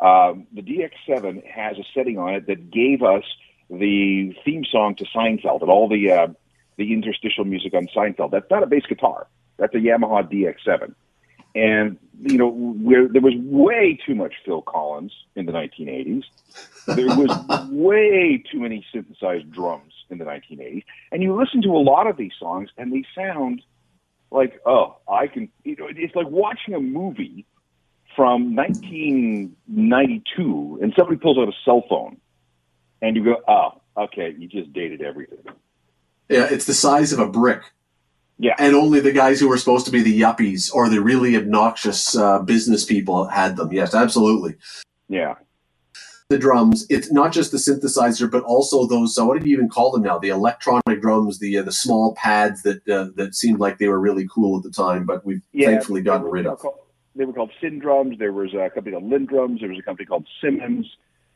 Um, 0.00 0.46
the 0.52 0.62
DX7 0.62 1.46
has 1.46 1.78
a 1.78 1.84
setting 1.94 2.18
on 2.18 2.34
it 2.34 2.46
that 2.46 2.70
gave 2.70 3.02
us 3.02 3.24
the 3.70 4.34
theme 4.44 4.64
song 4.64 4.96
to 4.96 5.04
Seinfeld 5.04 5.62
and 5.62 5.70
all 5.70 5.88
the 5.88 6.10
uh, 6.10 6.26
the 6.76 6.92
interstitial 6.92 7.44
music 7.44 7.72
on 7.72 7.86
Seinfeld. 7.96 8.32
That's 8.32 8.50
not 8.50 8.62
a 8.62 8.66
bass 8.66 8.84
guitar. 8.88 9.28
That's 9.56 9.74
a 9.74 9.78
Yamaha 9.78 10.28
DX7 10.30 10.94
And 11.54 11.98
you 12.20 12.38
know, 12.38 12.48
where 12.48 13.08
there 13.08 13.20
was 13.20 13.34
way 13.36 13.98
too 14.06 14.14
much 14.14 14.34
Phil 14.44 14.62
Collins 14.62 15.12
in 15.34 15.46
the 15.46 15.52
1980s. 15.52 16.22
There 16.86 17.06
was 17.06 17.68
way 17.70 18.42
too 18.50 18.60
many 18.60 18.86
synthesized 18.92 19.50
drums 19.52 19.92
in 20.10 20.18
the 20.18 20.24
1980s. 20.24 20.84
And 21.12 21.22
you 21.22 21.38
listen 21.38 21.62
to 21.62 21.70
a 21.70 21.82
lot 21.82 22.06
of 22.06 22.16
these 22.16 22.32
songs, 22.38 22.70
and 22.76 22.92
they 22.92 23.04
sound 23.14 23.62
like, 24.30 24.60
oh, 24.64 24.96
I 25.08 25.26
can. 25.26 25.48
You 25.64 25.76
know, 25.76 25.88
it's 25.90 26.14
like 26.14 26.28
watching 26.28 26.74
a 26.74 26.80
movie 26.80 27.46
from 28.16 28.54
1992, 28.54 30.78
and 30.80 30.94
somebody 30.96 31.18
pulls 31.18 31.38
out 31.38 31.48
a 31.48 31.52
cell 31.64 31.82
phone, 31.88 32.18
and 33.02 33.16
you 33.16 33.24
go, 33.24 33.42
oh, 33.48 33.80
okay, 33.96 34.34
you 34.38 34.48
just 34.48 34.72
dated 34.72 35.02
everything. 35.02 35.38
Yeah, 36.28 36.48
it's 36.50 36.64
the 36.64 36.74
size 36.74 37.12
of 37.12 37.18
a 37.18 37.28
brick. 37.28 37.62
Yeah. 38.38 38.54
And 38.58 38.74
only 38.74 39.00
the 39.00 39.12
guys 39.12 39.38
who 39.38 39.48
were 39.48 39.56
supposed 39.56 39.86
to 39.86 39.92
be 39.92 40.02
the 40.02 40.20
yuppies 40.20 40.72
or 40.74 40.88
the 40.88 41.00
really 41.00 41.36
obnoxious 41.36 42.16
uh, 42.16 42.40
business 42.40 42.84
people 42.84 43.26
had 43.26 43.56
them. 43.56 43.72
Yes, 43.72 43.94
absolutely. 43.94 44.56
Yeah. 45.08 45.34
The 46.30 46.38
drums, 46.38 46.86
it's 46.88 47.12
not 47.12 47.32
just 47.32 47.52
the 47.52 47.58
synthesizer, 47.58 48.30
but 48.30 48.42
also 48.44 48.86
those, 48.86 49.16
uh, 49.18 49.24
what 49.24 49.40
do 49.40 49.48
you 49.48 49.56
even 49.56 49.68
call 49.68 49.92
them 49.92 50.02
now? 50.02 50.18
The 50.18 50.30
electronic 50.30 51.00
drums, 51.00 51.38
the 51.38 51.58
uh, 51.58 51.62
the 51.62 51.70
small 51.72 52.14
pads 52.14 52.62
that 52.62 52.88
uh, 52.88 53.10
that 53.14 53.34
seemed 53.34 53.60
like 53.60 53.78
they 53.78 53.88
were 53.88 54.00
really 54.00 54.26
cool 54.34 54.56
at 54.56 54.64
the 54.64 54.70
time, 54.70 55.04
but 55.04 55.24
we've 55.24 55.42
Yeah, 55.52 55.68
thankfully 55.68 56.00
gotten 56.00 56.26
rid 56.26 56.46
of. 56.46 56.58
Called, 56.58 56.78
they 57.14 57.26
were 57.26 57.34
called 57.34 57.52
Syndrums. 57.60 58.18
There 58.18 58.32
was 58.32 58.54
a 58.54 58.70
company 58.70 58.96
called 58.96 59.10
LinnDrums. 59.10 59.60
There 59.60 59.68
was 59.68 59.78
a 59.78 59.82
company 59.82 60.06
called 60.06 60.26
Simmons. 60.40 60.86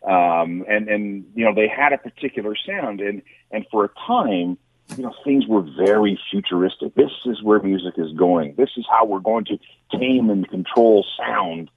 Um, 0.02 0.64
and, 0.68 0.88
and, 0.88 1.24
you 1.34 1.44
know, 1.44 1.54
they 1.54 1.68
had 1.68 1.92
a 1.92 1.98
particular 1.98 2.54
sound. 2.66 3.00
And, 3.00 3.20
and 3.50 3.66
for 3.70 3.84
a 3.84 3.90
time, 4.06 4.56
you 4.96 5.02
know, 5.02 5.14
things 5.24 5.46
were 5.46 5.62
very 5.62 6.18
futuristic. 6.30 6.94
This 6.94 7.10
is 7.26 7.42
where 7.42 7.60
music 7.60 7.94
is 7.98 8.12
going. 8.12 8.54
This 8.56 8.70
is 8.76 8.86
how 8.90 9.04
we're 9.04 9.20
going 9.20 9.44
to 9.46 9.58
tame 9.92 10.30
and 10.30 10.48
control 10.48 11.04
sound. 11.18 11.70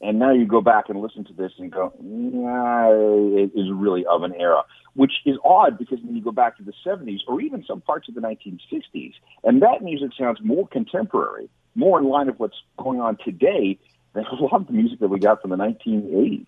And 0.00 0.18
now 0.18 0.32
you 0.32 0.46
go 0.46 0.60
back 0.60 0.88
and 0.88 1.00
listen 1.00 1.24
to 1.24 1.32
this 1.32 1.52
and 1.58 1.70
go, 1.70 1.92
yeah, 2.02 3.42
it 3.42 3.52
is 3.58 3.70
really 3.72 4.04
of 4.04 4.24
an 4.24 4.34
era, 4.34 4.62
which 4.94 5.12
is 5.24 5.36
odd 5.44 5.78
because 5.78 6.00
when 6.02 6.16
you 6.16 6.22
go 6.22 6.32
back 6.32 6.58
to 6.58 6.62
the 6.62 6.72
70s 6.84 7.20
or 7.26 7.40
even 7.40 7.64
some 7.64 7.80
parts 7.80 8.08
of 8.08 8.14
the 8.14 8.20
1960s, 8.20 9.14
and 9.44 9.62
that 9.62 9.82
music 9.82 10.10
sounds 10.18 10.38
more 10.42 10.68
contemporary, 10.68 11.48
more 11.74 11.98
in 11.98 12.06
line 12.06 12.28
of 12.28 12.38
what's 12.38 12.60
going 12.76 13.00
on 13.00 13.16
today 13.24 13.78
than 14.12 14.24
a 14.26 14.34
lot 14.34 14.60
of 14.60 14.66
the 14.66 14.72
music 14.72 14.98
that 15.00 15.08
we 15.08 15.18
got 15.18 15.40
from 15.40 15.50
the 15.50 15.56
1980s. 15.56 16.46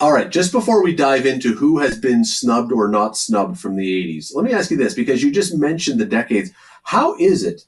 All 0.00 0.12
right, 0.12 0.30
just 0.30 0.52
before 0.52 0.82
we 0.82 0.94
dive 0.94 1.26
into 1.26 1.54
who 1.54 1.78
has 1.78 1.98
been 1.98 2.24
snubbed 2.24 2.72
or 2.72 2.88
not 2.88 3.16
snubbed 3.16 3.58
from 3.58 3.76
the 3.76 4.18
80s, 4.18 4.34
let 4.34 4.44
me 4.44 4.52
ask 4.52 4.70
you 4.70 4.76
this 4.76 4.94
because 4.94 5.22
you 5.22 5.30
just 5.30 5.54
mentioned 5.56 6.00
the 6.00 6.06
decades. 6.06 6.50
How 6.84 7.14
is 7.18 7.44
it 7.44 7.64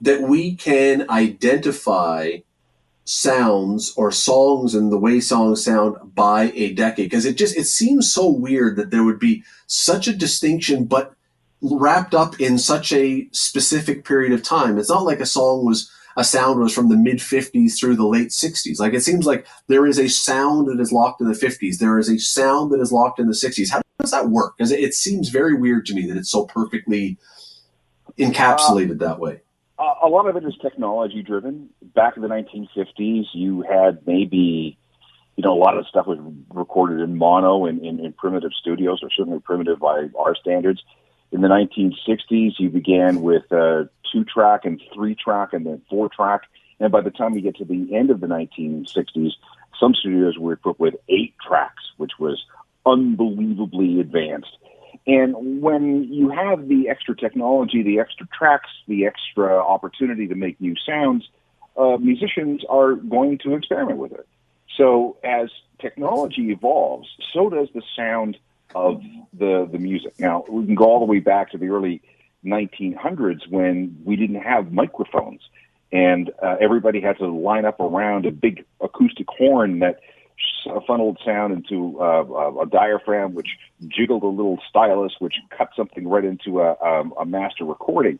that 0.00 0.22
we 0.22 0.56
can 0.56 1.08
identify 1.10 2.38
sounds 3.04 3.94
or 3.96 4.10
songs 4.10 4.74
and 4.74 4.90
the 4.90 4.98
way 4.98 5.20
songs 5.20 5.64
sound 5.64 5.96
by 6.14 6.50
a 6.54 6.72
decade? 6.72 7.10
Because 7.10 7.26
it 7.26 7.36
just 7.36 7.56
it 7.56 7.66
seems 7.66 8.12
so 8.12 8.28
weird 8.28 8.76
that 8.76 8.90
there 8.90 9.04
would 9.04 9.20
be 9.20 9.44
such 9.66 10.08
a 10.08 10.16
distinction 10.16 10.84
but 10.84 11.14
wrapped 11.60 12.14
up 12.14 12.40
in 12.40 12.58
such 12.58 12.92
a 12.92 13.28
specific 13.32 14.04
period 14.04 14.32
of 14.32 14.42
time. 14.42 14.78
It's 14.78 14.90
not 14.90 15.04
like 15.04 15.20
a 15.20 15.26
song 15.26 15.64
was 15.64 15.90
a 16.18 16.24
sound 16.24 16.58
was 16.58 16.74
from 16.74 16.88
the 16.88 16.96
mid 16.96 17.18
50s 17.18 17.78
through 17.78 17.94
the 17.94 18.06
late 18.06 18.30
60s. 18.30 18.80
Like 18.80 18.92
it 18.92 19.02
seems 19.02 19.24
like 19.24 19.46
there 19.68 19.86
is 19.86 20.00
a 20.00 20.08
sound 20.08 20.66
that 20.66 20.80
is 20.80 20.90
locked 20.90 21.20
in 21.20 21.28
the 21.28 21.32
50s. 21.32 21.78
There 21.78 21.96
is 21.96 22.10
a 22.10 22.18
sound 22.18 22.72
that 22.72 22.80
is 22.80 22.90
locked 22.90 23.20
in 23.20 23.28
the 23.28 23.34
60s. 23.34 23.70
How 23.70 23.80
does 24.00 24.10
that 24.10 24.28
work? 24.28 24.56
Because 24.58 24.72
it, 24.72 24.94
seems 24.94 25.28
very 25.28 25.54
weird 25.54 25.86
to 25.86 25.94
me 25.94 26.08
that 26.08 26.16
it's 26.16 26.30
so 26.30 26.44
perfectly 26.44 27.18
encapsulated 28.18 29.00
uh, 29.00 29.06
that 29.06 29.20
way. 29.20 29.40
A 29.78 30.08
lot 30.08 30.26
of 30.26 30.34
it 30.34 30.44
is 30.44 30.56
technology 30.60 31.22
driven. 31.22 31.68
Back 31.94 32.16
in 32.16 32.22
the 32.22 32.28
1950s, 32.28 33.26
you 33.32 33.62
had 33.62 34.04
maybe, 34.04 34.76
you 35.36 35.44
know, 35.44 35.52
a 35.52 35.60
lot 35.60 35.78
of 35.78 35.86
stuff 35.86 36.08
was 36.08 36.18
recorded 36.52 36.98
in 37.00 37.16
mono 37.16 37.64
in, 37.66 37.84
in, 37.84 38.04
in 38.04 38.12
primitive 38.12 38.50
studios, 38.60 39.04
or 39.04 39.10
certainly 39.16 39.38
primitive 39.38 39.78
by 39.78 40.08
our 40.18 40.34
standards. 40.34 40.82
In 41.30 41.42
the 41.42 41.48
1960s, 41.48 42.54
you 42.58 42.70
began 42.70 43.20
with 43.20 43.50
uh, 43.52 43.84
two 44.10 44.24
track 44.24 44.64
and 44.64 44.80
three 44.94 45.14
track 45.14 45.52
and 45.52 45.66
then 45.66 45.82
four 45.90 46.08
track. 46.08 46.42
And 46.80 46.90
by 46.90 47.00
the 47.00 47.10
time 47.10 47.34
you 47.34 47.40
get 47.40 47.56
to 47.56 47.64
the 47.64 47.94
end 47.94 48.10
of 48.10 48.20
the 48.20 48.26
1960s, 48.26 49.32
some 49.78 49.94
studios 49.94 50.38
were 50.38 50.54
equipped 50.54 50.80
with 50.80 50.94
eight 51.08 51.34
tracks, 51.46 51.82
which 51.96 52.12
was 52.18 52.42
unbelievably 52.86 54.00
advanced. 54.00 54.56
And 55.06 55.62
when 55.62 56.04
you 56.04 56.30
have 56.30 56.68
the 56.68 56.88
extra 56.88 57.16
technology, 57.16 57.82
the 57.82 58.00
extra 58.00 58.26
tracks, 58.26 58.68
the 58.86 59.06
extra 59.06 59.56
opportunity 59.56 60.26
to 60.28 60.34
make 60.34 60.60
new 60.60 60.74
sounds, 60.86 61.28
uh, 61.76 61.96
musicians 61.98 62.62
are 62.68 62.94
going 62.94 63.38
to 63.38 63.54
experiment 63.54 63.98
with 63.98 64.12
it. 64.12 64.26
So 64.76 65.16
as 65.24 65.48
technology 65.80 66.50
evolves, 66.50 67.08
so 67.32 67.48
does 67.50 67.68
the 67.74 67.82
sound 67.96 68.36
of 68.74 69.02
the 69.32 69.68
the 69.70 69.78
music. 69.78 70.14
Now 70.18 70.44
we 70.48 70.66
can 70.66 70.74
go 70.74 70.84
all 70.84 71.00
the 71.00 71.06
way 71.06 71.20
back 71.20 71.50
to 71.52 71.58
the 71.58 71.68
early 71.68 72.02
1900s 72.44 73.48
when 73.50 74.00
we 74.04 74.16
didn't 74.16 74.42
have 74.42 74.72
microphones, 74.72 75.40
and 75.92 76.30
uh, 76.42 76.56
everybody 76.60 77.00
had 77.00 77.18
to 77.18 77.26
line 77.26 77.64
up 77.64 77.80
around 77.80 78.26
a 78.26 78.30
big 78.30 78.64
acoustic 78.80 79.26
horn 79.28 79.80
that 79.80 80.00
funneled 80.86 81.18
sound 81.24 81.52
into 81.52 82.00
uh, 82.00 82.60
a 82.62 82.66
diaphragm, 82.66 83.34
which 83.34 83.48
jiggled 83.88 84.22
a 84.22 84.26
little 84.26 84.58
stylus, 84.68 85.12
which 85.18 85.34
cut 85.56 85.70
something 85.76 86.06
right 86.08 86.24
into 86.24 86.60
a, 86.60 86.76
um, 86.80 87.12
a 87.18 87.24
master 87.24 87.64
recording. 87.64 88.18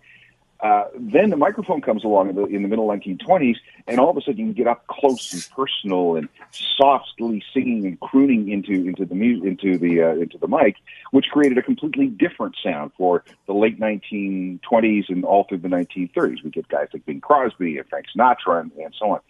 Uh, 0.60 0.84
then 0.98 1.30
the 1.30 1.36
microphone 1.36 1.80
comes 1.80 2.02
along 2.02 2.30
in 2.30 2.34
the, 2.34 2.44
in 2.46 2.62
the 2.62 2.68
middle 2.68 2.88
1920s, 2.88 3.56
and 3.86 4.00
all 4.00 4.10
of 4.10 4.16
a 4.16 4.20
sudden 4.20 4.38
you 4.38 4.44
can 4.46 4.52
get 4.54 4.66
up 4.66 4.84
close 4.88 5.32
and 5.32 5.48
personal 5.54 6.16
and 6.16 6.28
softly 6.52 7.42
singing 7.54 7.86
and 7.86 8.00
crooning 8.00 8.50
into 8.50 8.72
into 8.72 9.04
the 9.04 9.14
into 9.14 9.78
the 9.78 10.02
uh, 10.02 10.14
into 10.14 10.36
the 10.36 10.48
mic, 10.48 10.74
which 11.12 11.26
created 11.26 11.58
a 11.58 11.62
completely 11.62 12.08
different 12.08 12.56
sound 12.60 12.90
for 12.98 13.22
the 13.46 13.52
late 13.52 13.78
1920s 13.78 15.08
and 15.08 15.24
all 15.24 15.44
through 15.44 15.58
the 15.58 15.68
1930s. 15.68 16.42
We 16.42 16.50
get 16.50 16.66
guys 16.66 16.88
like 16.92 17.06
Bing 17.06 17.20
Crosby 17.20 17.78
and 17.78 17.88
Frank 17.88 18.06
Sinatra 18.16 18.60
and, 18.60 18.72
and 18.72 18.94
so 18.98 19.12
on. 19.12 19.20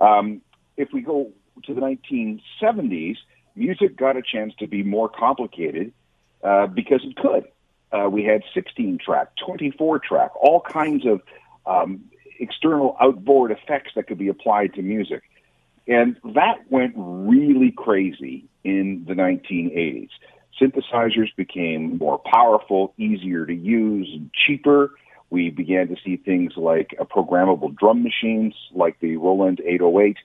Um, 0.00 0.42
if 0.76 0.88
we 0.92 1.00
go 1.00 1.30
to 1.64 1.74
the 1.74 1.80
1970s, 1.80 3.18
music 3.54 3.96
got 3.96 4.16
a 4.16 4.22
chance 4.22 4.52
to 4.58 4.66
be 4.66 4.82
more 4.82 5.08
complicated 5.08 5.92
uh, 6.42 6.66
because 6.66 7.02
it 7.04 7.16
could. 7.16 7.44
We 8.12 8.24
had 8.24 8.42
16 8.54 8.98
track, 9.04 9.28
24 9.44 9.98
track, 10.00 10.30
all 10.36 10.60
kinds 10.60 11.04
of 11.06 11.20
um, 11.66 12.04
external 12.38 12.96
outboard 13.00 13.50
effects 13.50 13.92
that 13.96 14.06
could 14.06 14.18
be 14.18 14.28
applied 14.28 14.74
to 14.74 14.82
music. 14.82 15.22
And 15.88 16.16
that 16.34 16.70
went 16.70 16.94
really 16.96 17.72
crazy 17.76 18.44
in 18.62 19.04
the 19.06 19.14
1980s. 19.14 20.10
Synthesizers 20.60 21.34
became 21.36 21.98
more 21.98 22.18
powerful, 22.18 22.94
easier 22.98 23.46
to 23.46 23.54
use, 23.54 24.08
and 24.12 24.30
cheaper. 24.32 24.92
We 25.30 25.50
began 25.50 25.88
to 25.88 25.96
see 26.04 26.16
things 26.16 26.52
like 26.56 26.94
programmable 27.00 27.74
drum 27.76 28.02
machines 28.02 28.54
like 28.72 29.00
the 29.00 29.16
Roland 29.16 29.60
808 29.64 30.16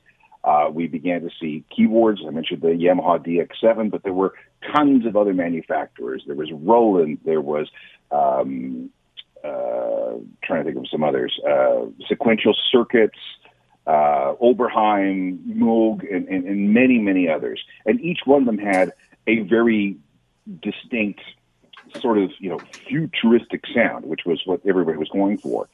uh, 0.48 0.70
we 0.70 0.88
began 0.88 1.20
to 1.22 1.30
see 1.42 1.66
keyboards. 1.76 2.22
I 2.26 2.30
mentioned 2.30 2.62
the 2.62 2.70
Yamaha 2.70 3.20
DX7, 3.20 3.92
but 3.92 4.04
there 4.04 4.14
were 4.14 4.34
tons 4.74 5.06
of 5.06 5.18
other 5.18 5.34
manufacturers. 5.34 6.24
There 6.26 6.38
was 6.38 6.50
Roland. 6.54 7.20
There 7.26 7.42
was 7.42 7.68
um, 8.12 8.90
uh, 9.44 10.14
trying 10.42 10.64
to 10.64 10.72
think 10.72 10.78
of 10.78 10.88
some 10.90 11.04
others. 11.04 11.38
Uh, 11.46 11.88
sequential 12.08 12.56
circuits. 12.72 13.18
Uh, 13.86 14.36
Oberheim, 14.42 15.38
Moog, 15.48 16.04
and, 16.14 16.28
and, 16.30 16.46
and 16.46 16.74
many, 16.74 16.98
many 16.98 17.28
others. 17.28 17.62
And 17.86 18.00
each 18.00 18.20
one 18.24 18.42
of 18.42 18.46
them 18.46 18.58
had 18.58 18.94
a 19.28 19.40
very 19.42 19.98
distinct 20.62 21.22
sort 22.00 22.18
of, 22.18 22.32
you 22.40 22.50
know, 22.50 22.60
futuristic 22.72 23.64
sound, 23.74 24.06
which 24.06 24.22
was 24.26 24.42
what 24.46 24.62
everybody 24.66 24.98
was 24.98 25.10
going 25.10 25.38
for. 25.38 25.68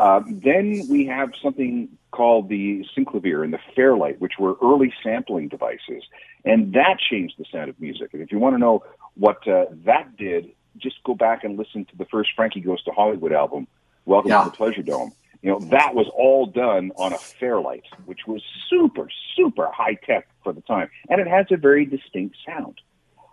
Uh, 0.00 0.22
then 0.26 0.86
we 0.88 1.04
have 1.04 1.30
something 1.42 1.86
called 2.10 2.48
the 2.48 2.82
synclavier 2.96 3.44
and 3.44 3.52
the 3.52 3.58
Fairlight, 3.76 4.18
which 4.18 4.38
were 4.38 4.56
early 4.62 4.90
sampling 5.02 5.46
devices, 5.46 6.02
and 6.42 6.72
that 6.72 6.98
changed 6.98 7.34
the 7.36 7.44
sound 7.52 7.68
of 7.68 7.78
music. 7.78 8.08
And 8.14 8.22
if 8.22 8.32
you 8.32 8.38
want 8.38 8.54
to 8.54 8.58
know 8.58 8.82
what 9.16 9.46
uh, 9.46 9.66
that 9.84 10.16
did, 10.16 10.52
just 10.78 11.04
go 11.04 11.14
back 11.14 11.44
and 11.44 11.58
listen 11.58 11.84
to 11.84 11.96
the 11.98 12.06
first 12.06 12.30
Frankie 12.34 12.60
Goes 12.60 12.82
to 12.84 12.92
Hollywood 12.92 13.34
album, 13.34 13.66
Welcome 14.06 14.30
yeah. 14.30 14.44
to 14.44 14.50
the 14.50 14.56
Pleasure 14.56 14.82
Dome. 14.82 15.12
You 15.42 15.50
know, 15.50 15.58
that 15.68 15.94
was 15.94 16.06
all 16.16 16.46
done 16.46 16.92
on 16.96 17.12
a 17.12 17.18
Fairlight, 17.18 17.84
which 18.06 18.20
was 18.26 18.42
super, 18.70 19.06
super 19.36 19.70
high 19.70 19.98
tech 20.06 20.26
for 20.42 20.54
the 20.54 20.62
time. 20.62 20.88
And 21.10 21.20
it 21.20 21.26
has 21.26 21.44
a 21.50 21.58
very 21.58 21.84
distinct 21.84 22.36
sound. 22.46 22.80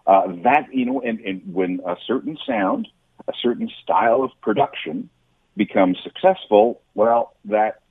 Uh, 0.05 0.33
that, 0.43 0.67
you 0.73 0.85
know, 0.85 0.99
and, 0.99 1.21
and 1.21 1.41
when 1.53 1.79
a 1.85 1.95
certain 2.05 2.37
sound, 2.45 2.89
a 3.29 3.33
certain 3.41 3.71
style 3.81 4.21
of 4.21 4.31
production 4.41 5.09
becomes 5.57 5.97
successful, 6.03 6.81
well, 6.93 7.33
that 7.45 7.81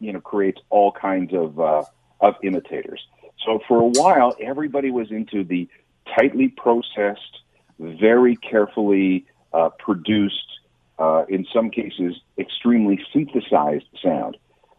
you 0.00 0.12
know 0.12 0.20
creates 0.20 0.60
all 0.68 0.92
kinds 0.92 1.32
of 1.32 1.58
uh, 1.58 1.84
of 2.20 2.34
imitators. 2.42 3.00
So 3.44 3.60
for 3.66 3.80
a 3.80 3.86
while, 3.86 4.34
everybody 4.40 4.90
was 4.90 5.10
into 5.10 5.44
the 5.44 5.68
tightly 6.16 6.48
processed, 6.48 7.40
very 7.78 8.36
carefully 8.36 9.26
uh, 9.52 9.70
produced, 9.78 10.58
uh, 10.98 11.24
in 11.28 11.46
some 11.52 11.70
cases 11.70 12.16
extremely 12.38 13.00
synthesized 13.12 13.86
sound, 14.02 14.36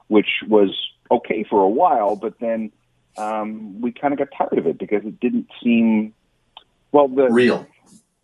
which 0.08 0.44
was 0.48 0.70
okay 1.12 1.44
for 1.44 1.62
a 1.62 1.70
while, 1.70 2.16
but 2.16 2.40
then 2.40 2.72
um, 3.18 3.82
we 3.82 3.92
kind 3.92 4.14
of 4.14 4.20
got 4.20 4.30
tired 4.38 4.58
of 4.58 4.68
it 4.68 4.78
because 4.78 5.06
it 5.06 5.20
didn't 5.20 5.48
seem 5.64 6.14
well 6.92 7.08
the 7.08 7.30
Real. 7.30 7.68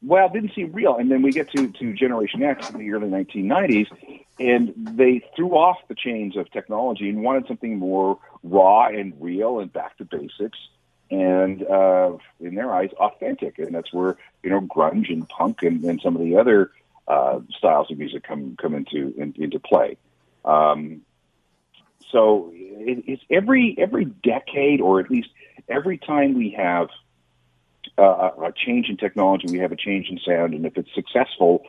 Well, 0.02 0.28
it 0.28 0.34
didn't 0.34 0.54
seem 0.54 0.72
real. 0.72 0.95
And 0.95 1.12
then 1.12 1.22
we 1.22 1.32
get 1.32 1.52
to, 1.52 1.68
to 1.68 1.93
Generation 1.93 2.41
X 2.43 2.70
in 2.70 2.80
the 2.80 2.91
early 2.91 3.08
1990s, 3.08 3.88
and 4.39 4.74
they 4.76 5.24
threw 5.36 5.52
off 5.52 5.78
the 5.88 5.95
chains 5.95 6.36
of 6.38 6.49
technology 6.52 7.10
and 7.10 7.22
wanted 7.22 7.47
something 7.47 7.78
more 7.78 8.18
raw 8.43 8.88
and 8.88 9.14
real 9.20 9.60
and 9.60 9.72
back 9.72 9.97
to 9.97 10.06
basics 10.06 10.58
and, 11.12 11.64
uh, 11.64 12.18
in 12.39 12.56
their 12.56 12.74
eyes, 12.74 12.89
authentic. 12.97 13.60
And 13.60 13.76
that's 13.76 13.93
where, 13.93 14.18
you 14.43 14.49
know, 14.49 14.62
grunge 14.62 15.12
and 15.12 15.28
punk 15.30 15.62
and, 15.64 15.84
and 15.84 16.02
some 16.02 16.16
of 16.16 16.22
the 16.22 16.38
other 16.38 16.72
uh, 17.08 17.39
styles 17.58 17.91
of 17.91 17.97
music 17.97 18.24
come, 18.24 18.56
come 18.60 18.74
into, 18.74 19.14
in, 19.18 19.34
into 19.38 19.60
play. 19.60 19.97
Um, 20.43 21.02
so 22.12 22.52
it, 22.54 23.04
it's 23.08 23.24
every 23.30 23.76
every 23.78 24.06
decade, 24.06 24.82
or 24.82 24.99
at 24.99 25.10
least 25.10 25.30
every 25.70 25.97
time 25.97 26.34
we 26.34 26.52
have 26.52 26.89
uh, 27.98 28.30
a 28.44 28.52
change 28.56 28.90
in 28.90 28.98
technology, 28.98 29.48
we 29.52 29.60
have 29.60 29.72
a 29.72 29.76
change 29.76 30.08
in 30.10 30.20
sound, 30.26 30.54
and 30.54 30.66
if 30.66 30.78
it's 30.78 30.94
successful, 30.94 31.64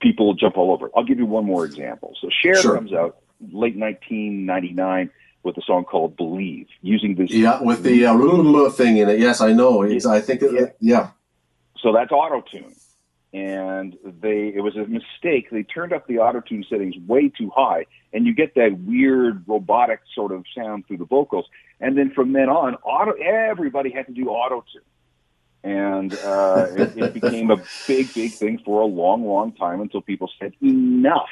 people 0.00 0.34
jump 0.34 0.56
all 0.56 0.72
over. 0.72 0.86
it. 0.86 0.92
I'll 0.96 1.04
give 1.04 1.18
you 1.18 1.26
one 1.26 1.44
more 1.44 1.64
example. 1.64 2.14
So 2.20 2.28
Cher 2.30 2.56
Sure. 2.56 2.74
comes 2.74 2.92
out 2.92 3.18
late 3.40 3.76
1999 3.76 5.10
with 5.42 5.56
a 5.56 5.62
song 5.62 5.84
called 5.84 6.16
"Believe," 6.16 6.66
using 6.82 7.14
this. 7.14 7.30
Yeah, 7.30 7.62
with 7.62 7.82
the 7.82 8.06
uh, 8.06 8.70
thing 8.70 8.98
in 8.98 9.08
it. 9.08 9.20
Yes, 9.20 9.40
I 9.40 9.52
know. 9.52 9.82
It's, 9.82 10.06
I 10.06 10.20
think. 10.20 10.42
It, 10.42 10.52
Yeah. 10.52 10.66
yeah. 10.80 11.10
So 11.80 11.92
that's 11.92 12.10
auto 12.10 12.40
tune. 12.40 12.74
And 13.32 13.96
they 14.02 14.52
it 14.54 14.62
was 14.62 14.74
a 14.76 14.86
mistake. 14.86 15.50
They 15.50 15.62
turned 15.62 15.92
up 15.92 16.06
the 16.06 16.18
auto 16.18 16.40
tune 16.40 16.64
settings 16.68 16.96
way 17.06 17.28
too 17.28 17.50
high, 17.54 17.84
and 18.12 18.26
you 18.26 18.34
get 18.34 18.54
that 18.54 18.78
weird 18.80 19.44
robotic 19.46 20.00
sort 20.14 20.32
of 20.32 20.44
sound 20.56 20.86
through 20.86 20.96
the 20.96 21.04
vocals. 21.04 21.46
And 21.78 21.96
then 21.96 22.10
from 22.10 22.32
then 22.32 22.48
on, 22.48 22.74
auto 22.76 23.12
everybody 23.12 23.90
had 23.90 24.06
to 24.06 24.12
do 24.12 24.28
auto 24.30 24.64
tune. 24.72 24.82
And 25.64 26.14
uh, 26.14 26.66
it, 26.70 26.96
it 26.96 27.14
became 27.20 27.50
a 27.50 27.56
big, 27.86 28.12
big 28.14 28.32
thing 28.32 28.60
for 28.64 28.82
a 28.82 28.86
long, 28.86 29.26
long 29.26 29.52
time 29.52 29.80
until 29.80 30.00
people 30.00 30.30
said 30.38 30.52
enough. 30.62 31.28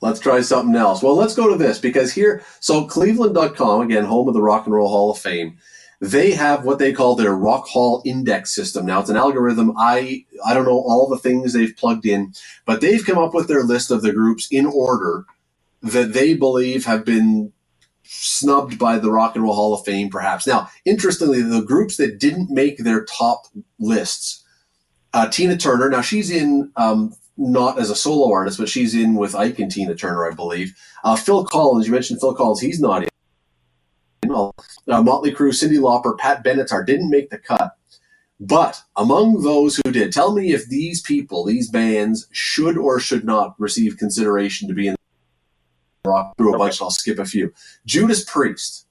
Let's 0.00 0.20
try 0.20 0.42
something 0.42 0.76
else. 0.76 1.02
Well, 1.02 1.16
let's 1.16 1.34
go 1.34 1.48
to 1.48 1.56
this 1.56 1.78
because 1.78 2.12
here, 2.12 2.44
so 2.60 2.84
Cleveland.com, 2.84 3.80
again, 3.80 4.04
home 4.04 4.28
of 4.28 4.34
the 4.34 4.42
Rock 4.42 4.66
and 4.66 4.74
Roll 4.74 4.88
Hall 4.88 5.10
of 5.10 5.18
Fame, 5.18 5.56
they 5.98 6.32
have 6.32 6.66
what 6.66 6.78
they 6.78 6.92
call 6.92 7.14
their 7.14 7.34
Rock 7.34 7.66
Hall 7.66 8.02
Index 8.04 8.54
system. 8.54 8.84
Now, 8.84 9.00
it's 9.00 9.08
an 9.08 9.16
algorithm. 9.16 9.72
I 9.78 10.26
I 10.44 10.52
don't 10.52 10.66
know 10.66 10.82
all 10.86 11.08
the 11.08 11.16
things 11.16 11.54
they've 11.54 11.74
plugged 11.74 12.04
in, 12.04 12.34
but 12.66 12.82
they've 12.82 13.04
come 13.04 13.16
up 13.16 13.32
with 13.32 13.48
their 13.48 13.62
list 13.62 13.90
of 13.90 14.02
the 14.02 14.12
groups 14.12 14.46
in 14.50 14.66
order 14.66 15.24
that 15.82 16.12
they 16.12 16.34
believe 16.34 16.84
have 16.84 17.06
been 17.06 17.53
snubbed 18.04 18.78
by 18.78 18.98
the 18.98 19.10
Rock 19.10 19.34
and 19.34 19.44
Roll 19.44 19.54
Hall 19.54 19.74
of 19.74 19.84
Fame, 19.84 20.08
perhaps. 20.10 20.46
Now, 20.46 20.68
interestingly, 20.84 21.42
the 21.42 21.62
groups 21.62 21.96
that 21.96 22.18
didn't 22.18 22.50
make 22.50 22.78
their 22.78 23.04
top 23.04 23.46
lists, 23.78 24.44
uh, 25.12 25.28
Tina 25.28 25.56
Turner. 25.56 25.88
Now, 25.88 26.00
she's 26.00 26.30
in 26.30 26.70
um, 26.76 27.14
not 27.36 27.78
as 27.78 27.90
a 27.90 27.96
solo 27.96 28.32
artist, 28.32 28.58
but 28.58 28.68
she's 28.68 28.94
in 28.94 29.14
with 29.14 29.34
Ike 29.34 29.58
and 29.58 29.70
Tina 29.70 29.94
Turner, 29.94 30.30
I 30.30 30.34
believe. 30.34 30.74
Uh, 31.02 31.16
Phil 31.16 31.44
Collins, 31.44 31.86
you 31.86 31.92
mentioned 31.92 32.20
Phil 32.20 32.34
Collins, 32.34 32.60
he's 32.60 32.80
not 32.80 33.02
in. 33.02 33.08
Uh, 34.30 34.50
Motley 35.02 35.32
Crue, 35.32 35.50
Cyndi 35.50 35.78
Lauper, 35.78 36.16
Pat 36.16 36.42
Benatar 36.42 36.84
didn't 36.84 37.10
make 37.10 37.30
the 37.30 37.38
cut. 37.38 37.76
But 38.40 38.82
among 38.96 39.42
those 39.42 39.76
who 39.76 39.92
did, 39.92 40.12
tell 40.12 40.34
me 40.34 40.52
if 40.52 40.66
these 40.66 41.00
people, 41.00 41.44
these 41.44 41.70
bands, 41.70 42.26
should 42.32 42.76
or 42.76 42.98
should 42.98 43.24
not 43.24 43.54
receive 43.58 43.96
consideration 43.96 44.66
to 44.68 44.74
be 44.74 44.88
in 44.88 44.96
rock 46.04 46.36
through 46.36 46.54
a 46.54 46.58
bunch. 46.58 46.80
I'll 46.82 46.90
skip 46.90 47.18
a 47.18 47.24
few. 47.24 47.52
Judas 47.86 48.24
Priest. 48.24 48.86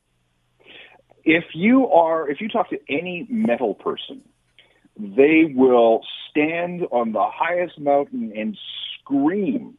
if 1.24 1.45
you 1.53 1.88
are 1.89 2.30
if 2.30 2.41
you 2.41 2.49
talk 2.49 2.70
to 2.70 2.80
any 2.89 3.26
metal 3.30 3.74
person 3.76 4.22
they 4.97 5.51
will 5.55 6.01
stand 6.30 6.86
on 6.91 7.14
the 7.14 7.26
highest 7.26 7.80
mountain 7.80 8.32
and 8.36 8.57
scream 8.99 9.76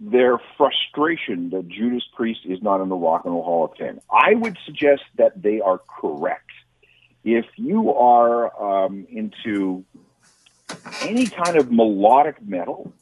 their 0.00 0.38
frustration 0.58 1.50
that 1.50 1.68
Judas 1.68 2.02
Priest 2.14 2.40
is 2.44 2.60
not 2.60 2.80
in 2.80 2.88
the 2.88 2.96
Rock 2.96 3.24
and 3.24 3.32
Roll 3.32 3.44
Hall 3.44 3.64
of 3.66 3.76
Fame. 3.78 4.00
I 4.10 4.34
would 4.34 4.58
suggest 4.66 5.02
that 5.16 5.40
they 5.40 5.60
are 5.60 5.78
correct. 5.78 6.50
If 7.24 7.46
you 7.56 7.94
are 7.94 8.82
um, 8.84 9.06
into 9.08 9.84
any 11.02 11.26
kind 11.26 11.56
of 11.56 11.70
melodic 11.70 12.42
metal, 12.44 12.92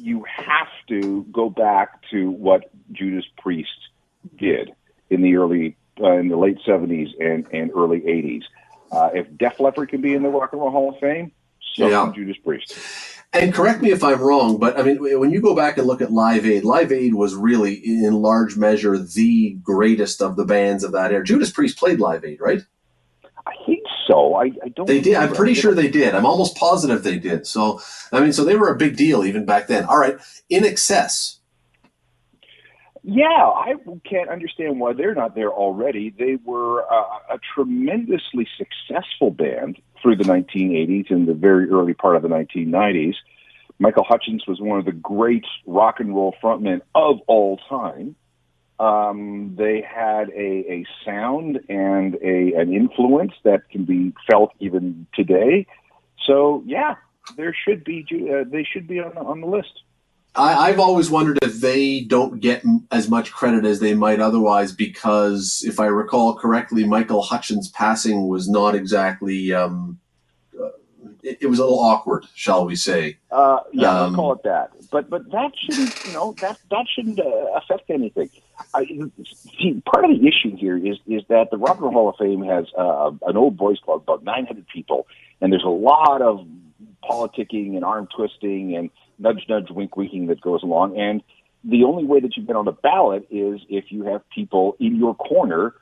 you 0.00 0.24
have 0.24 0.68
to 0.88 1.26
go 1.32 1.50
back 1.50 2.00
to 2.10 2.30
what 2.30 2.70
Judas 2.92 3.24
Priest 3.38 3.68
did 4.38 4.72
in 5.10 5.22
the 5.22 5.36
early, 5.36 5.76
uh, 6.02 6.12
in 6.12 6.28
the 6.28 6.36
late 6.36 6.58
'70s 6.66 7.08
and, 7.20 7.46
and 7.52 7.70
early 7.74 8.00
'80s. 8.00 8.42
Uh, 8.92 9.10
if 9.14 9.26
Def 9.36 9.60
Leppard 9.60 9.88
can 9.90 10.00
be 10.00 10.14
in 10.14 10.22
the 10.22 10.28
Rock 10.28 10.52
and 10.52 10.60
Roll 10.60 10.70
Hall 10.70 10.88
of 10.90 10.98
Fame, 10.98 11.32
so 11.76 11.88
Yeah. 11.88 12.04
can 12.04 12.14
Judas 12.14 12.36
Priest. 12.44 12.74
And 13.32 13.54
correct 13.54 13.80
me 13.80 13.92
if 13.92 14.02
I'm 14.02 14.20
wrong, 14.20 14.58
but 14.58 14.76
I 14.78 14.82
mean, 14.82 14.98
when 15.20 15.30
you 15.30 15.40
go 15.40 15.54
back 15.54 15.78
and 15.78 15.86
look 15.86 16.00
at 16.00 16.10
Live 16.10 16.44
Aid, 16.44 16.64
Live 16.64 16.90
Aid 16.90 17.14
was 17.14 17.36
really, 17.36 17.74
in 17.74 18.12
large 18.14 18.56
measure, 18.56 18.98
the 18.98 19.56
greatest 19.62 20.20
of 20.20 20.34
the 20.34 20.44
bands 20.44 20.82
of 20.82 20.90
that 20.92 21.12
era. 21.12 21.24
Judas 21.24 21.52
Priest 21.52 21.78
played 21.78 22.00
Live 22.00 22.24
Aid, 22.24 22.40
right? 22.40 22.62
I 23.46 23.52
think 23.66 23.84
so. 24.06 24.34
I, 24.34 24.50
I 24.64 24.68
don't. 24.74 24.86
They 24.86 25.00
did. 25.00 25.14
I'm 25.14 25.32
pretty 25.32 25.54
sure 25.54 25.74
they 25.74 25.88
did. 25.88 26.14
I'm 26.14 26.26
almost 26.26 26.56
positive 26.56 27.02
they 27.02 27.18
did. 27.18 27.46
So, 27.46 27.80
I 28.12 28.20
mean, 28.20 28.32
so 28.32 28.44
they 28.44 28.56
were 28.56 28.68
a 28.68 28.76
big 28.76 28.96
deal 28.96 29.24
even 29.24 29.44
back 29.44 29.66
then. 29.66 29.84
All 29.84 29.98
right, 29.98 30.18
INXS. 30.50 31.36
Yeah, 33.02 33.24
I 33.24 33.74
can't 34.08 34.28
understand 34.28 34.78
why 34.78 34.92
they're 34.92 35.14
not 35.14 35.34
there 35.34 35.50
already. 35.50 36.10
They 36.10 36.36
were 36.44 36.82
uh, 36.82 37.34
a 37.34 37.38
tremendously 37.54 38.46
successful 38.58 39.30
band 39.30 39.80
through 40.02 40.16
the 40.16 40.24
1980s 40.24 41.10
and 41.10 41.26
the 41.26 41.34
very 41.34 41.68
early 41.70 41.94
part 41.94 42.16
of 42.16 42.22
the 42.22 42.28
1990s. 42.28 43.14
Michael 43.78 44.04
Hutchence 44.06 44.46
was 44.46 44.60
one 44.60 44.78
of 44.78 44.84
the 44.84 44.92
great 44.92 45.46
rock 45.66 46.00
and 46.00 46.14
roll 46.14 46.34
frontmen 46.42 46.82
of 46.94 47.20
all 47.26 47.58
time. 47.68 48.14
Um, 48.80 49.56
they 49.58 49.82
had 49.82 50.30
a, 50.30 50.50
a 50.76 50.86
sound 51.04 51.60
and 51.68 52.14
a 52.22 52.54
an 52.54 52.72
influence 52.72 53.32
that 53.44 53.68
can 53.68 53.84
be 53.84 54.14
felt 54.28 54.52
even 54.58 55.06
today. 55.14 55.66
So 56.26 56.62
yeah, 56.66 56.94
there 57.36 57.54
should 57.54 57.84
be 57.84 58.06
uh, 58.10 58.44
they 58.50 58.64
should 58.64 58.86
be 58.88 58.98
on 59.00 59.12
the, 59.14 59.20
on 59.20 59.40
the 59.42 59.46
list. 59.46 59.82
I, 60.34 60.68
I've 60.68 60.78
always 60.80 61.10
wondered 61.10 61.40
if 61.42 61.60
they 61.60 62.02
don't 62.02 62.40
get 62.40 62.64
m- 62.64 62.86
as 62.90 63.10
much 63.10 63.32
credit 63.32 63.64
as 63.64 63.80
they 63.80 63.94
might 63.94 64.20
otherwise 64.20 64.70
because, 64.72 65.62
if 65.66 65.80
I 65.80 65.86
recall 65.86 66.36
correctly, 66.36 66.84
Michael 66.84 67.20
Hutchence' 67.20 67.68
passing 67.68 68.28
was 68.28 68.48
not 68.48 68.74
exactly. 68.76 69.52
Um, 69.52 69.98
uh, 70.58 70.68
it, 71.22 71.38
it 71.42 71.46
was 71.48 71.58
a 71.58 71.64
little 71.64 71.80
awkward, 71.80 72.26
shall 72.34 72.64
we 72.64 72.76
say? 72.76 73.18
Uh, 73.30 73.58
yeah, 73.72 73.90
Um, 73.90 74.02
let's 74.04 74.16
call 74.16 74.32
it 74.34 74.42
that. 74.44 74.70
But 74.90 75.10
but 75.10 75.30
that 75.32 75.50
shouldn't 75.60 76.06
you 76.06 76.12
know 76.12 76.32
that 76.40 76.58
that 76.70 76.86
shouldn't 76.94 77.18
uh, 77.20 77.46
affect 77.56 77.90
anything. 77.90 78.30
I, 78.74 78.84
see, 78.84 79.82
part 79.84 80.04
of 80.04 80.10
the 80.10 80.26
issue 80.26 80.56
here 80.56 80.76
is 80.76 80.98
is 81.06 81.22
that 81.28 81.50
the 81.50 81.58
Rock 81.58 81.76
and 81.76 81.82
Roll 81.82 81.92
Hall 81.92 82.08
of 82.10 82.16
Fame 82.18 82.42
has 82.42 82.66
uh, 82.76 83.10
an 83.26 83.36
old 83.36 83.56
boys 83.56 83.78
club, 83.84 84.02
about 84.02 84.24
900 84.24 84.66
people, 84.68 85.06
and 85.40 85.52
there's 85.52 85.64
a 85.64 85.68
lot 85.68 86.22
of 86.22 86.46
politicking 87.04 87.76
and 87.76 87.84
arm 87.84 88.08
twisting 88.14 88.76
and 88.76 88.90
nudge 89.18 89.46
nudge 89.48 89.70
wink 89.70 89.96
winking 89.96 90.26
that 90.28 90.40
goes 90.40 90.62
along. 90.62 90.98
And 90.98 91.22
the 91.64 91.84
only 91.84 92.04
way 92.04 92.20
that 92.20 92.36
you 92.36 92.42
get 92.42 92.56
on 92.56 92.64
the 92.64 92.72
ballot 92.72 93.26
is 93.30 93.60
if 93.68 93.86
you 93.90 94.04
have 94.04 94.28
people 94.30 94.76
in 94.80 94.96
your 94.96 95.14
corner 95.14 95.74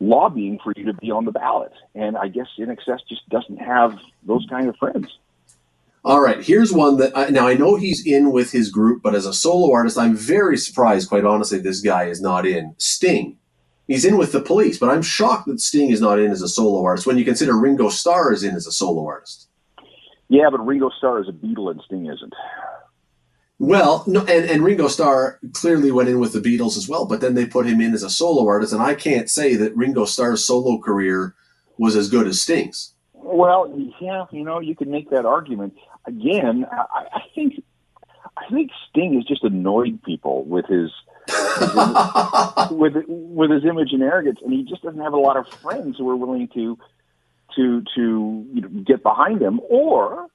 lobbying 0.00 0.58
for 0.62 0.72
you 0.76 0.86
to 0.86 0.92
be 0.94 1.10
on 1.10 1.24
the 1.24 1.32
ballot. 1.32 1.72
And 1.94 2.16
I 2.16 2.28
guess 2.28 2.46
INXS 2.58 3.00
just 3.08 3.28
doesn't 3.28 3.58
have 3.58 3.98
those 4.26 4.46
kind 4.50 4.68
of 4.68 4.76
friends. 4.76 5.18
All 6.06 6.20
right, 6.20 6.44
here's 6.44 6.70
one 6.70 6.98
that 6.98 7.16
I, 7.16 7.30
now 7.30 7.48
I 7.48 7.54
know 7.54 7.76
he's 7.76 8.06
in 8.06 8.30
with 8.30 8.52
his 8.52 8.70
group, 8.70 9.02
but 9.02 9.14
as 9.14 9.24
a 9.24 9.32
solo 9.32 9.72
artist, 9.72 9.96
I'm 9.96 10.14
very 10.14 10.58
surprised, 10.58 11.08
quite 11.08 11.24
honestly, 11.24 11.58
this 11.58 11.80
guy 11.80 12.04
is 12.04 12.20
not 12.20 12.46
in. 12.46 12.74
Sting. 12.76 13.38
He's 13.88 14.04
in 14.04 14.18
with 14.18 14.32
the 14.32 14.42
police, 14.42 14.78
but 14.78 14.90
I'm 14.90 15.00
shocked 15.00 15.46
that 15.46 15.60
Sting 15.60 15.90
is 15.90 16.02
not 16.02 16.18
in 16.18 16.30
as 16.30 16.42
a 16.42 16.48
solo 16.48 16.84
artist 16.84 17.06
when 17.06 17.16
you 17.16 17.24
consider 17.24 17.56
Ringo 17.56 17.88
Starr 17.88 18.34
is 18.34 18.42
in 18.42 18.54
as 18.54 18.66
a 18.66 18.72
solo 18.72 19.06
artist. 19.06 19.48
Yeah, 20.28 20.50
but 20.50 20.64
Ringo 20.66 20.90
Starr 20.90 21.22
is 21.22 21.28
a 21.28 21.32
Beatle 21.32 21.70
and 21.70 21.80
Sting 21.86 22.04
isn't. 22.06 22.34
Well, 23.58 24.04
no, 24.06 24.20
and, 24.20 24.50
and 24.50 24.62
Ringo 24.62 24.88
Starr 24.88 25.38
clearly 25.54 25.90
went 25.90 26.10
in 26.10 26.18
with 26.18 26.34
the 26.34 26.40
Beatles 26.40 26.76
as 26.76 26.86
well, 26.86 27.06
but 27.06 27.22
then 27.22 27.32
they 27.32 27.46
put 27.46 27.66
him 27.66 27.80
in 27.80 27.94
as 27.94 28.02
a 28.02 28.10
solo 28.10 28.46
artist, 28.46 28.74
and 28.74 28.82
I 28.82 28.94
can't 28.94 29.30
say 29.30 29.54
that 29.56 29.74
Ringo 29.74 30.04
Starr's 30.04 30.44
solo 30.44 30.78
career 30.78 31.34
was 31.78 31.96
as 31.96 32.10
good 32.10 32.26
as 32.26 32.42
Sting's. 32.42 32.92
Well, 33.14 33.72
yeah, 34.02 34.26
you 34.30 34.44
know, 34.44 34.60
you 34.60 34.74
can 34.74 34.90
make 34.90 35.08
that 35.08 35.24
argument. 35.24 35.72
Again, 36.06 36.66
I, 36.70 37.06
I 37.14 37.22
think 37.34 37.62
I 38.36 38.50
think 38.50 38.70
Sting 38.90 39.14
has 39.14 39.24
just 39.24 39.44
annoyed 39.44 40.02
people 40.02 40.44
with 40.44 40.66
his 40.66 40.90
with 42.70 42.94
with 43.06 43.50
his 43.50 43.64
image 43.64 43.92
and 43.92 44.02
arrogance, 44.02 44.38
and 44.42 44.52
he 44.52 44.64
just 44.64 44.82
doesn't 44.82 45.00
have 45.00 45.12
a 45.12 45.18
lot 45.18 45.36
of 45.36 45.46
friends 45.60 45.96
who 45.98 46.08
are 46.10 46.16
willing 46.16 46.48
to 46.54 46.78
to 47.56 47.82
to 47.94 48.46
you 48.52 48.60
know, 48.60 48.68
get 48.68 49.02
behind 49.02 49.40
him. 49.40 49.60
Or 49.68 50.26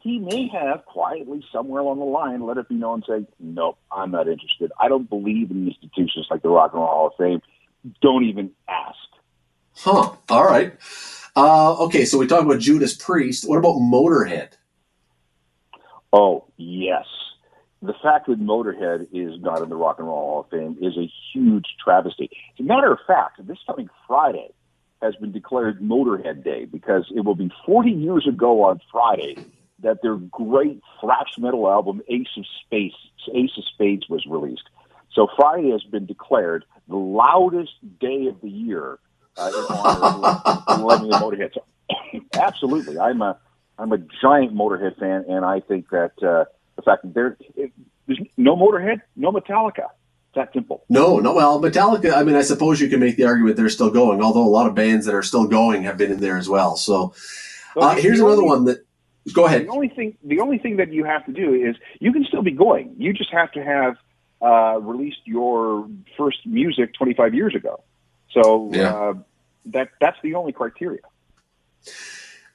he 0.00 0.18
may 0.18 0.48
have 0.48 0.84
quietly 0.84 1.44
somewhere 1.52 1.80
along 1.80 1.98
the 1.98 2.04
line 2.04 2.46
let 2.46 2.58
it 2.58 2.68
be 2.68 2.74
known, 2.74 3.02
say, 3.08 3.26
"Nope, 3.40 3.78
I'm 3.90 4.10
not 4.10 4.28
interested. 4.28 4.70
I 4.80 4.88
don't 4.88 5.08
believe 5.08 5.50
in 5.50 5.66
institutions 5.66 6.28
like 6.30 6.42
the 6.42 6.50
Rock 6.50 6.72
and 6.72 6.80
Roll 6.80 6.90
Hall 6.90 7.06
of 7.08 7.12
Fame. 7.18 7.40
Don't 8.02 8.24
even 8.24 8.50
ask." 8.68 8.96
Huh. 9.74 10.12
All 10.28 10.44
right. 10.44 10.76
Uh, 11.34 11.84
okay, 11.84 12.04
so 12.04 12.18
we 12.18 12.26
talked 12.26 12.44
about 12.44 12.60
Judas 12.60 12.96
Priest. 12.96 13.48
What 13.48 13.58
about 13.58 13.76
Motorhead? 13.76 14.57
Oh 16.12 16.46
yes, 16.56 17.04
the 17.82 17.94
fact 18.02 18.26
that 18.28 18.40
Motorhead 18.40 19.08
is 19.12 19.40
not 19.40 19.62
in 19.62 19.68
the 19.68 19.76
Rock 19.76 19.98
and 19.98 20.08
Roll 20.08 20.16
Hall 20.16 20.40
of 20.40 20.50
Fame 20.50 20.78
is 20.80 20.96
a 20.96 21.10
huge 21.32 21.66
travesty. 21.82 22.30
As 22.54 22.60
a 22.60 22.62
matter 22.62 22.92
of 22.92 22.98
fact, 23.06 23.46
this 23.46 23.58
coming 23.66 23.88
Friday 24.06 24.50
has 25.02 25.14
been 25.16 25.32
declared 25.32 25.80
Motorhead 25.80 26.42
Day 26.42 26.64
because 26.64 27.04
it 27.14 27.24
will 27.24 27.34
be 27.34 27.50
40 27.66 27.90
years 27.90 28.26
ago 28.26 28.64
on 28.64 28.80
Friday 28.90 29.36
that 29.80 30.02
their 30.02 30.16
great 30.16 30.80
thrash 31.00 31.38
metal 31.38 31.70
album 31.70 32.00
Ace 32.08 32.26
of 32.36 32.44
Space, 32.64 32.94
Ace 33.32 33.52
of 33.56 33.64
Spades 33.72 34.08
was 34.08 34.26
released. 34.26 34.68
So 35.12 35.28
Friday 35.36 35.70
has 35.70 35.84
been 35.84 36.06
declared 36.06 36.64
the 36.88 36.96
loudest 36.96 37.72
day 38.00 38.26
of 38.26 38.40
the 38.40 38.48
year 38.48 38.98
uh, 39.36 39.52
in 39.54 39.76
honor 39.76 40.40
of 40.66 41.00
Motorhead. 41.02 41.54
So, 41.54 41.64
absolutely, 42.40 42.98
I'm 42.98 43.22
a 43.22 43.38
I'm 43.78 43.92
a 43.92 43.98
giant 44.20 44.54
Motorhead 44.54 44.98
fan, 44.98 45.24
and 45.28 45.44
I 45.44 45.60
think 45.60 45.90
that 45.90 46.12
uh, 46.22 46.44
the 46.76 46.82
fact 46.82 47.02
that 47.02 47.14
there 47.14 47.36
there's 48.06 48.18
no 48.36 48.56
Motorhead, 48.56 49.02
no 49.16 49.30
Metallica. 49.32 49.86
It's 50.30 50.34
that 50.34 50.52
simple. 50.52 50.84
No, 50.88 51.18
no. 51.18 51.34
Well, 51.34 51.60
Metallica. 51.60 52.12
I 52.12 52.22
mean, 52.24 52.36
I 52.36 52.42
suppose 52.42 52.80
you 52.80 52.88
can 52.88 53.00
make 53.00 53.16
the 53.16 53.24
argument 53.24 53.56
they're 53.56 53.68
still 53.68 53.90
going. 53.90 54.20
Although 54.22 54.42
a 54.44 54.48
lot 54.48 54.66
of 54.66 54.74
bands 54.74 55.06
that 55.06 55.14
are 55.14 55.22
still 55.22 55.46
going 55.46 55.84
have 55.84 55.96
been 55.96 56.10
in 56.12 56.20
there 56.20 56.36
as 56.36 56.48
well. 56.48 56.76
So 56.76 57.14
uh, 57.76 57.94
the 57.94 58.00
here's 58.02 58.20
only- 58.20 58.32
another 58.34 58.46
one 58.46 58.64
that. 58.66 58.84
Go 59.34 59.44
ahead. 59.44 59.66
The 59.66 59.70
only 59.70 59.88
thing 59.90 60.16
the 60.24 60.40
only 60.40 60.56
thing 60.58 60.76
that 60.78 60.90
you 60.90 61.04
have 61.04 61.26
to 61.26 61.32
do 61.32 61.52
is 61.52 61.76
you 62.00 62.12
can 62.14 62.24
still 62.24 62.40
be 62.42 62.50
going. 62.52 62.94
You 62.96 63.12
just 63.12 63.30
have 63.30 63.52
to 63.52 63.62
have 63.62 63.96
uh, 64.40 64.80
released 64.80 65.20
your 65.26 65.86
first 66.16 66.38
music 66.46 66.94
25 66.94 67.34
years 67.34 67.54
ago. 67.54 67.82
So 68.32 68.70
Yeah. 68.72 68.94
uh, 68.94 69.14
that 69.66 69.90
that's 70.00 70.16
the 70.22 70.34
only 70.34 70.52
criteria. 70.52 71.00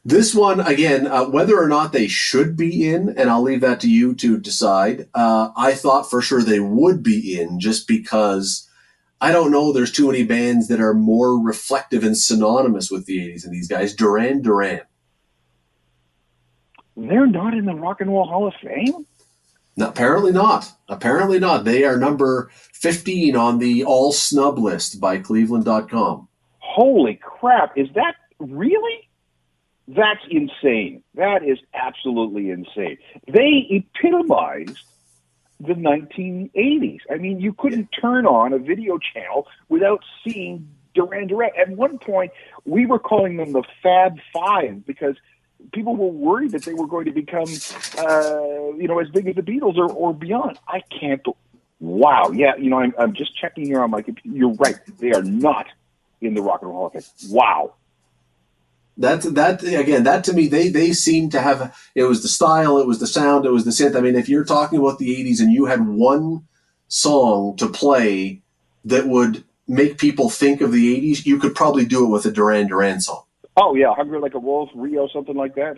This 0.05 0.35
one 0.35 0.59
again, 0.59 1.07
uh, 1.07 1.25
whether 1.25 1.57
or 1.57 1.69
not 1.69 1.93
they 1.93 2.07
should 2.07 2.57
be 2.57 2.89
in, 2.89 3.09
and 3.17 3.29
I'll 3.29 3.41
leave 3.41 3.61
that 3.61 3.79
to 3.81 3.89
you 3.89 4.13
to 4.15 4.37
decide. 4.37 5.07
Uh, 5.13 5.51
I 5.55 5.73
thought 5.73 6.09
for 6.09 6.21
sure 6.21 6.41
they 6.41 6.59
would 6.59 7.01
be 7.01 7.39
in, 7.39 7.57
just 7.59 7.87
because 7.87 8.69
I 9.21 9.31
don't 9.31 9.51
know. 9.51 9.71
There's 9.71 9.93
too 9.93 10.07
many 10.07 10.25
bands 10.25 10.67
that 10.67 10.81
are 10.81 10.93
more 10.93 11.41
reflective 11.41 12.03
and 12.03 12.17
synonymous 12.17 12.91
with 12.91 13.05
the 13.05 13.19
'80s 13.19 13.45
and 13.45 13.53
these 13.53 13.69
guys. 13.69 13.95
Duran 13.95 14.41
Duran. 14.41 14.81
They're 16.97 17.25
not 17.25 17.53
in 17.53 17.65
the 17.65 17.73
Rock 17.73 18.01
and 18.01 18.09
Roll 18.09 18.27
Hall 18.27 18.47
of 18.47 18.53
Fame. 18.61 19.05
No, 19.77 19.87
apparently 19.87 20.33
not. 20.33 20.69
Apparently 20.89 21.39
not. 21.39 21.63
They 21.63 21.83
are 21.85 21.97
number 21.97 22.51
15 22.73 23.35
on 23.35 23.57
the 23.57 23.83
all 23.85 24.11
snub 24.11 24.59
list 24.59 24.99
by 24.99 25.17
Cleveland.com. 25.17 26.27
Holy 26.59 27.15
crap! 27.15 27.77
Is 27.77 27.87
that 27.95 28.15
really? 28.39 29.09
That's 29.87 30.21
insane. 30.29 31.03
That 31.15 31.43
is 31.43 31.59
absolutely 31.73 32.49
insane. 32.49 32.97
They 33.27 33.67
epitomized 33.69 34.77
the 35.59 35.73
1980s. 35.73 36.99
I 37.09 37.17
mean, 37.17 37.39
you 37.39 37.53
couldn't 37.53 37.89
turn 37.89 38.25
on 38.25 38.53
a 38.53 38.59
video 38.59 38.97
channel 38.97 39.47
without 39.69 40.03
seeing 40.23 40.69
Duran 40.93 41.27
Duran. 41.27 41.51
At 41.59 41.69
one 41.69 41.99
point, 41.99 42.31
we 42.65 42.85
were 42.85 42.99
calling 42.99 43.37
them 43.37 43.51
the 43.51 43.63
Fab 43.81 44.17
Five 44.33 44.85
because 44.85 45.15
people 45.71 45.95
were 45.95 46.07
worried 46.07 46.51
that 46.51 46.63
they 46.63 46.73
were 46.73 46.87
going 46.87 47.05
to 47.05 47.11
become, 47.11 47.47
uh, 47.97 48.75
you 48.77 48.87
know, 48.87 48.99
as 48.99 49.09
big 49.09 49.27
as 49.27 49.35
the 49.35 49.41
Beatles 49.41 49.77
or, 49.77 49.91
or 49.91 50.13
beyond. 50.13 50.59
I 50.67 50.81
can't. 50.99 51.21
Wow. 51.79 52.31
Yeah. 52.33 52.55
You 52.55 52.69
know, 52.69 52.79
I'm, 52.79 52.93
I'm 52.97 53.13
just 53.13 53.37
checking 53.37 53.65
here 53.65 53.81
on 53.81 53.91
my 53.91 54.01
computer. 54.01 54.37
You're 54.37 54.53
right. 54.53 54.79
They 54.99 55.11
are 55.11 55.23
not 55.23 55.67
in 56.21 56.33
the 56.33 56.41
Rock 56.41 56.61
and 56.61 56.69
Roll 56.71 56.89
Hall 56.89 56.91
of 56.95 57.03
Fame. 57.03 57.31
Wow. 57.31 57.73
That's 58.95 59.25
that 59.31 59.63
again. 59.63 60.03
That 60.03 60.23
to 60.25 60.33
me, 60.33 60.47
they 60.47 60.69
they 60.69 60.93
seem 60.93 61.29
to 61.31 61.41
have. 61.41 61.75
It 61.95 62.03
was 62.03 62.21
the 62.21 62.27
style, 62.27 62.77
it 62.77 62.85
was 62.85 62.99
the 62.99 63.07
sound, 63.07 63.45
it 63.45 63.51
was 63.51 63.65
the 63.65 63.71
synth. 63.71 63.95
I 63.95 64.01
mean, 64.01 64.15
if 64.15 64.29
you're 64.29 64.45
talking 64.45 64.79
about 64.79 64.99
the 64.99 65.09
'80s 65.15 65.39
and 65.39 65.51
you 65.51 65.65
had 65.65 65.87
one 65.87 66.47
song 66.87 67.55
to 67.57 67.67
play 67.67 68.41
that 68.85 69.07
would 69.07 69.43
make 69.67 69.97
people 69.97 70.29
think 70.29 70.61
of 70.61 70.71
the 70.71 70.95
'80s, 71.01 71.25
you 71.25 71.39
could 71.39 71.55
probably 71.55 71.85
do 71.85 72.05
it 72.05 72.09
with 72.09 72.25
a 72.25 72.31
Duran 72.31 72.67
Duran 72.67 73.01
song, 73.01 73.23
Oh 73.57 73.73
yeah, 73.75 73.93
Hungry 73.95 74.19
Like 74.19 74.35
a 74.35 74.39
Wolf, 74.39 74.69
Rio, 74.75 75.07
something 75.07 75.35
like 75.35 75.55
that. 75.55 75.77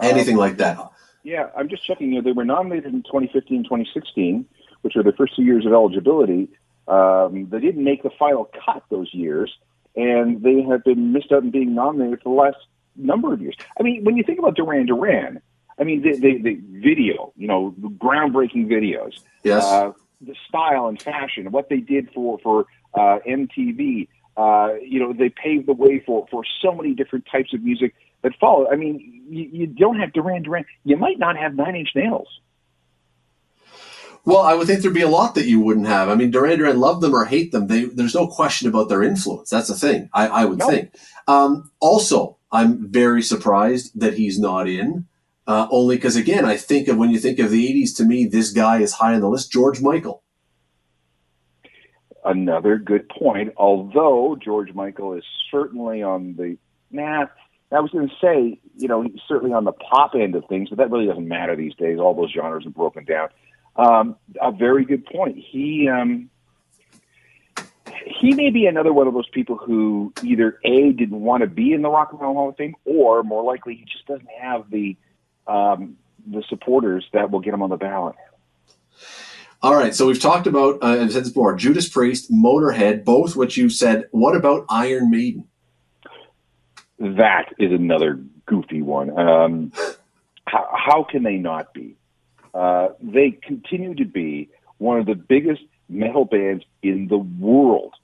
anything 0.00 0.34
Um, 0.36 0.40
like 0.40 0.56
that. 0.58 0.78
Yeah, 1.24 1.48
I'm 1.56 1.68
just 1.68 1.84
checking. 1.84 2.08
You 2.12 2.16
know, 2.16 2.22
they 2.22 2.32
were 2.32 2.44
nominated 2.44 2.94
in 2.94 3.02
2015, 3.02 3.64
2016, 3.64 4.46
which 4.82 4.94
were 4.94 5.02
the 5.02 5.12
first 5.12 5.36
two 5.36 5.42
years 5.42 5.66
of 5.66 5.72
eligibility. 5.72 6.48
Um, 6.88 7.48
they 7.50 7.58
didn't 7.60 7.82
make 7.82 8.02
the 8.02 8.10
final 8.18 8.48
cut 8.64 8.84
those 8.90 9.12
years, 9.12 9.52
and 9.96 10.42
they 10.42 10.62
have 10.62 10.84
been 10.84 11.12
missed 11.12 11.32
out 11.32 11.42
on 11.42 11.50
being 11.50 11.74
nominated 11.74 12.20
for 12.22 12.34
the 12.34 12.40
last 12.42 12.58
number 12.96 13.32
of 13.32 13.40
years. 13.40 13.56
I 13.78 13.82
mean, 13.82 14.04
when 14.04 14.16
you 14.16 14.22
think 14.24 14.38
about 14.38 14.54
Duran 14.56 14.86
Duran, 14.86 15.40
I 15.78 15.84
mean, 15.84 16.02
the, 16.02 16.12
the, 16.18 16.38
the 16.42 16.60
video, 16.80 17.32
you 17.36 17.46
know, 17.48 17.74
the 17.78 17.88
groundbreaking 17.88 18.66
videos, 18.66 19.18
Yes. 19.42 19.64
uh, 19.64 19.92
the 20.20 20.34
style 20.48 20.86
and 20.86 21.00
fashion, 21.00 21.50
what 21.50 21.68
they 21.68 21.78
did 21.78 22.10
for 22.14 22.38
for 22.42 22.66
uh, 22.94 23.18
MTV. 23.28 24.08
Uh, 24.36 24.74
you 24.82 25.00
know, 25.00 25.12
they 25.14 25.30
paved 25.30 25.66
the 25.66 25.72
way 25.72 26.02
for 26.04 26.26
for 26.30 26.42
so 26.62 26.72
many 26.72 26.94
different 26.94 27.26
types 27.30 27.52
of 27.54 27.62
music 27.62 27.94
that 28.22 28.32
followed. 28.38 28.68
I 28.72 28.76
mean, 28.76 29.24
you, 29.28 29.48
you 29.52 29.66
don't 29.66 29.98
have 29.98 30.12
Duran 30.12 30.42
Duran. 30.42 30.64
You 30.84 30.96
might 30.96 31.18
not 31.18 31.36
have 31.36 31.54
Nine 31.54 31.76
Inch 31.76 31.90
Nails. 31.94 32.28
Well, 34.26 34.40
I 34.42 34.54
would 34.54 34.66
think 34.66 34.82
there'd 34.82 34.92
be 34.92 35.02
a 35.02 35.08
lot 35.08 35.36
that 35.36 35.46
you 35.46 35.60
wouldn't 35.60 35.86
have. 35.86 36.08
I 36.08 36.16
mean, 36.16 36.32
Duran 36.32 36.58
Duran, 36.58 36.80
love 36.80 37.00
them 37.00 37.14
or 37.14 37.24
hate 37.24 37.52
them, 37.52 37.68
they, 37.68 37.84
there's 37.84 38.14
no 38.14 38.26
question 38.26 38.68
about 38.68 38.88
their 38.88 39.04
influence. 39.04 39.50
That's 39.50 39.68
the 39.68 39.74
thing. 39.74 40.10
I, 40.12 40.26
I 40.26 40.44
would 40.44 40.58
No. 40.58 40.68
think. 40.68 40.90
Um, 41.28 41.70
also, 41.80 42.36
I'm 42.50 42.90
very 42.90 43.22
surprised 43.22 43.98
that 44.00 44.14
he's 44.14 44.38
not 44.38 44.68
in. 44.68 45.06
Uh, 45.46 45.68
only 45.70 45.94
because 45.94 46.16
again, 46.16 46.44
I 46.44 46.56
think 46.56 46.88
of 46.88 46.96
when 46.96 47.10
you 47.10 47.20
think 47.20 47.38
of 47.38 47.50
the 47.52 47.68
'80s. 47.72 47.96
To 47.98 48.04
me, 48.04 48.26
this 48.26 48.50
guy 48.50 48.78
is 48.80 48.94
high 48.94 49.14
on 49.14 49.20
the 49.20 49.28
list. 49.28 49.52
George 49.52 49.80
Michael. 49.80 50.24
Another 52.24 52.78
good 52.78 53.08
point. 53.08 53.52
Although 53.56 54.36
George 54.44 54.74
Michael 54.74 55.12
is 55.14 55.22
certainly 55.52 56.02
on 56.02 56.34
the 56.34 56.58
nah. 56.90 57.26
I 57.70 57.78
was 57.80 57.92
going 57.92 58.08
to 58.08 58.14
say, 58.20 58.60
you 58.76 58.88
know, 58.88 59.02
he's 59.02 59.20
certainly 59.28 59.52
on 59.54 59.64
the 59.64 59.72
pop 59.72 60.14
end 60.16 60.34
of 60.34 60.44
things, 60.48 60.68
but 60.68 60.78
that 60.78 60.90
really 60.90 61.06
doesn't 61.06 61.28
matter 61.28 61.54
these 61.54 61.74
days. 61.76 61.98
All 62.00 62.14
those 62.14 62.32
genres 62.32 62.66
are 62.66 62.70
broken 62.70 63.04
down. 63.04 63.28
Um, 63.76 64.16
a 64.40 64.52
very 64.52 64.84
good 64.84 65.04
point. 65.06 65.36
He 65.38 65.88
um, 65.88 66.30
he 68.06 68.34
may 68.34 68.50
be 68.50 68.66
another 68.66 68.92
one 68.92 69.06
of 69.06 69.14
those 69.14 69.28
people 69.28 69.56
who 69.56 70.12
either 70.22 70.58
a 70.64 70.92
didn't 70.92 71.20
want 71.20 71.42
to 71.42 71.46
be 71.46 71.72
in 71.72 71.82
the 71.82 71.90
Rock 71.90 72.12
and 72.12 72.20
Roll 72.20 72.34
Hall 72.34 72.48
of 72.48 72.56
Fame, 72.56 72.74
or 72.84 73.22
more 73.22 73.42
likely 73.42 73.74
he 73.74 73.84
just 73.84 74.06
doesn't 74.06 74.28
have 74.40 74.70
the 74.70 74.96
um, 75.46 75.96
the 76.26 76.42
supporters 76.48 77.04
that 77.12 77.30
will 77.30 77.40
get 77.40 77.54
him 77.54 77.62
on 77.62 77.70
the 77.70 77.76
ballot. 77.76 78.16
All 79.62 79.74
right, 79.74 79.94
so 79.94 80.06
we've 80.06 80.20
talked 80.20 80.46
about 80.46 80.82
uh, 80.82 81.02
I've 81.02 81.12
said 81.12 81.24
this 81.24 81.30
before: 81.30 81.54
Judas 81.56 81.88
Priest, 81.88 82.30
Motorhead, 82.30 83.04
both 83.04 83.36
which 83.36 83.56
you 83.56 83.68
said. 83.68 84.04
What 84.10 84.36
about 84.36 84.66
Iron 84.68 85.10
Maiden? 85.10 85.46
That 86.98 87.52
is 87.58 87.72
another 87.72 88.20
goofy 88.46 88.82
one. 88.82 89.18
Um, 89.18 89.72
how, 90.46 90.68
how 90.72 91.02
can 91.04 91.22
they 91.22 91.36
not 91.36 91.74
be? 91.74 91.96
Uh, 92.54 92.88
they 93.00 93.30
continue 93.30 93.94
to 93.94 94.04
be 94.04 94.48
one 94.78 94.98
of 94.98 95.06
the 95.06 95.14
biggest 95.14 95.62
metal 95.88 96.24
bands 96.24 96.64
in 96.82 97.08
the 97.08 97.18
world. 97.18 97.94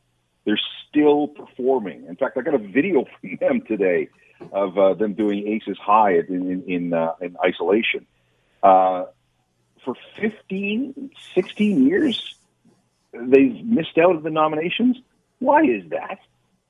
They're 0.45 0.61
still 0.89 1.29
performing. 1.29 2.07
In 2.07 2.17
fact, 2.17 2.37
I 2.37 2.43
got 2.43 2.55
a 2.55 2.59
video 2.59 3.05
from 3.21 3.37
them 3.41 3.63
today 3.63 4.09
of 4.53 4.77
uh, 4.77 4.95
them 4.95 5.15
doing 5.15 5.47
Aces 5.47 5.79
High 5.79 6.15
in 6.15 6.51
in 6.51 6.63
in, 6.67 6.93
uh, 6.93 7.13
in 7.21 7.37
isolation. 7.45 8.07
Uh, 8.63 9.07
for 9.85 9.97
15, 10.21 11.11
16 11.35 11.87
years, 11.87 12.37
they've 13.13 13.65
missed 13.65 13.99
out 13.99 14.15
of 14.15 14.23
the 14.23 14.31
nominations. 14.31 14.97
Why 15.41 15.63
is 15.65 15.89
that? 15.91 16.21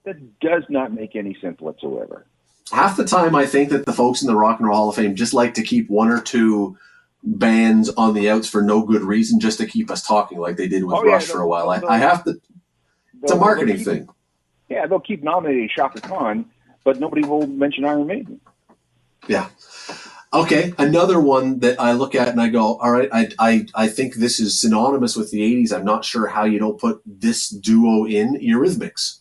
That 0.05 0.41
does 0.41 0.64
not 0.70 0.93
make 0.93 1.14
any 1.14 1.37
sense 1.41 1.61
whatsoever. 1.61 2.27
half 2.73 2.97
the 2.97 3.05
time 3.05 3.35
I 3.35 3.45
think 3.45 3.68
that 3.68 3.85
the 3.85 3.93
folks 3.93 4.23
in 4.23 4.29
the 4.29 4.37
Rock 4.37 4.59
and 4.59 4.68
Roll 4.68 4.77
Hall 4.79 4.89
of 4.89 4.97
Fame 4.97 5.14
just 5.14 5.35
like 5.35 5.55
to 5.55 5.62
keep 5.62 5.91
one 5.91 6.09
or 6.09 6.20
two 6.20 6.77
bands 7.23 7.89
on 7.91 8.14
the 8.14 8.29
outs 8.31 8.49
for 8.49 8.62
no 8.62 8.83
good 8.83 9.03
reason, 9.03 9.39
just 9.41 9.59
to 9.59 9.66
keep 9.66 9.91
us 9.91 10.07
talking, 10.07 10.39
like 10.39 10.57
they 10.57 10.68
did 10.68 10.85
with 10.85 10.97
Oh, 10.97 11.05
yeah, 11.05 11.12
Rush 11.12 11.27
for 11.27 11.41
a 11.41 11.47
while. 11.49 11.70
I, 11.70 11.81
I 11.89 11.99
have 11.99 12.25
to. 12.25 12.41
It's 13.23 13.33
a 13.33 13.37
marketing 13.37 13.77
keep- 13.77 13.87
thing. 13.87 14.09
Yeah, 14.68 14.87
they'll 14.87 15.01
keep 15.01 15.23
nominating 15.23 15.68
Chaka 15.68 16.01
Khan, 16.01 16.47
but 16.83 16.99
nobody 16.99 17.23
will 17.27 17.47
mention 17.47 17.85
Iron 17.85 18.07
Maiden. 18.07 18.41
Yeah. 19.29 19.49
Okay, 20.33 20.73
another 20.79 21.20
one 21.20 21.59
that 21.59 21.79
I 21.79 21.93
look 21.93 22.14
at 22.14 22.29
and 22.29 22.41
I 22.41 22.49
go, 22.49 22.77
all 22.79 22.91
right, 22.91 23.09
I, 23.12 23.29
I, 23.39 23.66
I 23.75 23.87
think 23.89 24.14
this 24.14 24.41
is 24.41 24.59
synonymous 24.59 25.14
with 25.14 25.31
the 25.31 25.41
80s. 25.41 25.75
I'm 25.77 25.85
not 25.85 26.07
sure 26.07 26.27
how 26.29 26.45
you 26.45 26.59
don't 26.59 26.81
put 26.81 27.03
this 27.05 27.51
duo 27.51 28.07
in 28.07 28.37
Eurythmics. 28.41 29.18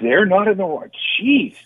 They're 0.00 0.26
not 0.26 0.46
in 0.46 0.56
the 0.58 0.66
war. 0.66 0.90
Jeez. 1.20 1.56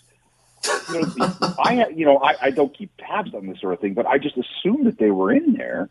You 0.91 1.01
know, 1.01 1.33
I 1.59 1.87
you 1.89 2.05
know 2.05 2.17
I, 2.17 2.35
I 2.41 2.49
don't 2.51 2.75
keep 2.75 2.91
tabs 2.97 3.33
on 3.33 3.47
this 3.47 3.59
sort 3.59 3.73
of 3.73 3.79
thing, 3.79 3.93
but 3.93 4.05
I 4.05 4.17
just 4.17 4.35
assumed 4.37 4.85
that 4.87 4.97
they 4.97 5.11
were 5.11 5.31
in 5.31 5.53
there. 5.53 5.89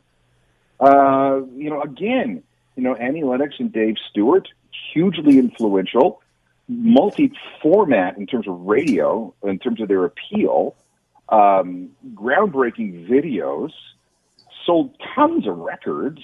Uh, 0.81 1.41
you 1.55 1.71
know, 1.71 1.81
again, 1.83 2.43
you 2.77 2.83
know, 2.83 2.95
Annie 2.95 3.23
Lennox 3.23 3.55
and 3.59 3.73
Dave 3.73 3.97
Stewart, 4.11 4.49
hugely 4.93 5.39
influential, 5.39 6.21
multi-format 6.69 8.19
in 8.19 8.27
terms 8.27 8.49
of 8.49 8.61
radio, 8.61 9.33
in 9.43 9.59
terms 9.59 9.81
of 9.81 9.89
their 9.89 10.05
appeal, 10.05 10.75
um, 11.29 11.91
groundbreaking 12.15 13.09
videos, 13.09 13.71
sold 14.67 14.95
tons 15.15 15.47
of 15.47 15.59
records. 15.59 16.21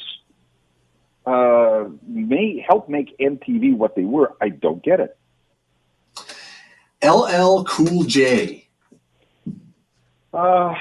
Uh, 1.27 1.85
may 2.07 2.65
help 2.67 2.89
make 2.89 3.17
MTV 3.19 3.77
what 3.77 3.95
they 3.95 4.05
were. 4.05 4.33
I 4.41 4.49
don't 4.49 4.83
get 4.83 5.01
it. 5.01 5.17
LL 7.03 7.65
Cool 7.65 8.05
J. 8.05 8.69
Uh, 10.33 10.75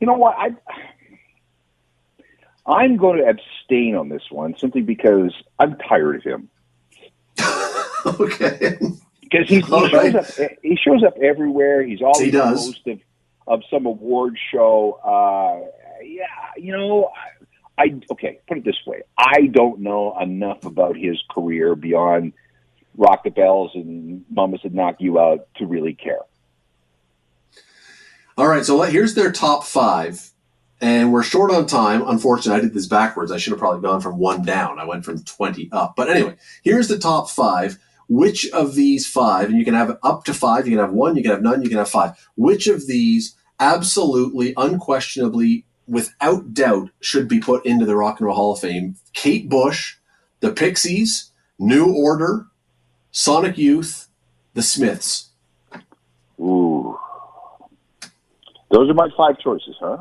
you 0.00 0.06
know 0.06 0.14
what? 0.14 0.36
I 0.38 0.50
I'm 2.66 2.96
going 2.96 3.18
to 3.18 3.28
abstain 3.28 3.96
on 3.96 4.08
this 4.08 4.22
one 4.30 4.56
simply 4.56 4.82
because 4.82 5.32
I'm 5.58 5.76
tired 5.76 6.16
of 6.16 6.22
him. 6.22 6.48
okay. 8.06 8.78
Because 9.20 9.48
he, 9.48 9.56
he 9.56 9.62
shows 9.62 9.92
right. 9.92 10.14
up. 10.14 10.26
He 10.62 10.76
shows 10.76 11.02
up 11.02 11.16
everywhere. 11.20 11.82
He's 11.82 12.02
always 12.02 12.20
He 12.20 12.30
the 12.30 12.46
host 12.46 12.86
of 12.86 13.00
of 13.46 13.62
some 13.70 13.86
award 13.86 14.38
show. 14.52 15.00
Uh, 15.04 15.66
yeah, 16.04 16.26
you 16.56 16.72
know, 16.72 17.10
I, 17.76 17.84
I 17.84 18.00
okay. 18.12 18.38
Put 18.46 18.58
it 18.58 18.64
this 18.64 18.78
way: 18.86 19.02
I 19.18 19.46
don't 19.50 19.80
know 19.80 20.16
enough 20.20 20.64
about 20.64 20.96
his 20.96 21.20
career 21.30 21.74
beyond 21.74 22.34
Rock 22.96 23.24
the 23.24 23.30
Bells 23.30 23.70
and 23.74 24.24
Mama 24.30 24.58
Said 24.62 24.74
Knock 24.74 24.96
You 24.98 25.18
Out 25.18 25.48
to 25.56 25.66
really 25.66 25.94
care. 25.94 26.20
All 28.36 28.48
right, 28.48 28.64
so 28.64 28.80
here's 28.82 29.14
their 29.14 29.30
top 29.30 29.64
five, 29.64 30.30
and 30.80 31.12
we're 31.12 31.22
short 31.22 31.50
on 31.50 31.66
time. 31.66 32.02
Unfortunately, 32.06 32.58
I 32.58 32.62
did 32.62 32.74
this 32.74 32.86
backwards. 32.86 33.30
I 33.30 33.36
should 33.36 33.52
have 33.52 33.60
probably 33.60 33.82
gone 33.82 34.00
from 34.00 34.18
one 34.18 34.42
down. 34.42 34.78
I 34.78 34.84
went 34.84 35.04
from 35.04 35.22
20 35.22 35.68
up. 35.70 35.94
But 35.96 36.08
anyway, 36.08 36.36
here's 36.62 36.88
the 36.88 36.98
top 36.98 37.30
five. 37.30 37.78
Which 38.08 38.50
of 38.50 38.74
these 38.74 39.06
five, 39.06 39.48
and 39.48 39.58
you 39.58 39.64
can 39.64 39.74
have 39.74 39.96
up 40.02 40.24
to 40.24 40.34
five, 40.34 40.66
you 40.66 40.72
can 40.72 40.84
have 40.84 40.92
one, 40.92 41.16
you 41.16 41.22
can 41.22 41.30
have 41.30 41.42
none, 41.42 41.62
you 41.62 41.68
can 41.68 41.78
have 41.78 41.88
five. 41.88 42.12
Which 42.36 42.66
of 42.66 42.86
these 42.86 43.36
absolutely, 43.60 44.54
unquestionably, 44.56 45.64
without 45.86 46.52
doubt, 46.52 46.90
should 47.00 47.28
be 47.28 47.38
put 47.38 47.64
into 47.64 47.86
the 47.86 47.96
Rock 47.96 48.18
and 48.18 48.26
Roll 48.26 48.36
Hall 48.36 48.52
of 48.52 48.60
Fame? 48.60 48.96
Kate 49.12 49.48
Bush, 49.48 49.96
the 50.40 50.52
Pixies, 50.52 51.30
New 51.58 51.94
Order, 51.94 52.46
Sonic 53.12 53.58
Youth, 53.58 54.08
the 54.54 54.62
Smiths. 54.62 55.28
Ooh, 56.40 56.98
those 58.70 58.90
are 58.90 58.94
my 58.94 59.08
five 59.16 59.38
choices, 59.38 59.76
huh? 59.78 59.98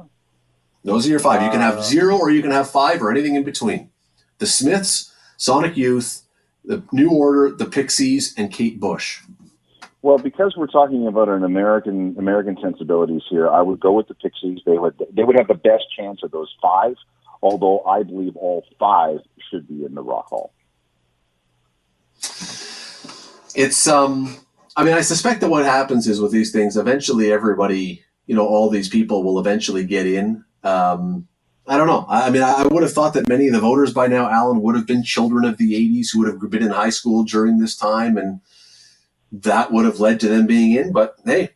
Those 0.84 1.06
are 1.06 1.10
your 1.10 1.20
five. 1.20 1.44
You 1.44 1.52
can 1.52 1.60
have 1.60 1.80
Uh, 1.80 1.82
zero 1.82 2.18
or 2.18 2.32
you 2.32 2.42
can 2.42 2.52
have 2.52 2.70
five 2.70 3.02
or 3.02 3.12
anything 3.12 3.36
in 3.36 3.44
between. 3.44 3.92
The 4.40 4.48
Smiths, 4.48 5.14
Sonic 5.38 5.78
Youth, 5.78 6.24
the 6.66 6.82
New 6.92 7.12
Order, 7.12 7.52
the 7.52 7.66
Pixies, 7.66 8.34
and 8.38 8.52
Kate 8.52 8.80
Bush. 8.80 9.22
Well, 10.02 10.18
because 10.18 10.56
we're 10.58 10.66
talking 10.68 11.06
about 11.06 11.30
an 11.30 11.44
American 11.44 12.16
American 12.18 12.58
sensibilities 12.62 13.22
here, 13.30 13.48
I 13.50 13.62
would 13.62 13.80
go 13.80 13.92
with 13.92 14.08
the 14.08 14.16
Pixies. 14.16 14.62
They 14.66 14.78
would 14.78 14.96
they 15.12 15.24
would 15.24 15.38
have 15.38 15.48
the 15.48 15.54
best 15.54 15.84
chance 15.96 16.24
of 16.24 16.32
those 16.32 16.52
five. 16.62 16.96
Although 17.44 17.82
I 17.82 18.04
believe 18.04 18.36
all 18.38 18.64
five 18.80 19.20
should 19.50 19.68
be 19.68 19.84
in 19.84 19.96
the 19.96 20.02
Rock 20.02 20.28
Hall. 20.28 20.54
It's 23.56 23.88
um 23.88 24.38
I 24.76 24.84
mean 24.84 24.94
I 24.94 25.02
suspect 25.02 25.42
that 25.42 25.50
what 25.50 25.66
happens 25.66 26.08
is 26.08 26.22
with 26.22 26.32
these 26.32 26.52
things, 26.52 26.78
eventually 26.78 27.32
everybody, 27.32 28.04
you 28.26 28.36
know, 28.36 28.48
all 28.48 28.70
these 28.70 28.90
people 28.90 29.24
will 29.24 29.40
eventually 29.40 29.86
get 29.86 30.06
in. 30.06 30.44
Um 30.64 31.28
I 31.68 31.78
don't 31.78 31.88
know. 31.88 32.06
I 32.10 32.30
mean, 32.30 32.42
I 32.42 32.64
I 32.64 32.68
would 32.68 32.84
have 32.84 32.94
thought 32.94 33.14
that 33.14 33.28
many 33.28 33.48
of 33.48 33.54
the 33.54 33.60
voters 33.60 33.94
by 33.94 34.08
now, 34.08 34.30
Alan, 34.30 34.62
would 34.62 34.76
have 34.76 34.88
been 34.88 35.04
children 35.04 35.46
of 35.46 35.58
the 35.58 35.74
80s 35.74 36.08
who 36.12 36.20
would 36.20 36.28
have 36.28 36.50
been 36.50 36.64
in 36.64 36.72
high 36.72 36.90
school 36.90 37.24
during 37.24 37.60
this 37.60 37.76
time, 37.76 38.18
and 38.18 38.42
that 39.32 39.72
would 39.72 39.86
have 39.86 40.00
led 40.00 40.20
to 40.22 40.28
them 40.28 40.48
being 40.48 40.74
in. 40.74 40.92
But 40.92 41.16
hey, 41.24 41.52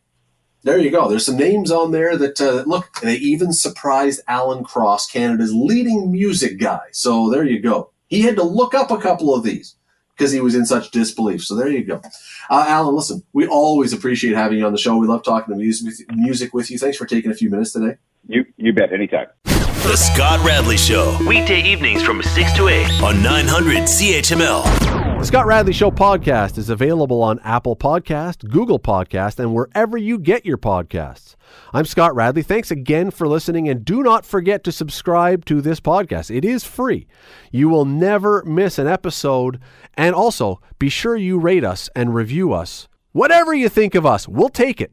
there 0.64 0.78
you 0.78 0.92
go. 0.92 1.10
There's 1.10 1.26
some 1.26 1.38
names 1.38 1.72
on 1.72 1.92
there 1.92 2.18
that 2.18 2.40
uh, 2.40 2.64
look. 2.66 3.02
They 3.02 3.16
even 3.16 3.52
surprised 3.52 4.22
Alan 4.28 4.64
Cross, 4.64 5.12
Canada's 5.12 5.54
leading 5.54 6.12
music 6.12 6.60
guy. 6.60 6.88
So 6.92 7.30
there 7.30 7.44
you 7.44 7.60
go. 7.60 7.92
He 8.08 8.22
had 8.22 8.36
to 8.36 8.44
look 8.44 8.74
up 8.74 8.92
a 8.92 8.98
couple 8.98 9.34
of 9.34 9.44
these 9.44 9.76
because 10.18 10.32
he 10.32 10.42
was 10.42 10.56
in 10.56 10.66
such 10.66 10.92
disbelief. 10.92 11.44
So 11.44 11.56
there 11.56 11.70
you 11.70 11.84
go. 11.84 12.02
Uh, 12.50 12.66
Alan, 12.68 12.96
listen, 12.96 13.24
we 13.34 13.48
always 13.48 13.94
appreciate 13.94 14.36
having 14.36 14.60
you 14.60 14.66
on 14.66 14.72
the 14.72 14.78
show. 14.78 14.98
We 14.98 15.08
love 15.08 15.24
talking 15.24 15.54
to 15.54 15.58
music 15.58 15.86
with, 15.86 16.18
music 16.18 16.54
with 16.54 16.72
you. 16.72 16.78
Thanks 16.78 16.98
for 16.98 17.06
taking 17.06 17.32
a 17.32 17.36
few 17.36 17.50
minutes 17.50 17.74
today. 17.74 17.98
You 18.28 18.46
you 18.58 18.74
bet 18.74 18.92
anytime. 18.92 19.28
The 19.44 19.96
Scott 19.96 20.44
Radley 20.44 20.78
Show. 20.78 21.16
Weekday 21.28 21.62
evenings 21.62 22.02
from 22.02 22.24
6 22.24 22.54
to 22.54 22.70
8 22.70 23.04
on 23.04 23.22
900 23.22 23.84
CHML. 23.84 25.15
The 25.18 25.30
Scott 25.30 25.48
Radley 25.48 25.74
Show 25.74 25.90
podcast 25.90 26.60
is 26.60 26.70
available 26.70 27.24
on 27.24 27.40
Apple 27.40 27.76
Podcast, 27.76 28.48
Google 28.48 28.78
Podcast, 28.78 29.40
and 29.40 29.56
wherever 29.56 29.98
you 29.98 30.20
get 30.20 30.46
your 30.46 30.58
podcasts. 30.58 31.36
I'm 31.74 31.86
Scott 31.86 32.14
Radley. 32.14 32.44
Thanks 32.44 32.70
again 32.70 33.10
for 33.10 33.28
listening, 33.28 33.68
and 33.68 33.84
do 33.84 34.04
not 34.04 34.24
forget 34.24 34.64
to 34.66 34.72
subscribe 34.72 35.44
to 35.46 35.62
this 35.62 35.80
podcast. 35.80 36.36
It 36.36 36.46
is 36.46 36.64
free. 36.64 37.08
You 37.52 37.70
will 37.70 37.86
never 37.86 38.44
miss 38.46 38.78
an 38.78 38.86
episode, 38.88 39.60
and 39.96 40.14
also 40.14 40.62
be 40.78 40.90
sure 40.90 41.16
you 41.16 41.40
rate 41.40 41.64
us 41.64 41.90
and 41.96 42.14
review 42.14 42.54
us. 42.54 42.88
Whatever 43.12 43.54
you 43.54 43.68
think 43.68 43.96
of 43.96 44.06
us, 44.06 44.28
we'll 44.28 44.50
take 44.50 44.80
it. 44.80 44.92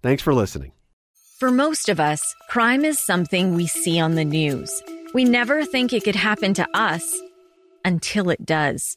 Thanks 0.00 0.22
for 0.22 0.32
listening. 0.32 0.72
For 1.40 1.50
most 1.50 1.88
of 1.88 1.98
us, 1.98 2.22
crime 2.48 2.84
is 2.84 3.00
something 3.00 3.56
we 3.56 3.66
see 3.66 3.98
on 3.98 4.14
the 4.14 4.24
news. 4.24 4.70
We 5.12 5.24
never 5.24 5.64
think 5.64 5.92
it 5.92 6.04
could 6.04 6.14
happen 6.14 6.54
to 6.54 6.68
us 6.72 7.20
until 7.84 8.30
it 8.30 8.46
does. 8.46 8.96